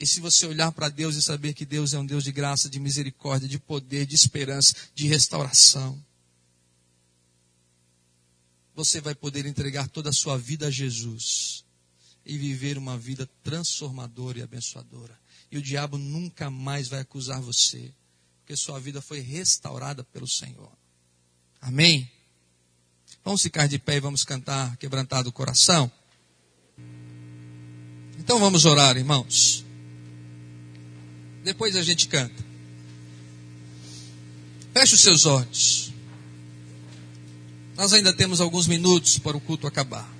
E 0.00 0.06
se 0.06 0.18
você 0.18 0.46
olhar 0.46 0.72
para 0.72 0.88
Deus 0.88 1.14
e 1.16 1.20
saber 1.20 1.52
que 1.52 1.66
Deus 1.66 1.92
é 1.92 1.98
um 1.98 2.06
Deus 2.06 2.24
de 2.24 2.32
graça, 2.32 2.70
de 2.70 2.80
misericórdia, 2.80 3.46
de 3.46 3.58
poder, 3.58 4.06
de 4.06 4.14
esperança, 4.14 4.74
de 4.94 5.06
restauração, 5.06 6.02
você 8.74 8.98
vai 8.98 9.14
poder 9.14 9.44
entregar 9.44 9.86
toda 9.86 10.08
a 10.08 10.12
sua 10.12 10.38
vida 10.38 10.68
a 10.68 10.70
Jesus 10.70 11.66
e 12.24 12.38
viver 12.38 12.78
uma 12.78 12.96
vida 12.96 13.28
transformadora 13.42 14.38
e 14.38 14.42
abençoadora. 14.42 15.20
E 15.50 15.58
o 15.58 15.62
diabo 15.62 15.98
nunca 15.98 16.48
mais 16.48 16.88
vai 16.88 17.00
acusar 17.00 17.42
você, 17.42 17.92
porque 18.40 18.56
sua 18.56 18.80
vida 18.80 19.02
foi 19.02 19.20
restaurada 19.20 20.02
pelo 20.02 20.26
Senhor. 20.26 20.72
Amém? 21.60 22.10
Vamos 23.28 23.42
ficar 23.42 23.66
de 23.66 23.78
pé 23.78 23.96
e 23.96 24.00
vamos 24.00 24.24
cantar 24.24 24.74
quebrantado 24.78 25.28
o 25.28 25.32
coração? 25.32 25.92
Então 28.18 28.40
vamos 28.40 28.64
orar, 28.64 28.96
irmãos. 28.96 29.66
Depois 31.44 31.76
a 31.76 31.82
gente 31.82 32.08
canta. 32.08 32.42
Feche 34.72 34.94
os 34.94 35.02
seus 35.02 35.26
olhos. 35.26 35.92
Nós 37.76 37.92
ainda 37.92 38.14
temos 38.14 38.40
alguns 38.40 38.66
minutos 38.66 39.18
para 39.18 39.36
o 39.36 39.40
culto 39.42 39.66
acabar. 39.66 40.10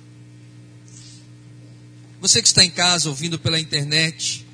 Você 2.21 2.43
que 2.43 2.47
está 2.47 2.63
em 2.63 2.69
casa 2.69 3.09
ouvindo 3.09 3.39
pela 3.39 3.59
internet, 3.59 4.45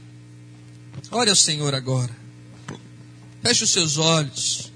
ore 1.12 1.30
ao 1.30 1.36
Senhor 1.36 1.76
agora. 1.76 2.16
Feche 3.44 3.66
os 3.66 3.70
seus 3.72 3.98
olhos. 3.98 4.72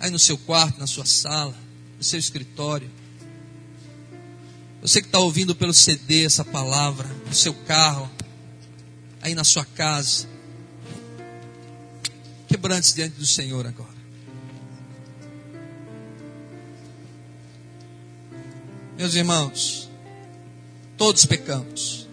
Aí 0.00 0.10
no 0.10 0.18
seu 0.18 0.38
quarto, 0.38 0.80
na 0.80 0.86
sua 0.86 1.04
sala, 1.04 1.54
no 1.98 2.02
seu 2.02 2.18
escritório. 2.18 2.90
Você 4.80 5.02
que 5.02 5.08
está 5.08 5.18
ouvindo 5.18 5.54
pelo 5.54 5.74
CD 5.74 6.24
essa 6.24 6.42
palavra, 6.42 7.06
no 7.26 7.34
seu 7.34 7.52
carro, 7.52 8.10
aí 9.20 9.34
na 9.34 9.44
sua 9.44 9.64
casa. 9.64 10.26
Quebrante-se 12.48 12.94
diante 12.94 13.16
do 13.16 13.26
Senhor 13.26 13.66
agora. 13.66 14.00
Meus 18.96 19.14
irmãos, 19.14 19.90
todos 20.96 21.26
pecamos. 21.26 22.08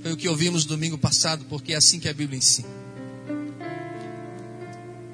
Foi 0.00 0.12
o 0.12 0.16
que 0.16 0.28
ouvimos 0.28 0.64
domingo 0.64 0.96
passado, 0.96 1.44
porque 1.46 1.72
é 1.72 1.76
assim 1.76 1.98
que 1.98 2.08
a 2.08 2.14
Bíblia 2.14 2.38
ensina. 2.38 2.77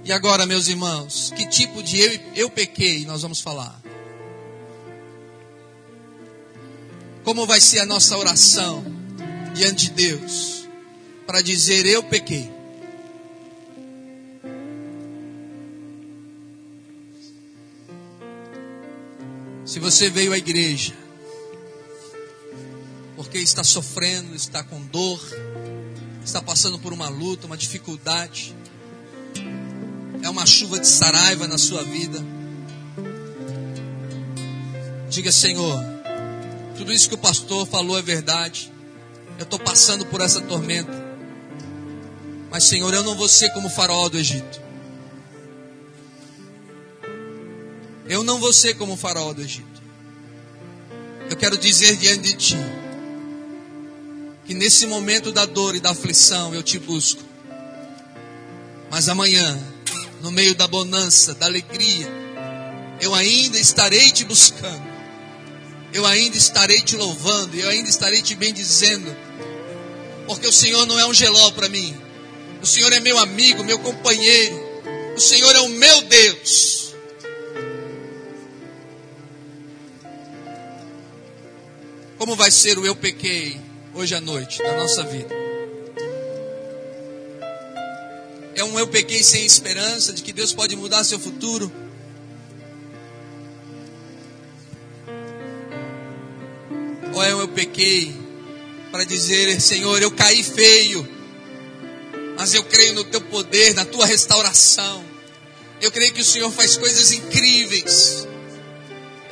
E 0.05 0.13
agora, 0.13 0.47
meus 0.47 0.69
irmãos, 0.69 1.33
que 1.35 1.47
tipo 1.47 1.83
de 1.83 1.99
eu, 1.99 2.21
eu 2.35 2.51
pequei 2.51 3.07
nós 3.07 3.23
vamos 3.23 3.41
falar? 3.41 3.81
Como 7.23 7.47
vai 7.47 7.61
ser 7.61 7.81
a 7.81 7.87
nossa 7.87 8.17
oração 8.19 8.85
diante 9.55 9.87
de 9.87 9.91
Deus? 9.93 10.65
para 11.27 11.43
dizer: 11.43 11.87
Eu 11.87 12.03
pequei. 12.03 12.53
Se 19.65 19.81
você 19.81 20.09
veio 20.09 20.33
à 20.33 20.39
igreja 20.39 20.95
porque 23.17 23.39
está 23.39 23.65
sofrendo, 23.65 24.35
está 24.35 24.63
com 24.63 24.81
dor, 24.87 25.21
está 26.25 26.43
passando 26.43 26.79
por 26.79 26.93
uma 26.93 27.09
luta, 27.09 27.47
uma 27.47 27.57
dificuldade, 27.57 28.55
uma 30.35 30.47
chuva 30.47 30.81
de 30.81 30.89
saraiva 30.89 31.47
na 31.47 31.57
sua 31.57 31.85
vida, 31.85 32.19
diga: 35.09 35.31
Senhor, 35.31 35.81
tudo 36.77 36.93
isso 36.93 37.09
que 37.09 37.15
o 37.15 37.19
pastor 37.19 37.65
falou 37.69 37.97
é 37.97 38.03
verdade. 38.03 38.73
Eu 39.39 39.45
estou 39.45 39.61
passando 39.61 40.05
por 40.07 40.21
essa 40.21 40.41
tormenta. 40.41 41.05
Mas, 42.51 42.65
Senhor, 42.65 42.93
eu 42.93 43.03
não 43.03 43.17
vou 43.17 43.29
ser 43.29 43.51
como 43.53 43.69
o 43.69 43.71
faraó 43.71 44.09
do 44.09 44.19
Egito. 44.19 44.61
Eu 48.07 48.23
não 48.23 48.39
vou 48.39 48.53
ser 48.53 48.75
como 48.75 48.95
o 48.95 48.97
faraó 48.97 49.33
do 49.33 49.41
Egito. 49.41 49.83
Eu 51.31 51.37
quero 51.37 51.57
dizer 51.57 51.97
diante 51.97 52.23
de 52.23 52.35
ti 52.35 52.57
que 54.45 54.53
nesse 54.53 54.87
momento 54.87 55.33
da 55.33 55.47
dor 55.47 55.75
e 55.75 55.81
da 55.81 55.91
aflição 55.91 56.55
eu 56.55 56.63
te 56.63 56.79
busco. 56.79 57.23
Mas 58.91 59.09
amanhã, 59.09 59.74
no 60.25 60.33
meio 60.33 60.55
da 60.55 60.67
bonança, 60.67 61.35
da 61.35 61.45
alegria, 61.45 62.09
eu 62.99 63.15
ainda 63.15 63.59
estarei 63.59 64.11
te 64.11 64.25
buscando. 64.25 64.95
Eu 65.93 66.07
ainda 66.07 66.35
estarei 66.37 66.81
te 66.81 66.97
louvando, 66.97 67.55
eu 67.55 67.69
ainda 67.69 67.91
estarei 67.91 68.23
te 68.23 68.35
bendizendo. 68.35 69.15
Porque 70.27 70.47
o 70.49 70.53
Senhor 70.53 70.87
não 70.87 70.99
é 70.99 71.07
um 71.07 71.13
geló 71.13 71.51
para 71.51 71.69
mim. 71.69 71.95
O 72.63 72.67
Senhor 72.67 72.91
é 72.95 73.01
meu 73.01 73.19
amigo, 73.19 73.63
meu 73.63 73.79
companheiro. 73.79 74.59
O 75.15 75.21
Senhor 75.21 75.55
é 75.55 75.61
o 75.61 75.69
meu 75.69 76.03
Deus. 76.03 76.95
Como 82.17 82.35
vai 82.35 82.51
ser 82.51 82.79
o 82.79 82.87
eu 82.87 82.97
pequei 82.97 83.61
hoje 83.93 84.15
à 84.15 84.23
noite 84.23 84.63
na 84.63 84.73
nossa 84.73 85.03
vida? 85.03 85.44
É 88.57 88.63
um 88.63 88.79
eu 88.79 88.87
pequei 88.87 89.23
sem 89.23 89.45
esperança 89.45 90.13
de 90.13 90.23
que 90.23 90.33
Deus 90.33 90.53
pode 90.53 90.77
mudar 90.77 91.03
seu 91.03 91.19
futuro? 91.19 91.73
Ou 97.13 97.23
é 97.23 97.35
um 97.35 97.41
eu 97.41 97.49
pequei 97.49 98.15
para 98.93 99.05
dizer, 99.05 99.61
Senhor, 99.61 100.01
eu 100.01 100.11
caí 100.13 100.43
feio, 100.45 101.09
mas 102.39 102.55
eu 102.55 102.63
creio 102.63 102.95
no 102.95 103.05
teu 103.05 103.21
poder, 103.23 103.75
na 103.75 103.85
tua 103.85 104.07
restauração. 104.07 105.05
Eu 105.81 105.91
creio 105.91 106.13
que 106.13 106.21
o 106.21 106.25
Senhor 106.25 106.51
faz 106.53 106.77
coisas 106.77 107.11
incríveis. 107.11 108.29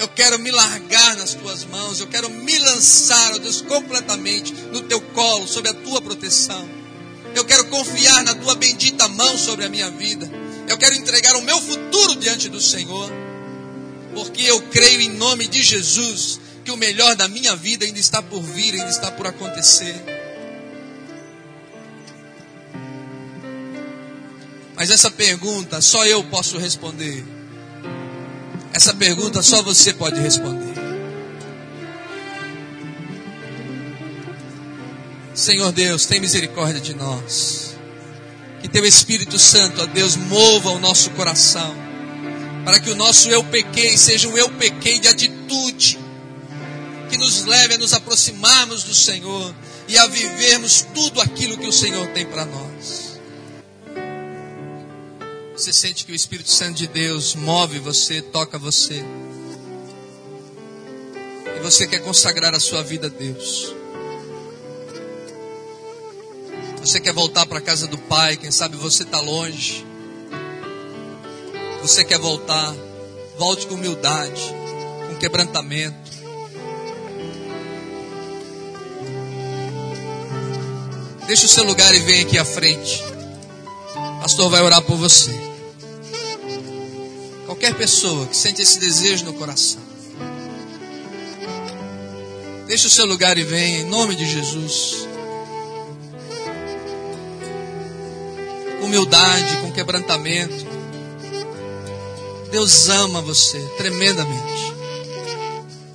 Eu 0.00 0.08
quero 0.08 0.36
me 0.40 0.50
largar 0.50 1.16
nas 1.16 1.34
tuas 1.34 1.64
mãos, 1.64 2.00
eu 2.00 2.08
quero 2.08 2.28
me 2.28 2.58
lançar, 2.58 3.34
ó 3.34 3.38
Deus, 3.38 3.60
completamente 3.60 4.52
no 4.52 4.82
teu 4.82 5.00
colo, 5.00 5.46
sob 5.46 5.68
a 5.68 5.74
tua 5.74 6.02
proteção. 6.02 6.81
Eu 7.34 7.44
quero 7.44 7.66
confiar 7.66 8.22
na 8.24 8.34
tua 8.34 8.54
bendita 8.54 9.08
mão 9.08 9.38
sobre 9.38 9.64
a 9.64 9.68
minha 9.68 9.90
vida. 9.90 10.30
Eu 10.68 10.76
quero 10.78 10.94
entregar 10.94 11.34
o 11.36 11.42
meu 11.42 11.60
futuro 11.60 12.16
diante 12.16 12.48
do 12.48 12.60
Senhor, 12.60 13.10
porque 14.14 14.42
eu 14.42 14.60
creio 14.68 15.00
em 15.00 15.10
nome 15.10 15.46
de 15.46 15.62
Jesus 15.62 16.40
que 16.64 16.70
o 16.70 16.76
melhor 16.76 17.16
da 17.16 17.26
minha 17.28 17.56
vida 17.56 17.84
ainda 17.84 17.98
está 17.98 18.22
por 18.22 18.42
vir, 18.42 18.74
ainda 18.74 18.90
está 18.90 19.10
por 19.10 19.26
acontecer. 19.26 19.94
Mas 24.76 24.90
essa 24.90 25.10
pergunta 25.10 25.80
só 25.80 26.04
eu 26.06 26.24
posso 26.24 26.58
responder. 26.58 27.24
Essa 28.72 28.94
pergunta 28.94 29.42
só 29.42 29.62
você 29.62 29.92
pode 29.92 30.18
responder. 30.20 30.71
Senhor 35.42 35.72
Deus, 35.72 36.06
tem 36.06 36.20
misericórdia 36.20 36.80
de 36.80 36.94
nós. 36.94 37.74
Que 38.60 38.68
teu 38.68 38.86
Espírito 38.86 39.40
Santo, 39.40 39.82
ó 39.82 39.86
Deus, 39.86 40.14
mova 40.14 40.70
o 40.70 40.78
nosso 40.78 41.10
coração. 41.10 41.74
Para 42.64 42.78
que 42.78 42.90
o 42.90 42.94
nosso 42.94 43.28
eu 43.28 43.42
pequei 43.42 43.98
seja 43.98 44.28
um 44.28 44.38
eu 44.38 44.48
pequei 44.50 45.00
de 45.00 45.08
atitude. 45.08 45.98
Que 47.10 47.18
nos 47.18 47.44
leve 47.44 47.74
a 47.74 47.78
nos 47.78 47.92
aproximarmos 47.92 48.84
do 48.84 48.94
Senhor 48.94 49.52
e 49.88 49.98
a 49.98 50.06
vivermos 50.06 50.86
tudo 50.94 51.20
aquilo 51.20 51.58
que 51.58 51.66
o 51.66 51.72
Senhor 51.72 52.06
tem 52.12 52.24
para 52.24 52.44
nós. 52.44 53.18
Você 55.56 55.72
sente 55.72 56.04
que 56.04 56.12
o 56.12 56.14
Espírito 56.14 56.50
Santo 56.50 56.76
de 56.76 56.86
Deus 56.86 57.34
move 57.34 57.80
você, 57.80 58.22
toca 58.22 58.56
você. 58.60 59.04
E 61.56 61.60
você 61.60 61.88
quer 61.88 61.98
consagrar 61.98 62.54
a 62.54 62.60
sua 62.60 62.84
vida 62.84 63.08
a 63.08 63.10
Deus. 63.10 63.81
Você 66.82 66.98
quer 66.98 67.12
voltar 67.12 67.46
para 67.46 67.58
a 67.58 67.60
casa 67.60 67.86
do 67.86 67.96
Pai, 67.96 68.36
quem 68.36 68.50
sabe 68.50 68.76
você 68.76 69.04
está 69.04 69.20
longe. 69.20 69.86
Você 71.80 72.04
quer 72.04 72.18
voltar, 72.18 72.74
volte 73.38 73.68
com 73.68 73.74
humildade, 73.76 74.42
com 75.08 75.14
quebrantamento. 75.14 76.10
Deixa 81.24 81.46
o 81.46 81.48
seu 81.48 81.62
lugar 81.62 81.94
e 81.94 82.00
vem 82.00 82.22
aqui 82.22 82.36
à 82.36 82.44
frente. 82.44 83.00
O 83.94 84.22
pastor 84.22 84.50
vai 84.50 84.60
orar 84.60 84.82
por 84.82 84.96
você. 84.96 85.30
Qualquer 87.46 87.76
pessoa 87.76 88.26
que 88.26 88.36
sente 88.36 88.60
esse 88.60 88.80
desejo 88.80 89.24
no 89.24 89.34
coração. 89.34 89.80
Deixe 92.66 92.88
o 92.88 92.90
seu 92.90 93.06
lugar 93.06 93.38
e 93.38 93.44
venha 93.44 93.82
em 93.82 93.84
nome 93.84 94.16
de 94.16 94.26
Jesus. 94.26 95.11
Humildade, 98.82 99.56
com 99.58 99.72
quebrantamento. 99.72 100.66
Deus 102.50 102.88
ama 102.88 103.22
você 103.22 103.58
tremendamente. 103.78 104.74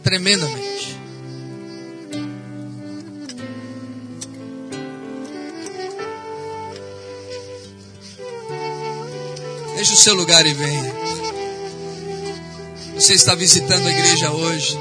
Tremendamente. 0.04 0.98
Deixe 9.76 9.94
o 9.94 9.98
seu 9.98 10.16
lugar 10.16 10.44
e 10.46 10.54
venha. 10.54 10.92
Você 12.96 13.14
está 13.14 13.36
visitando 13.36 13.88
a 13.88 13.92
igreja 13.92 14.32
hoje. 14.32 14.76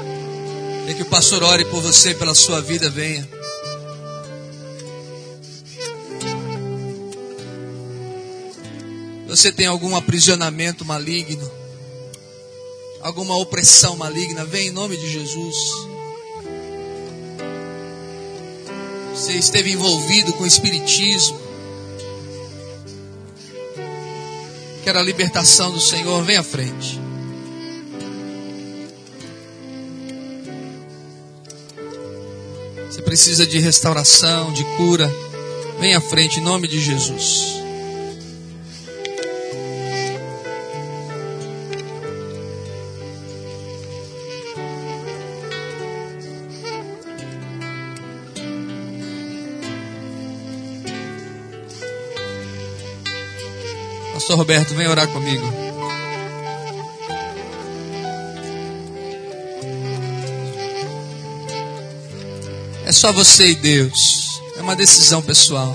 É 0.89 0.93
que 0.93 1.03
o 1.03 1.05
pastor 1.05 1.43
ore 1.43 1.65
por 1.65 1.81
você, 1.81 2.15
pela 2.15 2.33
sua 2.33 2.61
vida, 2.61 2.89
venha. 2.89 3.36
Você 9.37 9.51
tem 9.51 9.67
algum 9.67 9.95
aprisionamento 9.95 10.83
maligno, 10.83 11.51
alguma 13.03 13.37
opressão 13.37 13.95
maligna, 13.95 14.43
vem 14.43 14.69
em 14.69 14.71
nome 14.71 14.97
de 14.97 15.07
Jesus. 15.11 15.55
Você 19.13 19.33
esteve 19.33 19.73
envolvido 19.73 20.33
com 20.33 20.43
o 20.43 20.47
espiritismo. 20.47 21.39
Quer 24.83 24.97
a 24.97 25.03
libertação 25.03 25.71
do 25.71 25.79
Senhor, 25.79 26.23
vem 26.23 26.37
à 26.37 26.43
frente. 26.43 26.99
precisa 33.05 33.47
de 33.47 33.57
restauração, 33.59 34.51
de 34.51 34.65
cura, 34.75 35.09
vem 35.79 35.95
à 35.95 36.01
frente 36.01 36.39
em 36.39 36.43
nome 36.43 36.67
de 36.67 36.77
Jesus. 36.77 37.56
Pastor 54.27 54.39
Roberto, 54.39 54.75
vem 54.75 54.87
orar 54.89 55.07
comigo. 55.07 55.41
É 62.85 62.91
só 62.91 63.13
você 63.13 63.51
e 63.51 63.55
Deus. 63.55 64.41
É 64.57 64.61
uma 64.61 64.75
decisão 64.75 65.21
pessoal. 65.21 65.73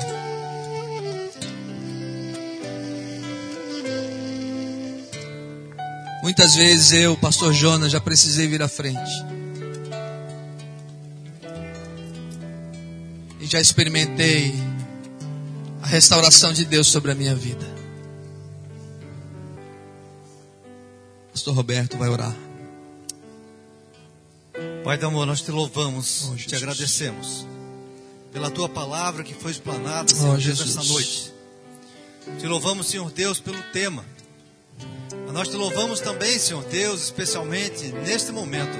Muitas 6.22 6.54
vezes 6.54 6.92
eu, 6.92 7.16
pastor 7.16 7.54
Jonas, 7.54 7.90
já 7.90 8.02
precisei 8.02 8.46
vir 8.48 8.60
à 8.60 8.68
frente. 8.68 9.00
E 13.40 13.46
já 13.46 13.58
experimentei 13.58 14.54
a 15.80 15.86
restauração 15.86 16.52
de 16.52 16.66
Deus 16.66 16.88
sobre 16.88 17.12
a 17.12 17.14
minha 17.14 17.34
vida. 17.34 17.71
Pastor 21.42 21.56
Roberto 21.56 21.98
vai 21.98 22.08
orar. 22.08 22.36
Pai 24.84 24.96
do 24.96 25.08
amor, 25.08 25.26
nós 25.26 25.40
te 25.40 25.50
louvamos, 25.50 26.30
oh, 26.30 26.36
te 26.36 26.54
agradecemos 26.54 27.48
pela 28.32 28.48
tua 28.48 28.68
palavra 28.68 29.24
que 29.24 29.34
foi 29.34 29.50
explanada, 29.50 30.14
Senhor, 30.14 30.36
oh, 30.36 30.40
Deus, 30.40 30.60
essa 30.60 30.84
noite. 30.84 31.34
Te 32.38 32.46
louvamos, 32.46 32.86
Senhor 32.86 33.10
Deus, 33.10 33.40
pelo 33.40 33.60
tema. 33.72 34.04
Nós 35.32 35.48
te 35.48 35.56
louvamos 35.56 35.98
também, 35.98 36.38
Senhor 36.38 36.62
Deus, 36.66 37.02
especialmente 37.02 37.88
neste 37.88 38.30
momento, 38.30 38.78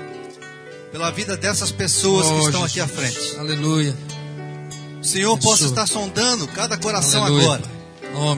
pela 0.93 1.11
vida 1.11 1.37
dessas 1.37 1.73
pessoas 1.73 2.27
oh, 2.27 2.31
que 2.31 2.45
estão 2.45 2.69
Jesus. 2.69 2.71
aqui 2.71 2.81
à 2.81 2.87
frente. 2.87 3.41
Aleluia. 3.41 3.97
O 5.01 5.05
Senhor 5.05 5.37
possa 5.37 5.65
estar 5.65 5.89
sondando 5.89 6.47
cada 6.47 6.79
coração 6.79 7.25
Aleluia. 7.25 7.55
agora. 7.55 7.72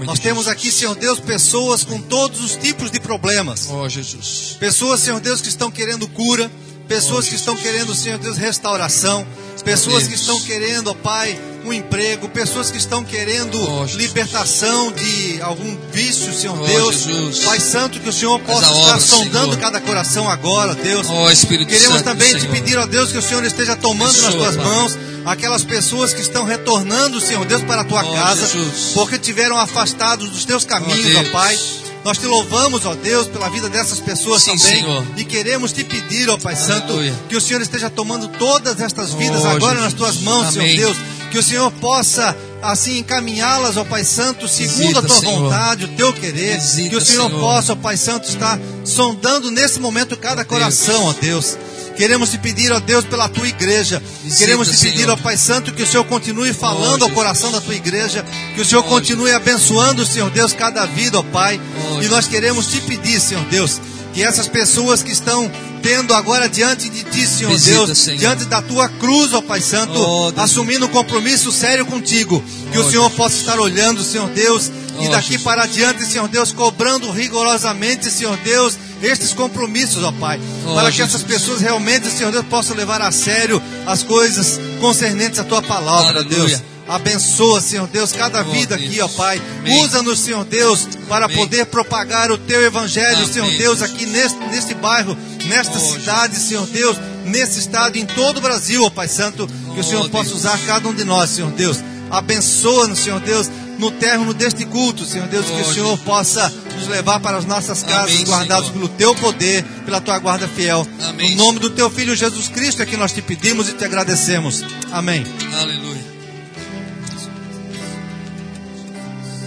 Nós 0.04 0.18
temos 0.18 0.48
aqui, 0.48 0.70
Senhor 0.70 0.94
Deus, 0.94 1.18
pessoas 1.20 1.84
com 1.84 2.00
todos 2.00 2.42
os 2.42 2.56
tipos 2.56 2.90
de 2.90 3.00
problemas. 3.00 3.68
Oh, 3.70 3.88
Jesus. 3.88 4.56
Pessoas, 4.58 5.00
Senhor 5.00 5.20
Deus, 5.20 5.40
que 5.40 5.48
estão 5.48 5.70
querendo 5.70 6.08
cura. 6.08 6.50
Pessoas 6.88 7.26
oh, 7.26 7.28
que 7.30 7.34
estão 7.34 7.56
querendo, 7.56 7.94
Senhor 7.94 8.18
Deus, 8.18 8.36
restauração. 8.36 9.26
Pessoas 9.64 10.06
que 10.06 10.14
estão 10.14 10.38
querendo, 10.42 10.90
ó 10.90 10.94
Pai, 10.94 11.38
um 11.64 11.72
emprego, 11.72 12.28
pessoas 12.28 12.70
que 12.70 12.76
estão 12.76 13.02
querendo 13.02 13.58
oh, 13.58 13.84
libertação 13.96 14.92
de 14.92 15.40
algum 15.40 15.76
vício, 15.90 16.32
Senhor 16.34 16.60
oh, 16.60 16.66
Deus. 16.66 16.96
Jesus. 16.96 17.38
Pai 17.44 17.58
Santo, 17.58 17.98
que 17.98 18.08
o 18.08 18.12
Senhor 18.12 18.38
possa 18.40 18.66
estar 18.66 18.74
obra, 18.74 19.00
sondando 19.00 19.44
Senhor. 19.52 19.58
cada 19.58 19.80
coração 19.80 20.28
agora, 20.28 20.74
Deus. 20.74 21.06
Oh, 21.08 21.30
Espírito 21.30 21.68
Queremos 21.68 21.98
Santo, 21.98 22.04
também 22.04 22.36
te 22.36 22.46
pedir, 22.48 22.76
ó 22.76 22.84
Deus, 22.84 23.10
que 23.10 23.18
o 23.18 23.22
Senhor 23.22 23.42
esteja 23.44 23.74
tomando 23.74 24.12
Pessoa, 24.12 24.30
nas 24.30 24.40
tuas 24.40 24.56
pai. 24.56 24.64
mãos 24.66 24.98
aquelas 25.24 25.64
pessoas 25.64 26.12
que 26.12 26.20
estão 26.20 26.44
retornando, 26.44 27.20
Senhor 27.20 27.44
Deus, 27.44 27.62
para 27.62 27.82
a 27.82 27.84
tua 27.84 28.02
casa, 28.04 28.46
Jesus. 28.46 28.92
porque 28.94 29.18
tiveram 29.18 29.56
afastados 29.56 30.30
dos 30.30 30.44
teus 30.44 30.64
caminhos, 30.64 31.16
ó 31.16 31.30
Pai. 31.30 31.58
Nós 32.04 32.18
te 32.18 32.26
louvamos, 32.26 32.84
ó 32.84 32.94
Deus, 32.94 33.28
pela 33.28 33.48
vida 33.48 33.70
dessas 33.70 33.98
pessoas 33.98 34.42
Sim, 34.42 34.58
também. 34.58 34.82
Senhor. 34.82 35.06
E 35.16 35.24
queremos 35.24 35.72
te 35.72 35.82
pedir, 35.82 36.28
ó 36.28 36.36
Pai 36.36 36.54
Aleluia. 36.54 37.12
Santo, 37.12 37.26
que 37.30 37.36
o 37.36 37.40
Senhor 37.40 37.62
esteja 37.62 37.88
tomando 37.88 38.28
todas 38.28 38.78
estas 38.78 39.14
vidas 39.14 39.42
oh, 39.42 39.48
agora 39.48 39.76
Jesus. 39.76 39.84
nas 39.84 39.94
tuas 39.94 40.18
mãos, 40.18 40.48
Amém. 40.48 40.76
Senhor 40.76 40.86
Deus. 40.86 40.98
Que 41.30 41.38
o 41.38 41.42
Senhor 41.42 41.70
possa 41.72 42.36
assim 42.62 42.98
encaminhá-las, 42.98 43.78
ó 43.78 43.84
Pai 43.84 44.04
Santo, 44.04 44.46
segundo 44.46 44.76
Visita, 44.76 44.98
a 44.98 45.02
tua 45.02 45.18
Senhor. 45.18 45.40
vontade, 45.40 45.84
o 45.86 45.88
teu 45.88 46.12
querer. 46.12 46.60
Visita, 46.60 46.90
que 46.90 46.96
o 46.96 47.00
Senhor, 47.00 47.28
Senhor, 47.28 47.40
possa, 47.40 47.72
ó 47.72 47.76
Pai 47.76 47.96
Santo, 47.96 48.28
estar 48.28 48.60
sondando 48.84 49.50
nesse 49.50 49.80
momento 49.80 50.14
cada 50.16 50.44
coração, 50.44 51.06
ó 51.06 51.12
Deus. 51.14 51.56
Queremos 51.96 52.30
te 52.30 52.38
pedir, 52.38 52.72
ó 52.72 52.80
Deus, 52.80 53.04
pela 53.04 53.28
tua 53.28 53.46
igreja. 53.46 54.02
Visita, 54.22 54.38
Queremos 54.40 54.68
te 54.68 54.76
pedir, 54.78 55.04
Senhor. 55.04 55.12
ó 55.12 55.16
Pai 55.16 55.36
Santo, 55.36 55.72
que 55.72 55.82
o 55.82 55.86
Senhor 55.86 56.04
continue 56.04 56.52
falando 56.52 57.02
oh, 57.02 57.04
ao 57.06 57.10
coração 57.10 57.52
da 57.52 57.60
tua 57.60 57.74
igreja. 57.74 58.24
Que 58.54 58.60
o 58.60 58.64
Senhor 58.64 58.84
oh, 58.84 58.88
continue 58.88 59.30
Jesus. 59.30 59.36
abençoando, 59.36 60.06
Senhor 60.06 60.30
Deus, 60.30 60.52
cada 60.52 60.86
vida, 60.86 61.18
ó 61.18 61.22
Pai. 61.22 61.60
Oh, 61.92 62.02
e 62.02 62.08
nós 62.08 62.26
queremos 62.26 62.66
te 62.66 62.80
pedir, 62.80 63.20
Senhor 63.20 63.44
Deus, 63.44 63.80
que 64.12 64.22
essas 64.22 64.48
pessoas 64.48 65.02
que 65.02 65.12
estão 65.12 65.50
tendo 65.84 66.14
agora 66.14 66.48
diante 66.48 66.88
de 66.88 67.04
ti, 67.04 67.26
Senhor 67.26 67.50
Visita, 67.52 67.86
Deus, 67.86 67.98
Senhor. 67.98 68.18
diante 68.18 68.46
da 68.46 68.62
tua 68.62 68.88
cruz, 68.88 69.34
ó 69.34 69.42
Pai 69.42 69.60
Santo, 69.60 69.92
oh, 69.94 70.32
assumindo 70.40 70.86
um 70.86 70.88
compromisso 70.88 71.52
sério 71.52 71.84
contigo, 71.84 72.42
que 72.72 72.78
oh, 72.78 72.80
o 72.80 72.90
Senhor 72.90 73.08
Deus. 73.08 73.16
possa 73.16 73.36
estar 73.36 73.60
olhando, 73.60 74.02
Senhor 74.02 74.30
Deus, 74.30 74.70
oh, 74.96 75.02
e 75.04 75.08
daqui 75.10 75.38
para 75.38 75.66
diante, 75.66 76.06
Senhor 76.06 76.26
Deus, 76.26 76.52
cobrando 76.52 77.10
rigorosamente, 77.10 78.10
Senhor 78.10 78.36
Deus, 78.38 78.78
estes 79.04 79.32
compromissos, 79.32 80.02
ó 80.02 80.12
Pai, 80.12 80.40
oh, 80.66 80.74
para 80.74 80.90
que 80.90 80.96
Jesus. 80.96 81.14
essas 81.14 81.26
pessoas 81.26 81.60
realmente, 81.60 82.10
Senhor 82.10 82.32
Deus, 82.32 82.44
possam 82.46 82.76
levar 82.76 83.02
a 83.02 83.12
sério 83.12 83.62
as 83.86 84.02
coisas 84.02 84.60
concernentes 84.80 85.38
à 85.38 85.44
tua 85.44 85.62
palavra, 85.62 86.20
Aleluia. 86.20 86.46
Deus. 86.48 86.62
Abençoa, 86.86 87.62
Senhor 87.62 87.86
Deus, 87.88 88.12
cada 88.12 88.42
oh, 88.42 88.44
vida 88.50 88.76
Deus. 88.76 88.90
aqui, 88.90 89.00
ó 89.00 89.08
Pai. 89.08 89.40
Usa-nos, 89.82 90.20
Senhor 90.20 90.44
Deus, 90.44 90.86
para 91.08 91.24
Amém. 91.24 91.36
poder 91.36 91.66
propagar 91.66 92.30
o 92.30 92.36
teu 92.36 92.62
evangelho, 92.62 93.16
Amém. 93.16 93.32
Senhor 93.32 93.50
Deus, 93.56 93.82
aqui 93.82 94.04
neste, 94.04 94.38
neste 94.50 94.74
bairro, 94.74 95.16
nesta 95.46 95.78
oh, 95.78 95.80
cidade, 95.80 96.34
Jesus. 96.34 96.48
Senhor 96.48 96.66
Deus, 96.66 96.96
nesse 97.24 97.60
estado, 97.60 97.96
em 97.96 98.04
todo 98.04 98.36
o 98.38 98.40
Brasil, 98.40 98.84
ó 98.84 98.90
Pai 98.90 99.08
Santo. 99.08 99.48
Que 99.74 99.80
o 99.80 99.84
Senhor 99.84 100.04
oh, 100.04 100.10
possa 100.10 100.30
Deus. 100.30 100.40
usar 100.40 100.58
cada 100.66 100.86
um 100.86 100.94
de 100.94 101.04
nós, 101.04 101.30
Senhor 101.30 101.50
Deus. 101.52 101.78
Abençoa-nos, 102.10 102.98
Senhor 102.98 103.20
Deus, 103.20 103.50
no 103.78 103.90
término 103.90 104.32
deste 104.34 104.64
culto, 104.66 105.04
Senhor 105.04 105.26
Deus, 105.28 105.46
que 105.46 105.60
o 105.60 105.72
Senhor 105.72 105.90
Jesus. 105.90 106.00
possa 106.00 106.52
nos 106.78 106.88
levar 106.88 107.20
para 107.20 107.36
as 107.36 107.44
nossas 107.44 107.82
casas, 107.82 108.14
Amém, 108.14 108.24
guardados 108.24 108.68
Senhor. 108.70 108.88
pelo 108.88 108.88
teu 108.88 109.14
poder, 109.14 109.64
pela 109.84 110.00
tua 110.00 110.18
guarda 110.18 110.48
fiel. 110.48 110.86
Amém, 111.00 111.36
no 111.36 111.44
nome 111.44 111.58
do 111.58 111.70
teu 111.70 111.90
filho 111.90 112.14
Jesus 112.14 112.48
Cristo 112.48 112.82
é 112.82 112.86
que 112.86 112.96
nós 112.96 113.12
te 113.12 113.22
pedimos 113.22 113.68
e 113.68 113.72
te 113.74 113.84
agradecemos. 113.84 114.62
Amém. 114.90 115.24
Aleluia. 115.58 116.04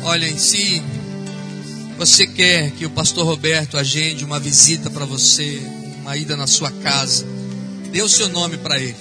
Olha, 0.03 0.25
em 0.25 0.37
si, 0.37 0.81
você 1.97 2.25
quer 2.25 2.71
que 2.71 2.85
o 2.85 2.89
pastor 2.89 3.25
Roberto 3.25 3.77
agende 3.77 4.23
uma 4.23 4.39
visita 4.39 4.89
para 4.89 5.03
você, 5.03 5.61
uma 5.99 6.15
ida 6.15 6.37
na 6.37 6.47
sua 6.47 6.71
casa, 6.71 7.25
dê 7.91 8.01
o 8.01 8.07
seu 8.07 8.29
nome 8.29 8.55
para 8.57 8.79
ele, 8.79 8.95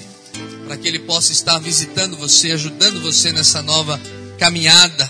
para 0.66 0.76
que 0.76 0.88
ele 0.88 0.98
possa 1.00 1.30
estar 1.30 1.58
visitando 1.60 2.16
você, 2.16 2.50
ajudando 2.50 3.00
você 3.00 3.32
nessa 3.32 3.62
nova 3.62 4.00
caminhada, 4.36 5.08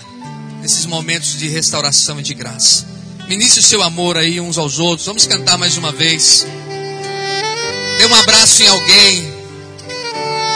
nesses 0.67 0.85
momentos 0.85 1.37
de 1.37 1.47
restauração 1.47 2.19
e 2.19 2.21
de 2.21 2.33
graça. 2.33 2.85
Ministre 3.29 3.61
o 3.61 3.63
seu 3.63 3.81
amor 3.81 4.17
aí 4.17 4.41
uns 4.41 4.57
aos 4.57 4.79
outros. 4.79 5.07
Vamos 5.07 5.25
cantar 5.25 5.57
mais 5.57 5.77
uma 5.77 5.93
vez. 5.93 6.45
Dê 7.97 8.05
um 8.05 8.13
abraço 8.13 8.63
em 8.63 8.67
alguém. 8.67 9.33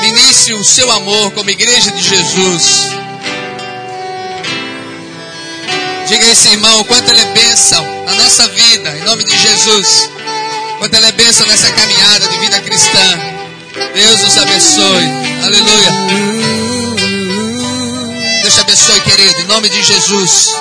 Ministre 0.02 0.54
o 0.56 0.66
seu 0.66 0.92
amor 0.92 1.32
como 1.32 1.50
igreja 1.50 1.92
de 1.92 2.04
Jesus. 2.04 2.90
Diga 6.10 6.26
a 6.26 6.30
esse 6.30 6.50
irmão 6.50 6.84
quanto 6.84 7.10
ele 7.10 7.22
é 7.22 7.32
bênção 7.32 8.06
na 8.06 8.16
nossa 8.16 8.50
vida, 8.50 8.98
em 8.98 9.06
nome 9.06 9.24
de 9.24 9.38
Jesus. 9.38 10.10
Quanto 10.78 10.94
ele 10.94 11.06
é 11.06 11.12
bênção 11.14 11.48
nessa 11.48 11.72
caminhada 11.72 12.28
de 12.28 12.38
vida 12.38 12.60
cristã. 12.60 13.20
Deus 13.94 14.22
nos 14.24 14.38
abençoe. 14.38 15.06
Aleluia. 15.42 16.61
Abençoe, 18.62 19.02
querido, 19.02 19.42
em 19.42 19.46
nome 19.46 19.70
de 19.70 19.82
Jesus. 19.84 20.52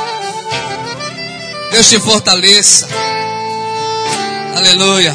Deus 1.71 1.89
te 1.89 2.01
fortaleça. 2.01 2.89
Aleluia. 4.57 5.15